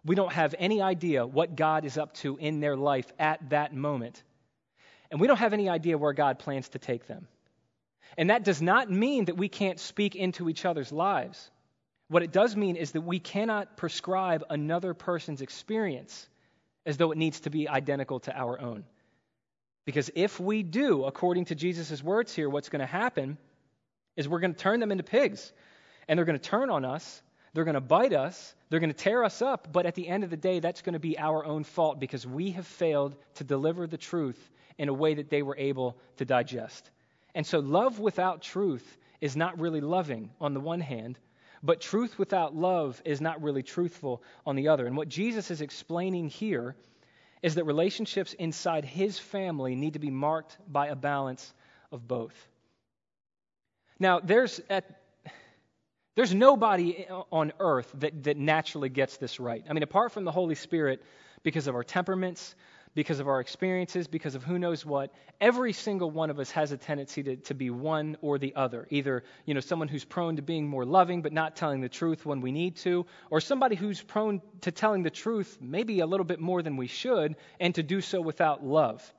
We 0.04 0.16
don't 0.16 0.32
have 0.32 0.52
any 0.58 0.82
idea 0.82 1.24
what 1.24 1.54
God 1.54 1.84
is 1.84 1.96
up 1.96 2.12
to 2.14 2.36
in 2.38 2.58
their 2.58 2.76
life 2.76 3.06
at 3.20 3.50
that 3.50 3.72
moment. 3.72 4.20
And 5.12 5.20
we 5.20 5.28
don't 5.28 5.36
have 5.36 5.52
any 5.52 5.68
idea 5.68 5.96
where 5.96 6.12
God 6.12 6.40
plans 6.40 6.70
to 6.70 6.80
take 6.80 7.06
them. 7.06 7.28
And 8.16 8.30
that 8.30 8.42
does 8.42 8.60
not 8.60 8.90
mean 8.90 9.26
that 9.26 9.36
we 9.36 9.48
can't 9.48 9.78
speak 9.78 10.16
into 10.16 10.48
each 10.48 10.64
other's 10.64 10.90
lives. 10.90 11.52
What 12.08 12.24
it 12.24 12.32
does 12.32 12.56
mean 12.56 12.74
is 12.74 12.90
that 12.90 13.02
we 13.02 13.20
cannot 13.20 13.76
prescribe 13.76 14.42
another 14.50 14.92
person's 14.92 15.40
experience 15.40 16.28
as 16.84 16.96
though 16.96 17.12
it 17.12 17.18
needs 17.18 17.38
to 17.42 17.50
be 17.50 17.68
identical 17.68 18.18
to 18.20 18.36
our 18.36 18.60
own. 18.60 18.82
Because 19.84 20.10
if 20.16 20.40
we 20.40 20.64
do, 20.64 21.04
according 21.04 21.44
to 21.44 21.54
Jesus' 21.54 22.02
words 22.02 22.34
here, 22.34 22.50
what's 22.50 22.70
going 22.70 22.80
to 22.80 22.86
happen 22.86 23.38
is 24.18 24.28
we're 24.28 24.40
going 24.40 24.52
to 24.52 24.60
turn 24.60 24.80
them 24.80 24.92
into 24.92 25.04
pigs. 25.04 25.50
And 26.06 26.18
they're 26.18 26.26
going 26.26 26.38
to 26.38 26.44
turn 26.44 26.68
on 26.68 26.84
us 26.84 27.22
they're 27.58 27.64
going 27.64 27.74
to 27.74 27.80
bite 27.80 28.12
us, 28.12 28.54
they're 28.68 28.80
going 28.80 28.92
to 28.92 28.96
tear 28.96 29.24
us 29.24 29.42
up, 29.42 29.72
but 29.72 29.86
at 29.86 29.94
the 29.94 30.06
end 30.06 30.24
of 30.24 30.30
the 30.30 30.36
day, 30.36 30.60
that's 30.60 30.82
going 30.82 30.92
to 30.92 30.98
be 30.98 31.18
our 31.18 31.44
own 31.44 31.64
fault 31.64 31.98
because 31.98 32.26
we 32.26 32.52
have 32.52 32.66
failed 32.66 33.16
to 33.34 33.44
deliver 33.44 33.86
the 33.86 33.96
truth 33.96 34.38
in 34.76 34.88
a 34.88 34.94
way 34.94 35.14
that 35.14 35.30
they 35.30 35.42
were 35.42 35.56
able 35.56 35.96
to 36.18 36.24
digest. 36.24 36.90
And 37.34 37.46
so, 37.46 37.58
love 37.58 37.98
without 37.98 38.42
truth 38.42 38.98
is 39.20 39.36
not 39.36 39.58
really 39.58 39.80
loving 39.80 40.30
on 40.40 40.54
the 40.54 40.60
one 40.60 40.80
hand, 40.80 41.18
but 41.62 41.80
truth 41.80 42.18
without 42.18 42.54
love 42.54 43.00
is 43.04 43.20
not 43.20 43.42
really 43.42 43.62
truthful 43.62 44.22
on 44.46 44.54
the 44.54 44.68
other. 44.68 44.86
And 44.86 44.96
what 44.96 45.08
Jesus 45.08 45.50
is 45.50 45.60
explaining 45.60 46.28
here 46.28 46.76
is 47.42 47.54
that 47.56 47.64
relationships 47.64 48.34
inside 48.34 48.84
his 48.84 49.18
family 49.18 49.74
need 49.74 49.94
to 49.94 49.98
be 49.98 50.10
marked 50.10 50.56
by 50.68 50.88
a 50.88 50.96
balance 50.96 51.52
of 51.90 52.06
both. 52.06 52.34
Now, 53.98 54.20
there's 54.20 54.60
at 54.70 54.98
there's 56.14 56.34
nobody 56.34 57.06
on 57.30 57.52
earth 57.60 57.92
that, 57.98 58.24
that 58.24 58.36
naturally 58.36 58.88
gets 58.88 59.18
this 59.18 59.38
right. 59.38 59.64
I 59.70 59.72
mean, 59.72 59.84
apart 59.84 60.10
from 60.10 60.24
the 60.24 60.32
Holy 60.32 60.56
Spirit, 60.56 61.00
because 61.44 61.68
of 61.68 61.76
our 61.76 61.84
temperaments, 61.84 62.56
because 62.94 63.20
of 63.20 63.28
our 63.28 63.38
experiences, 63.38 64.08
because 64.08 64.34
of 64.34 64.42
who 64.42 64.58
knows 64.58 64.84
what, 64.84 65.12
every 65.40 65.72
single 65.72 66.10
one 66.10 66.30
of 66.30 66.40
us 66.40 66.50
has 66.50 66.72
a 66.72 66.76
tendency 66.76 67.22
to, 67.22 67.36
to 67.36 67.54
be 67.54 67.70
one 67.70 68.16
or 68.20 68.36
the 68.36 68.52
other. 68.56 68.88
Either, 68.90 69.22
you 69.46 69.54
know, 69.54 69.60
someone 69.60 69.86
who's 69.86 70.04
prone 70.04 70.34
to 70.34 70.42
being 70.42 70.66
more 70.66 70.84
loving 70.84 71.22
but 71.22 71.32
not 71.32 71.54
telling 71.54 71.80
the 71.80 71.88
truth 71.88 72.26
when 72.26 72.40
we 72.40 72.50
need 72.50 72.74
to, 72.74 73.06
or 73.30 73.40
somebody 73.40 73.76
who's 73.76 74.02
prone 74.02 74.42
to 74.62 74.72
telling 74.72 75.04
the 75.04 75.10
truth 75.10 75.58
maybe 75.60 76.00
a 76.00 76.06
little 76.06 76.26
bit 76.26 76.40
more 76.40 76.62
than 76.62 76.76
we 76.76 76.88
should 76.88 77.36
and 77.60 77.76
to 77.76 77.84
do 77.84 78.00
so 78.00 78.20
without 78.20 78.64
love. 78.64 79.14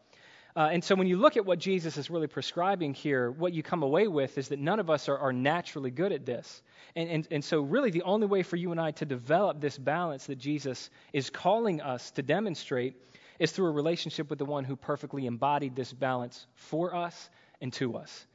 Uh, 0.55 0.69
and 0.71 0.83
so 0.83 0.95
when 0.95 1.07
you 1.07 1.17
look 1.17 1.37
at 1.37 1.45
what 1.45 1.59
Jesus 1.59 1.97
is 1.97 2.09
really 2.09 2.27
prescribing 2.27 2.93
here, 2.93 3.29
what 3.29 3.53
you 3.53 3.61
come 3.61 3.83
away 3.83 4.07
with 4.07 4.37
is 4.37 4.47
that 4.49 4.59
none 4.59 4.79
of 4.79 4.89
us 4.89 5.07
are, 5.07 5.17
are 5.17 5.33
naturally 5.33 5.91
good 5.91 6.11
at 6.11 6.25
this. 6.25 6.61
And, 6.95 7.09
and, 7.09 7.27
and 7.29 7.43
so, 7.43 7.61
really, 7.61 7.91
the 7.91 8.01
only 8.01 8.25
way 8.25 8.41
for 8.41 8.55
you 8.55 8.71
and 8.71 8.81
I 8.81 8.91
to 8.91 9.05
develop 9.05 9.61
this 9.61 9.77
balance 9.77 10.25
that 10.25 10.37
Jesus 10.39 10.89
is 11.13 11.29
calling 11.29 11.81
us 11.81 12.11
to 12.11 12.23
demonstrate 12.23 12.95
is 13.37 13.51
through 13.51 13.67
a 13.67 13.71
relationship 13.71 14.29
with 14.29 14.39
the 14.39 14.45
one 14.45 14.63
who 14.63 14.75
perfectly 14.75 15.27
embodied 15.27 15.75
this 15.75 15.93
balance 15.93 16.47
for 16.55 16.95
us 16.95 17.29
and 17.61 17.71
to 17.73 17.95
us. 17.95 18.25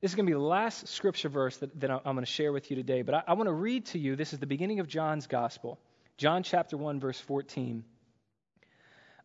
This 0.00 0.12
is 0.12 0.14
going 0.14 0.26
to 0.26 0.30
be 0.30 0.34
the 0.34 0.38
last 0.38 0.88
scripture 0.88 1.28
verse 1.28 1.56
that, 1.58 1.78
that 1.80 1.90
I'm 1.90 2.14
going 2.14 2.18
to 2.18 2.26
share 2.26 2.52
with 2.52 2.70
you 2.70 2.76
today, 2.76 3.02
but 3.02 3.14
I, 3.14 3.22
I 3.28 3.32
want 3.34 3.48
to 3.48 3.52
read 3.52 3.86
to 3.86 3.98
you. 3.98 4.14
This 4.14 4.32
is 4.32 4.38
the 4.38 4.46
beginning 4.46 4.80
of 4.80 4.88
John's 4.88 5.26
gospel, 5.26 5.78
John 6.16 6.42
chapter 6.42 6.76
1, 6.76 7.00
verse 7.00 7.18
14. 7.20 7.84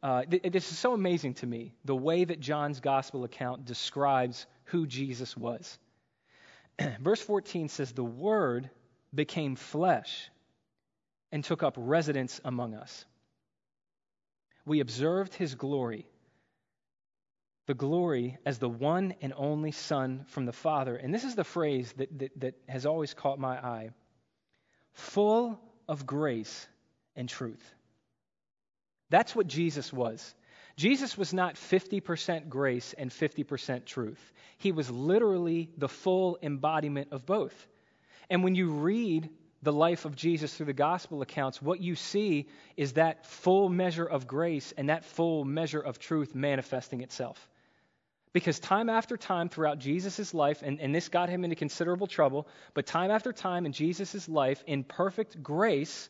Uh, 0.04 0.24
th- 0.24 0.44
this 0.44 0.72
is 0.72 0.78
so 0.78 0.94
amazing 0.94 1.34
to 1.36 1.48
me, 1.48 1.74
the 1.86 1.96
way 1.96 2.24
that 2.24 2.40
John's 2.40 2.80
gospel 2.80 3.24
account 3.24 3.66
describes 3.66 4.46
who 4.66 4.86
Jesus 4.86 5.36
was. 5.36 5.78
Verse 7.00 7.22
14 7.22 7.70
says, 7.70 7.92
The 7.92 8.04
Word 8.04 8.70
became 9.14 9.56
flesh 9.56 10.30
and 11.32 11.44
took 11.44 11.64
up 11.64 11.76
residence 11.78 12.40
among 12.44 12.76
us. 12.76 13.06
We 14.66 14.80
observed 14.80 15.34
his 15.34 15.56
glory, 15.56 16.08
the 17.68 17.74
glory 17.74 18.38
as 18.46 18.58
the 18.58 18.70
one 18.70 19.14
and 19.22 19.34
only 19.36 19.72
Son 19.72 20.26
from 20.30 20.46
the 20.46 20.54
Father. 20.54 20.96
And 20.96 21.14
this 21.14 21.24
is 21.24 21.36
the 21.36 21.44
phrase 21.44 21.94
that, 21.98 22.18
that, 22.20 22.40
that 22.40 22.56
has 22.68 22.86
always 22.86 23.14
caught 23.14 23.40
my 23.40 23.58
eye 23.58 23.90
full 24.94 25.60
of 25.88 26.06
grace 26.06 26.68
and 27.16 27.30
truth. 27.30 27.76
That's 29.10 29.36
what 29.36 29.48
Jesus 29.48 29.94
was. 29.94 30.34
Jesus 30.78 31.18
was 31.18 31.34
not 31.34 31.56
50% 31.56 32.50
grace 32.50 32.94
and 32.98 33.10
50% 33.10 33.86
truth. 33.86 34.34
He 34.58 34.72
was 34.72 34.90
literally 34.90 35.70
the 35.78 35.88
full 35.88 36.38
embodiment 36.42 37.10
of 37.12 37.26
both. 37.26 37.68
And 38.30 38.44
when 38.44 38.56
you 38.56 38.72
read 38.72 39.30
the 39.62 39.72
life 39.72 40.06
of 40.06 40.16
Jesus 40.16 40.54
through 40.54 40.68
the 40.68 40.74
gospel 40.74 41.22
accounts, 41.22 41.62
what 41.62 41.80
you 41.80 41.96
see 41.96 42.48
is 42.76 42.94
that 42.94 43.26
full 43.26 43.70
measure 43.70 44.06
of 44.06 44.28
grace 44.28 44.74
and 44.78 44.90
that 44.90 45.06
full 45.06 45.46
measure 45.46 45.80
of 45.80 45.98
truth 45.98 46.36
manifesting 46.36 47.02
itself. 47.02 47.50
Because 48.34 48.60
time 48.60 48.90
after 48.90 49.16
time 49.16 49.48
throughout 49.48 49.80
Jesus' 49.80 50.34
life, 50.34 50.62
and, 50.62 50.82
and 50.82 50.94
this 50.94 51.08
got 51.08 51.30
him 51.30 51.46
into 51.46 51.56
considerable 51.56 52.06
trouble, 52.06 52.50
but 52.74 52.86
time 52.86 53.10
after 53.10 53.32
time 53.32 53.66
in 53.66 53.72
Jesus' 53.72 54.28
life, 54.28 54.62
in 54.68 54.84
perfect 54.84 55.42
grace, 55.42 56.10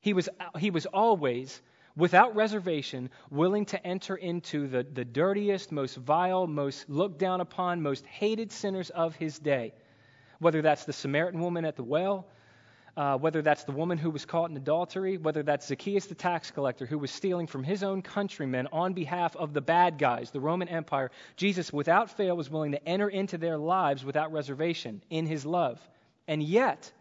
he 0.00 0.12
was, 0.12 0.28
he 0.58 0.70
was 0.70 0.86
always 0.86 1.62
without 1.96 2.34
reservation, 2.34 3.10
willing 3.30 3.66
to 3.66 3.86
enter 3.86 4.16
into 4.16 4.68
the, 4.68 4.86
the 4.92 5.04
dirtiest, 5.04 5.72
most 5.72 5.96
vile, 5.96 6.46
most 6.46 6.88
looked 6.88 7.18
down 7.18 7.40
upon, 7.40 7.82
most 7.82 8.06
hated 8.06 8.52
sinners 8.52 8.90
of 8.90 9.14
his 9.16 9.38
day, 9.38 9.72
whether 10.38 10.62
that's 10.62 10.84
the 10.84 10.92
Samaritan 10.92 11.40
woman 11.40 11.64
at 11.64 11.76
the 11.76 11.82
well, 11.82 12.26
uh, 12.96 13.16
whether 13.16 13.40
that's 13.40 13.64
the 13.64 13.72
woman 13.72 13.98
who 13.98 14.10
was 14.10 14.24
caught 14.24 14.50
in 14.50 14.56
adultery, 14.56 15.16
whether 15.16 15.42
that's 15.42 15.66
Zacchaeus 15.66 16.06
the 16.06 16.14
tax 16.14 16.50
collector 16.50 16.86
who 16.86 16.98
was 16.98 17.10
stealing 17.10 17.46
from 17.46 17.62
his 17.62 17.82
own 17.82 18.02
countrymen 18.02 18.68
on 18.72 18.92
behalf 18.92 19.36
of 19.36 19.52
the 19.52 19.60
bad 19.60 19.98
guys, 19.98 20.30
the 20.30 20.40
Roman 20.40 20.68
Empire, 20.68 21.10
Jesus, 21.36 21.72
without 21.72 22.10
fail, 22.10 22.36
was 22.36 22.50
willing 22.50 22.72
to 22.72 22.88
enter 22.88 23.08
into 23.08 23.38
their 23.38 23.58
lives 23.58 24.04
without 24.04 24.32
reservation 24.32 25.02
in 25.08 25.26
his 25.26 25.46
love. 25.46 25.80
And 26.26 26.42
yet, 26.42 26.92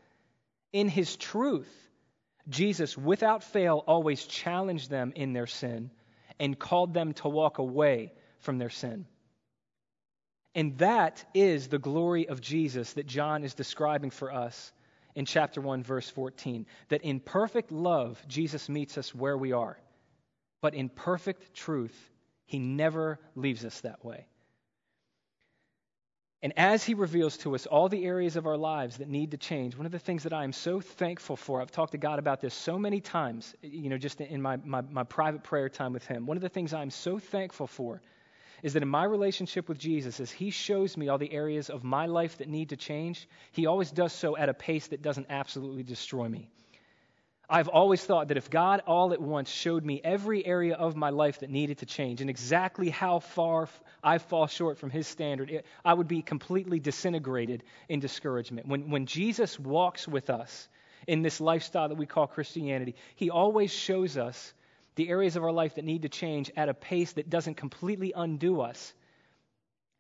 in 0.71 0.89
his 0.89 1.15
truth, 1.15 1.88
Jesus, 2.49 2.97
without 2.97 3.43
fail, 3.43 3.83
always 3.85 4.25
challenged 4.25 4.89
them 4.89 5.13
in 5.15 5.33
their 5.33 5.47
sin 5.47 5.91
and 6.39 6.57
called 6.57 6.93
them 6.93 7.13
to 7.13 7.29
walk 7.29 7.57
away 7.57 8.12
from 8.39 8.57
their 8.57 8.69
sin. 8.69 9.05
And 10.55 10.77
that 10.79 11.23
is 11.33 11.67
the 11.67 11.79
glory 11.79 12.27
of 12.27 12.41
Jesus 12.41 12.93
that 12.93 13.05
John 13.05 13.43
is 13.43 13.53
describing 13.53 14.09
for 14.09 14.33
us 14.33 14.71
in 15.15 15.25
chapter 15.25 15.62
1, 15.62 15.83
verse 15.83 16.09
14. 16.09 16.65
That 16.89 17.03
in 17.03 17.19
perfect 17.19 17.71
love, 17.71 18.21
Jesus 18.27 18.67
meets 18.69 18.97
us 18.97 19.13
where 19.13 19.38
we 19.38 19.51
are. 19.51 19.77
But 20.62 20.73
in 20.73 20.89
perfect 20.89 21.53
truth, 21.53 21.95
he 22.45 22.57
never 22.57 23.19
leaves 23.35 23.63
us 23.63 23.81
that 23.81 24.03
way. 24.03 24.28
And 26.41 26.54
as 26.58 26.86
he 26.86 26.93
reveals 26.93 27.36
to 27.39 27.54
us 27.54 27.65
all 27.65 27.89
the 27.89 28.06
areas 28.06 28.38
of 28.38 28.47
our 28.47 28.56
lives 28.56 28.97
that 28.97 29.10
need 29.10 29.32
to 29.32 29.38
change, 29.38 29.75
one 29.75 29.86
of 29.86 29.91
the 29.91 29.99
things 29.99 30.23
that 30.23 30.32
I 30.32 30.45
am 30.45 30.54
so 30.54 30.80
thankful 30.80 31.36
for, 31.36 31.62
I've 31.62 31.71
talked 31.71 31.91
to 31.91 31.97
God 31.97 32.17
about 32.17 32.39
this 32.39 32.54
so 32.54 32.80
many 32.80 33.02
times, 33.02 33.54
you 33.62 33.89
know, 33.89 33.97
just 33.97 34.21
in 34.21 34.41
my, 34.41 34.56
my, 34.63 34.82
my 34.82 35.04
private 35.04 35.43
prayer 35.43 35.67
time 35.67 35.91
with 35.91 36.06
him. 36.06 36.25
One 36.25 36.38
of 36.38 36.41
the 36.41 36.47
things 36.47 36.73
I'm 36.73 36.91
so 36.91 37.19
thankful 37.19 37.67
for 37.67 38.02
is 38.63 38.73
that 38.73 38.84
in 38.84 38.89
my 38.89 39.04
relationship 39.04 39.67
with 39.67 39.78
Jesus, 39.78 40.21
as 40.21 40.32
he 40.32 40.49
shows 40.49 40.95
me 40.95 41.10
all 41.10 41.17
the 41.17 41.32
areas 41.32 41.69
of 41.69 41.84
my 41.84 42.06
life 42.06 42.38
that 42.38 42.47
need 42.47 42.69
to 42.69 42.78
change, 42.78 43.28
he 43.52 43.65
always 43.65 43.91
does 43.91 44.13
so 44.13 44.38
at 44.38 44.47
a 44.47 44.54
pace 44.54 44.88
that 44.88 45.02
doesn't 45.02 45.28
absolutely 45.30 45.84
destroy 45.84 46.28
me. 46.28 46.49
I've 47.49 47.67
always 47.67 48.03
thought 48.03 48.27
that 48.27 48.38
if 48.38 48.49
God 48.49 48.83
all 48.85 49.12
at 49.12 49.19
once 49.19 49.49
showed 49.49 49.83
me 49.83 49.99
every 50.03 50.45
area 50.45 50.75
of 50.75 50.95
my 50.95 51.09
life 51.09 51.39
that 51.39 51.49
needed 51.49 51.79
to 51.79 51.88
change 51.88 52.21
and 52.21 52.29
exactly 52.29 52.89
how 52.89 53.19
far 53.19 53.67
I 54.03 54.19
fall 54.19 54.45
short 54.45 54.77
from 54.77 54.91
His 54.91 55.07
standard, 55.07 55.49
it, 55.49 55.65
I 55.83 55.95
would 55.95 56.07
be 56.07 56.21
completely 56.21 56.79
disintegrated 56.79 57.63
in 57.88 57.99
discouragement. 57.99 58.67
When, 58.67 58.91
when 58.91 59.07
Jesus 59.07 59.59
walks 59.59 60.07
with 60.07 60.29
us 60.29 60.67
in 61.07 61.23
this 61.23 61.41
lifestyle 61.41 61.89
that 61.89 61.97
we 61.97 62.05
call 62.05 62.27
Christianity, 62.27 62.95
He 63.15 63.31
always 63.31 63.71
shows 63.71 64.15
us 64.15 64.53
the 64.93 65.09
areas 65.09 65.35
of 65.35 65.43
our 65.43 65.51
life 65.51 65.75
that 65.75 65.85
need 65.85 66.03
to 66.03 66.09
change 66.09 66.51
at 66.55 66.69
a 66.69 66.73
pace 66.75 67.13
that 67.13 67.31
doesn't 67.31 67.55
completely 67.55 68.13
undo 68.15 68.62
us 68.62 68.93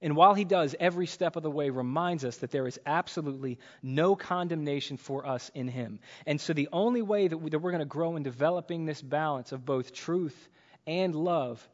and 0.01 0.15
while 0.15 0.33
he 0.33 0.45
does, 0.45 0.75
every 0.79 1.07
step 1.07 1.35
of 1.35 1.43
the 1.43 1.51
way 1.51 1.69
reminds 1.69 2.23
us 2.23 2.37
that 2.37 2.51
there 2.51 2.67
is 2.67 2.79
absolutely 2.85 3.59
no 3.83 4.15
condemnation 4.15 4.95
for 4.95 5.25
us 5.25 5.51
in 5.53 5.67
him. 5.67 5.99
And 6.25 6.39
so 6.39 6.53
the 6.53 6.69
only 6.71 7.01
way 7.01 7.27
that, 7.27 7.37
we, 7.37 7.49
that 7.49 7.59
we're 7.59 7.71
going 7.71 7.79
to 7.79 7.85
grow 7.85 8.15
in 8.15 8.23
developing 8.23 8.85
this 8.85 9.01
balance 9.01 9.51
of 9.51 9.65
both 9.65 9.91
truth 9.91 10.49
and 10.87 11.13
love 11.13 11.67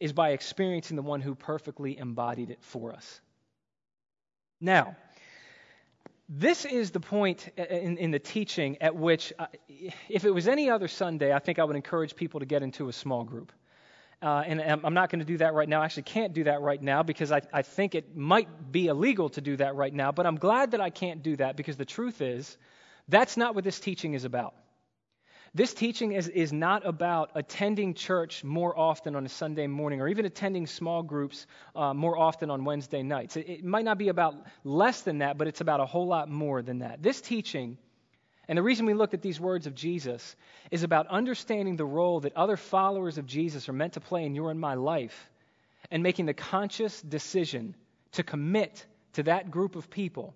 is 0.00 0.14
by 0.14 0.30
experiencing 0.30 0.96
the 0.96 1.02
one 1.02 1.20
who 1.20 1.34
perfectly 1.34 1.98
embodied 1.98 2.50
it 2.50 2.62
for 2.62 2.92
us. 2.92 3.20
Now, 4.60 4.96
this 6.26 6.64
is 6.64 6.90
the 6.92 7.00
point 7.00 7.48
in, 7.58 7.98
in 7.98 8.10
the 8.10 8.18
teaching 8.18 8.78
at 8.80 8.96
which, 8.96 9.34
uh, 9.38 9.46
if 10.08 10.24
it 10.24 10.30
was 10.30 10.48
any 10.48 10.70
other 10.70 10.88
Sunday, 10.88 11.34
I 11.34 11.38
think 11.38 11.58
I 11.58 11.64
would 11.64 11.76
encourage 11.76 12.16
people 12.16 12.40
to 12.40 12.46
get 12.46 12.62
into 12.62 12.88
a 12.88 12.92
small 12.92 13.24
group. 13.24 13.52
Uh, 14.24 14.42
and 14.46 14.58
I'm 14.62 14.94
not 14.94 15.10
going 15.10 15.18
to 15.18 15.26
do 15.26 15.36
that 15.36 15.52
right 15.52 15.68
now. 15.68 15.82
I 15.82 15.84
actually 15.84 16.04
can't 16.04 16.32
do 16.32 16.44
that 16.44 16.62
right 16.62 16.80
now 16.80 17.02
because 17.02 17.30
I, 17.30 17.42
I 17.52 17.60
think 17.60 17.94
it 17.94 18.16
might 18.16 18.72
be 18.72 18.86
illegal 18.86 19.28
to 19.28 19.42
do 19.42 19.54
that 19.58 19.74
right 19.74 19.92
now. 19.92 20.12
But 20.12 20.24
I'm 20.24 20.36
glad 20.36 20.70
that 20.70 20.80
I 20.80 20.88
can't 20.88 21.22
do 21.22 21.36
that 21.36 21.56
because 21.56 21.76
the 21.76 21.84
truth 21.84 22.22
is, 22.22 22.56
that's 23.06 23.36
not 23.36 23.54
what 23.54 23.64
this 23.64 23.78
teaching 23.78 24.14
is 24.14 24.24
about. 24.24 24.54
This 25.52 25.74
teaching 25.74 26.12
is, 26.12 26.28
is 26.28 26.54
not 26.54 26.86
about 26.86 27.32
attending 27.34 27.92
church 27.92 28.42
more 28.42 28.76
often 28.76 29.14
on 29.14 29.26
a 29.26 29.28
Sunday 29.28 29.66
morning 29.66 30.00
or 30.00 30.08
even 30.08 30.24
attending 30.24 30.66
small 30.66 31.02
groups 31.02 31.46
uh, 31.76 31.92
more 31.92 32.16
often 32.16 32.50
on 32.50 32.64
Wednesday 32.64 33.02
nights. 33.02 33.36
It, 33.36 33.46
it 33.46 33.64
might 33.64 33.84
not 33.84 33.98
be 33.98 34.08
about 34.08 34.36
less 34.64 35.02
than 35.02 35.18
that, 35.18 35.36
but 35.36 35.48
it's 35.48 35.60
about 35.60 35.80
a 35.80 35.86
whole 35.86 36.06
lot 36.06 36.30
more 36.30 36.62
than 36.62 36.78
that. 36.78 37.02
This 37.02 37.20
teaching 37.20 37.76
and 38.48 38.58
the 38.58 38.62
reason 38.62 38.86
we 38.86 38.94
looked 38.94 39.14
at 39.14 39.22
these 39.22 39.40
words 39.40 39.66
of 39.66 39.74
Jesus 39.74 40.36
is 40.70 40.82
about 40.82 41.06
understanding 41.06 41.76
the 41.76 41.84
role 41.84 42.20
that 42.20 42.36
other 42.36 42.56
followers 42.56 43.18
of 43.18 43.26
Jesus 43.26 43.68
are 43.68 43.72
meant 43.72 43.94
to 43.94 44.00
play 44.00 44.24
in 44.24 44.34
your 44.34 44.50
and 44.50 44.60
my 44.60 44.74
life 44.74 45.30
and 45.90 46.02
making 46.02 46.26
the 46.26 46.34
conscious 46.34 47.00
decision 47.00 47.74
to 48.12 48.22
commit 48.22 48.86
to 49.14 49.22
that 49.24 49.50
group 49.50 49.76
of 49.76 49.90
people 49.90 50.34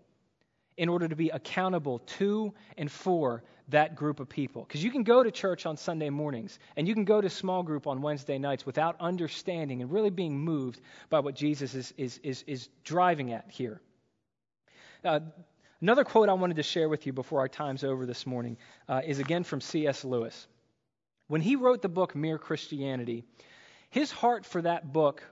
in 0.77 0.89
order 0.89 1.09
to 1.09 1.17
be 1.17 1.29
accountable 1.31 1.99
to 1.99 2.55
and 2.77 2.91
for 2.91 3.43
that 3.69 3.97
group 3.97 4.21
of 4.21 4.29
people. 4.29 4.63
Because 4.63 4.83
you 4.83 4.91
can 4.91 5.03
go 5.03 5.23
to 5.23 5.31
church 5.31 5.67
on 5.67 5.77
Sunday 5.77 6.09
mornings 6.09 6.59
and 6.77 6.89
you 6.89 6.95
can 6.95 7.05
go 7.05 7.21
to 7.21 7.29
small 7.29 7.63
group 7.63 7.87
on 7.87 8.01
Wednesday 8.01 8.39
nights 8.39 8.65
without 8.65 8.97
understanding 9.01 9.83
and 9.83 9.91
really 9.91 10.11
being 10.11 10.39
moved 10.39 10.81
by 11.11 11.21
what 11.21 11.35
Jesus 11.35 11.75
is, 11.75 11.93
is, 11.99 12.19
is, 12.23 12.45
is 12.47 12.69
driving 12.85 13.33
at 13.33 13.51
here. 13.51 13.81
Uh, 15.05 15.21
Another 15.81 16.03
quote 16.03 16.29
I 16.29 16.33
wanted 16.33 16.57
to 16.57 16.65
share 16.65 16.89
with 16.89 17.07
you 17.07 17.13
before 17.13 17.39
our 17.39 17.49
time's 17.49 17.85
over 17.85 18.05
this 18.05 18.27
morning 18.27 18.57
uh, 18.89 19.01
is 19.05 19.21
again 19.21 19.45
from 19.45 19.61
C.S. 19.61 20.05
Lewis. 20.05 20.49
When 21.29 21.41
he 21.41 21.55
wrote 21.55 21.83
the 21.83 21.89
book 21.89 22.17
Mere 22.17 22.37
Christianity, 22.37 23.23
his 23.89 24.11
heart 24.11 24.45
for 24.45 24.61
that 24.63 24.93
book 24.93 25.23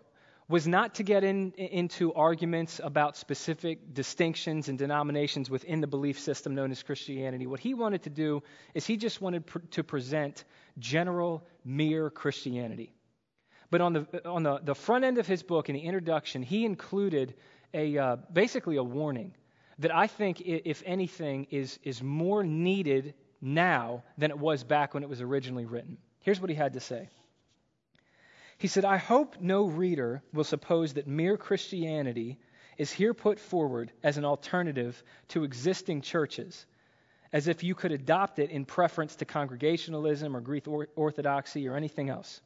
was 0.48 0.68
not 0.68 0.94
to 0.96 1.02
get 1.02 1.24
in, 1.24 1.50
into 1.52 2.14
arguments 2.14 2.80
about 2.84 3.16
specific 3.16 3.92
distinctions 3.92 4.68
and 4.68 4.78
denominations 4.78 5.50
within 5.50 5.80
the 5.80 5.88
belief 5.88 6.20
system 6.20 6.54
known 6.54 6.70
as 6.70 6.80
Christianity. 6.80 7.48
What 7.48 7.58
he 7.58 7.74
wanted 7.74 8.04
to 8.04 8.10
do 8.10 8.44
is 8.72 8.86
he 8.86 8.96
just 8.96 9.20
wanted 9.20 9.46
pr- 9.46 9.58
to 9.72 9.82
present 9.82 10.44
general, 10.78 11.44
mere 11.64 12.08
Christianity. 12.08 12.92
But 13.72 13.80
on 13.80 13.94
the, 13.94 14.28
on 14.28 14.44
the, 14.44 14.60
the 14.62 14.76
front 14.76 15.04
end 15.04 15.18
of 15.18 15.26
his 15.26 15.42
book, 15.42 15.68
in 15.68 15.74
the 15.74 15.82
introduction, 15.82 16.44
he 16.44 16.64
included 16.64 17.34
a, 17.74 17.98
uh, 17.98 18.16
basically 18.32 18.76
a 18.76 18.84
warning 18.84 19.34
that 19.78 19.94
I 19.94 20.06
think, 20.06 20.40
if 20.40 20.82
anything, 20.86 21.46
is, 21.50 21.78
is 21.82 22.02
more 22.02 22.42
needed 22.42 23.14
now 23.40 24.02
than 24.16 24.30
it 24.30 24.38
was 24.38 24.64
back 24.64 24.94
when 24.94 25.02
it 25.02 25.08
was 25.08 25.20
originally 25.20 25.66
written. 25.66 25.98
Here's 26.20 26.40
what 26.40 26.50
he 26.50 26.56
had 26.56 26.72
to 26.72 26.80
say. 26.80 27.08
He 28.58 28.68
said, 28.68 28.84
I 28.84 28.96
hope 28.96 29.36
no 29.40 29.66
reader 29.66 30.22
will 30.32 30.44
suppose 30.44 30.94
that 30.94 31.06
mere 31.06 31.36
Christianity 31.36 32.38
is 32.78 32.90
here 32.90 33.14
put 33.14 33.38
forward 33.38 33.92
as 34.02 34.16
an 34.16 34.24
alternative 34.24 35.02
to 35.28 35.44
existing 35.44 36.00
churches, 36.00 36.64
as 37.32 37.48
if 37.48 37.62
you 37.62 37.74
could 37.74 37.92
adopt 37.92 38.38
it 38.38 38.50
in 38.50 38.64
preference 38.64 39.16
to 39.16 39.24
Congregationalism 39.24 40.34
or 40.34 40.40
Greek 40.40 40.66
Orthodoxy 40.66 41.68
or 41.68 41.76
anything 41.76 42.08
else. 42.08 42.40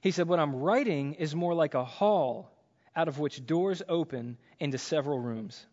He 0.00 0.10
said, 0.10 0.26
What 0.28 0.40
I'm 0.40 0.56
writing 0.56 1.14
is 1.14 1.34
more 1.34 1.54
like 1.54 1.74
a 1.74 1.84
hall 1.84 2.50
out 2.94 3.08
of 3.08 3.18
which 3.18 3.44
doors 3.46 3.82
open 3.88 4.36
into 4.58 4.78
several 4.78 5.18
rooms. 5.18 5.66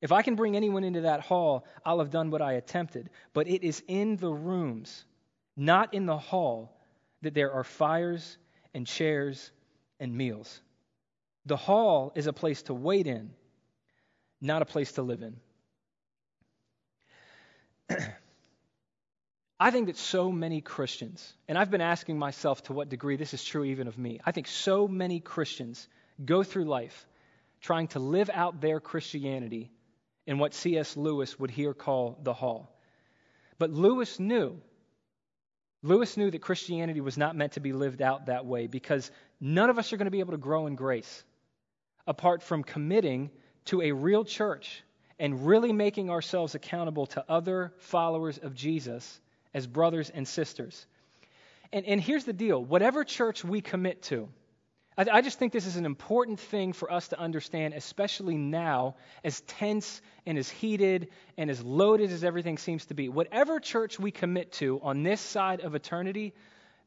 If 0.00 0.12
I 0.12 0.22
can 0.22 0.34
bring 0.34 0.56
anyone 0.56 0.84
into 0.84 1.02
that 1.02 1.20
hall, 1.20 1.64
I'll 1.84 1.98
have 1.98 2.10
done 2.10 2.30
what 2.30 2.42
I 2.42 2.54
attempted. 2.54 3.10
But 3.32 3.48
it 3.48 3.64
is 3.64 3.82
in 3.88 4.16
the 4.16 4.32
rooms, 4.32 5.04
not 5.56 5.94
in 5.94 6.06
the 6.06 6.18
hall, 6.18 6.78
that 7.22 7.34
there 7.34 7.52
are 7.52 7.64
fires 7.64 8.36
and 8.74 8.86
chairs 8.86 9.50
and 9.98 10.14
meals. 10.14 10.60
The 11.46 11.56
hall 11.56 12.12
is 12.14 12.26
a 12.26 12.32
place 12.32 12.62
to 12.64 12.74
wait 12.74 13.06
in, 13.06 13.30
not 14.40 14.62
a 14.62 14.66
place 14.66 14.92
to 14.92 15.02
live 15.02 15.22
in. 15.22 15.36
I 19.58 19.70
think 19.70 19.86
that 19.86 19.96
so 19.96 20.30
many 20.30 20.60
Christians, 20.60 21.32
and 21.48 21.56
I've 21.56 21.70
been 21.70 21.80
asking 21.80 22.18
myself 22.18 22.62
to 22.64 22.74
what 22.74 22.90
degree 22.90 23.16
this 23.16 23.32
is 23.32 23.42
true 23.42 23.64
even 23.64 23.88
of 23.88 23.96
me, 23.96 24.20
I 24.24 24.32
think 24.32 24.48
so 24.48 24.86
many 24.86 25.18
Christians 25.18 25.88
go 26.22 26.42
through 26.42 26.66
life 26.66 27.06
trying 27.62 27.88
to 27.88 27.98
live 27.98 28.28
out 28.32 28.60
their 28.60 28.80
Christianity 28.80 29.70
in 30.26 30.38
what 30.38 30.52
C.S. 30.52 30.96
Lewis 30.96 31.38
would 31.38 31.50
here 31.50 31.72
call 31.72 32.18
the 32.22 32.34
hall. 32.34 32.70
But 33.58 33.70
Lewis 33.70 34.20
knew, 34.20 34.60
Lewis 35.82 36.18
knew 36.18 36.30
that 36.30 36.42
Christianity 36.42 37.00
was 37.00 37.16
not 37.16 37.34
meant 37.34 37.52
to 37.52 37.60
be 37.60 37.72
lived 37.72 38.02
out 38.02 38.26
that 38.26 38.44
way 38.44 38.66
because 38.66 39.10
none 39.40 39.70
of 39.70 39.78
us 39.78 39.90
are 39.92 39.96
going 39.96 40.06
to 40.06 40.10
be 40.10 40.20
able 40.20 40.32
to 40.32 40.38
grow 40.38 40.66
in 40.66 40.74
grace 40.74 41.24
apart 42.06 42.42
from 42.42 42.62
committing 42.62 43.30
to 43.66 43.80
a 43.80 43.92
real 43.92 44.24
church 44.24 44.82
and 45.18 45.46
really 45.46 45.72
making 45.72 46.10
ourselves 46.10 46.54
accountable 46.54 47.06
to 47.06 47.24
other 47.26 47.72
followers 47.78 48.36
of 48.36 48.54
Jesus 48.54 49.20
as 49.56 49.66
brothers 49.66 50.10
and 50.10 50.28
sisters. 50.28 50.86
And, 51.72 51.86
and 51.86 52.00
here's 52.00 52.24
the 52.24 52.34
deal 52.34 52.62
whatever 52.62 53.02
church 53.02 53.42
we 53.42 53.62
commit 53.62 54.02
to, 54.04 54.28
I, 54.98 55.06
I 55.10 55.20
just 55.22 55.38
think 55.38 55.52
this 55.52 55.66
is 55.66 55.76
an 55.76 55.86
important 55.86 56.38
thing 56.38 56.74
for 56.74 56.92
us 56.92 57.08
to 57.08 57.18
understand, 57.18 57.72
especially 57.72 58.36
now, 58.36 58.96
as 59.24 59.40
tense 59.40 60.02
and 60.26 60.36
as 60.36 60.50
heated 60.50 61.08
and 61.38 61.50
as 61.50 61.62
loaded 61.64 62.12
as 62.12 62.22
everything 62.22 62.58
seems 62.58 62.84
to 62.86 62.94
be. 62.94 63.08
Whatever 63.08 63.58
church 63.58 63.98
we 63.98 64.10
commit 64.10 64.52
to 64.52 64.78
on 64.82 65.02
this 65.02 65.22
side 65.22 65.62
of 65.62 65.74
eternity, 65.74 66.34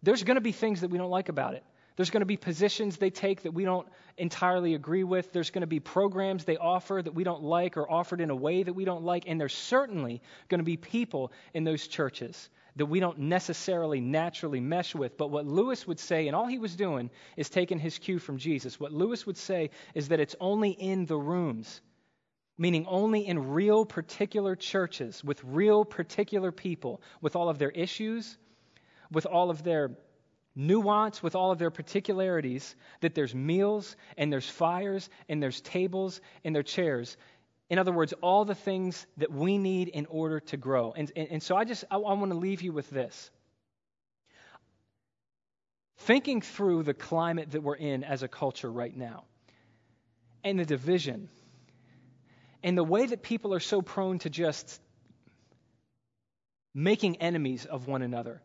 there's 0.03 0.24
going 0.24 0.36
to 0.36 0.41
be 0.41 0.51
things 0.51 0.82
that 0.82 0.91
we 0.91 0.99
don't 0.99 1.09
like 1.09 1.30
about 1.30 1.55
it. 1.55 1.63
There's 1.99 2.11
going 2.11 2.21
to 2.21 2.25
be 2.25 2.37
positions 2.37 2.95
they 2.95 3.09
take 3.09 3.41
that 3.41 3.53
we 3.53 3.65
don't 3.65 3.85
entirely 4.17 4.73
agree 4.73 5.03
with. 5.03 5.33
There's 5.33 5.49
going 5.49 5.63
to 5.63 5.67
be 5.67 5.81
programs 5.81 6.45
they 6.45 6.55
offer 6.55 7.01
that 7.03 7.13
we 7.13 7.25
don't 7.25 7.43
like 7.43 7.75
or 7.75 7.91
offered 7.91 8.21
in 8.21 8.29
a 8.29 8.35
way 8.37 8.63
that 8.63 8.71
we 8.71 8.85
don't 8.85 9.03
like. 9.03 9.25
And 9.27 9.37
there's 9.37 9.53
certainly 9.53 10.21
going 10.47 10.59
to 10.59 10.63
be 10.63 10.77
people 10.77 11.33
in 11.53 11.65
those 11.65 11.85
churches 11.85 12.49
that 12.77 12.85
we 12.85 13.01
don't 13.01 13.19
necessarily 13.19 13.99
naturally 13.99 14.61
mesh 14.61 14.95
with. 14.95 15.17
But 15.17 15.29
what 15.29 15.45
Lewis 15.45 15.85
would 15.87 15.99
say, 15.99 16.27
and 16.27 16.37
all 16.37 16.47
he 16.47 16.57
was 16.57 16.77
doing 16.77 17.09
is 17.35 17.49
taking 17.49 17.79
his 17.79 17.97
cue 17.97 18.17
from 18.17 18.37
Jesus, 18.37 18.79
what 18.79 18.93
Lewis 18.93 19.25
would 19.25 19.35
say 19.35 19.69
is 19.93 20.07
that 20.07 20.21
it's 20.21 20.37
only 20.39 20.69
in 20.69 21.05
the 21.05 21.17
rooms, 21.17 21.81
meaning 22.57 22.85
only 22.87 23.27
in 23.27 23.51
real 23.51 23.83
particular 23.83 24.55
churches 24.55 25.21
with 25.21 25.43
real 25.43 25.83
particular 25.83 26.53
people, 26.53 27.01
with 27.19 27.35
all 27.35 27.49
of 27.49 27.59
their 27.59 27.71
issues, 27.71 28.37
with 29.11 29.25
all 29.25 29.49
of 29.49 29.63
their 29.63 29.91
nuance, 30.55 31.23
with 31.23 31.35
all 31.35 31.51
of 31.51 31.59
their 31.59 31.71
particularities, 31.71 32.75
that 33.01 33.15
there's 33.15 33.33
meals 33.33 33.95
and 34.17 34.31
there's 34.31 34.49
fires 34.49 35.09
and 35.27 35.41
there's 35.41 35.61
tables 35.61 36.21
and 36.43 36.55
there's 36.55 36.65
chairs. 36.65 37.17
In 37.69 37.77
other 37.77 37.91
words, 37.91 38.13
all 38.21 38.45
the 38.45 38.55
things 38.55 39.05
that 39.17 39.31
we 39.31 39.57
need 39.57 39.89
in 39.89 40.05
order 40.07 40.39
to 40.39 40.57
grow. 40.57 40.91
And, 40.91 41.11
and, 41.15 41.27
and 41.31 41.43
so 41.43 41.55
I 41.55 41.65
just 41.65 41.83
I, 41.91 41.95
I 41.95 42.13
want 42.13 42.31
to 42.31 42.37
leave 42.37 42.61
you 42.61 42.71
with 42.71 42.89
this. 42.89 43.29
Thinking 45.99 46.41
through 46.41 46.83
the 46.83 46.93
climate 46.93 47.51
that 47.51 47.61
we're 47.61 47.75
in 47.75 48.03
as 48.03 48.23
a 48.23 48.27
culture 48.27 48.71
right 48.71 48.95
now, 48.95 49.25
and 50.43 50.57
the 50.57 50.65
division, 50.65 51.29
and 52.63 52.77
the 52.77 52.83
way 52.83 53.05
that 53.05 53.21
people 53.21 53.53
are 53.53 53.59
so 53.59 53.81
prone 53.81 54.19
to 54.19 54.29
just 54.29 54.81
making 56.73 57.17
enemies 57.17 57.65
of 57.65 57.87
one 57.87 58.01
another. 58.01 58.41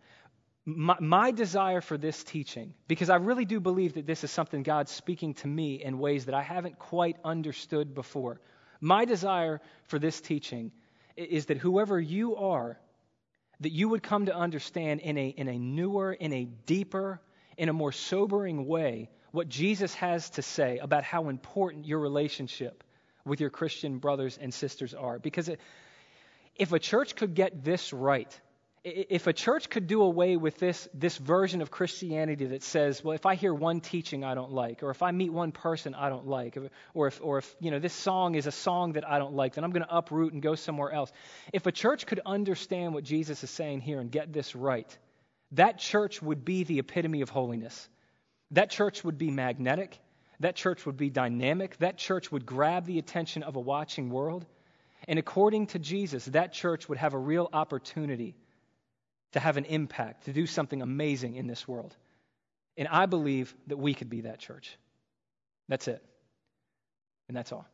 My, 0.67 0.97
my, 0.99 1.31
desire 1.31 1.83
for 1.83 1.99
this 1.99 2.25
teaching, 2.25 2.73
because 2.89 3.11
I 3.11 3.17
really 3.17 3.45
do 3.45 3.61
believe 3.61 3.95
that 3.95 4.07
this 4.07 4.25
is 4.25 4.31
something 4.31 4.62
God's 4.62 4.91
speaking 4.91 5.35
to 5.35 5.47
me 5.47 5.83
in 5.83 5.99
ways 5.99 6.25
that 6.25 6.35
I 6.35 6.43
haven't 6.43 6.79
quite 6.79 7.17
understood 7.23 7.95
before. 7.95 8.41
My 8.81 9.05
desire 9.05 9.61
for 9.89 9.99
this 9.99 10.21
teaching 10.23 10.73
is 11.17 11.47
that 11.47 11.59
whoever 11.59 12.01
you 12.01 12.37
are, 12.37 12.79
that 13.61 13.73
you 13.73 13.91
would 13.91 14.03
come 14.03 14.27
to 14.27 14.35
understand 14.35 15.01
in 15.01 15.19
a, 15.19 15.29
in 15.29 15.49
a 15.49 15.59
newer, 15.59 16.12
in 16.12 16.33
a 16.33 16.45
deeper, 16.45 17.21
in 17.59 17.69
a 17.69 17.73
more 17.73 17.93
sobering 17.93 18.67
way 18.67 19.11
what 19.33 19.49
Jesus 19.49 19.95
has 19.95 20.31
to 20.31 20.43
say 20.43 20.79
about 20.79 21.05
how 21.05 21.29
important 21.29 21.87
your 21.87 21.99
relationship 21.99 22.85
with 23.25 23.41
your 23.41 23.51
Christian 23.51 23.99
brothers 23.99 24.39
and 24.41 24.53
sisters 24.53 24.95
are. 24.95 25.19
Because 25.19 25.49
it, 25.49 25.61
if 26.57 26.73
a 26.73 26.79
church 26.79 27.17
could 27.17 27.35
get 27.35 27.65
this 27.65 27.93
right, 27.93 28.41
if 28.85 29.26
a 29.26 29.32
church 29.32 29.70
could 29.70 29.87
do 29.87 30.03
away 30.03 30.37
with 30.37 30.59
this, 30.59 30.87
this 30.93 31.16
version 31.16 31.62
of 31.62 31.70
Christianity 31.70 32.45
that 32.47 32.62
says, 32.62 33.03
well, 33.03 33.14
if 33.14 33.24
I 33.24 33.35
hear 33.35 33.55
one 33.55 33.80
teaching 33.80 34.24
I 34.24 34.35
don't 34.35 34.53
like, 34.53 34.82
or 34.82 34.91
if 34.91 35.03
I 35.03 35.11
meet 35.11 35.32
one 35.32 35.53
person 35.53 35.95
I 35.95 36.11
don't 36.11 36.26
like, 36.26 36.59
or 36.93 37.07
if, 37.07 37.18
or 37.22 37.39
if 37.39 37.57
you 37.61 37.70
know, 37.70 37.78
this 37.78 37.95
song 37.95 38.35
is 38.35 38.47
a 38.47 38.53
song 38.53 38.93
that 38.93 39.09
I 39.09 39.18
don't 39.18 39.32
like, 39.32 39.55
then 39.55 39.64
I'm 39.64 39.70
going 39.70 39.85
to 39.85 39.97
uproot 39.97 40.35
and 40.35 40.43
go 40.43 40.55
somewhere 40.55 40.93
else. 40.93 41.11
If 41.51 41.64
a 41.64 41.72
church 41.72 42.05
could 42.05 42.20
understand 42.26 42.93
what 42.93 43.05
Jesus 43.05 43.43
is 43.43 43.49
saying 43.49 43.80
here 43.80 44.01
and 44.01 44.11
get 44.11 44.35
this 44.35 44.55
right, 44.55 44.99
that 45.53 45.78
church 45.78 46.20
would 46.20 46.45
be 46.45 46.64
the 46.64 46.78
epitome 46.78 47.22
of 47.22 47.30
holiness. 47.30 47.89
That 48.51 48.68
church 48.68 49.03
would 49.03 49.16
be 49.16 49.30
magnetic. 49.30 49.99
That 50.41 50.57
church 50.57 50.85
would 50.85 50.99
be 50.99 51.09
dynamic. 51.09 51.78
That 51.78 51.97
church 51.97 52.30
would 52.30 52.45
grab 52.45 52.85
the 52.85 52.99
attention 52.99 53.45
of 53.45 53.57
a 53.57 53.61
watching 53.61 54.11
world. 54.11 54.45
And 55.09 55.18
according 55.18 55.68
to 55.68 55.78
Jesus, 55.78 56.26
that 56.26 56.53
church 56.53 56.87
would 56.89 56.99
have 56.99 57.14
a 57.14 57.18
real 57.18 57.49
opportunity 57.51 58.35
to 59.35 59.41
have 59.41 59.57
an 59.57 59.64
impact, 59.64 60.26
to 60.26 60.32
do 60.32 60.47
something 60.47 60.80
amazing 60.80 61.35
in 61.35 61.49
this 61.49 61.66
world. 61.66 61.95
And 62.76 62.87
I 62.89 63.07
believe 63.07 63.53
that 63.66 63.76
we 63.76 63.93
could 63.93 64.09
be 64.09 64.22
that 64.22 64.39
church. 64.39 64.76
That's 65.68 65.89
it. 65.89 66.01
And 67.28 67.37
that's 67.37 67.51
all. 67.51 67.66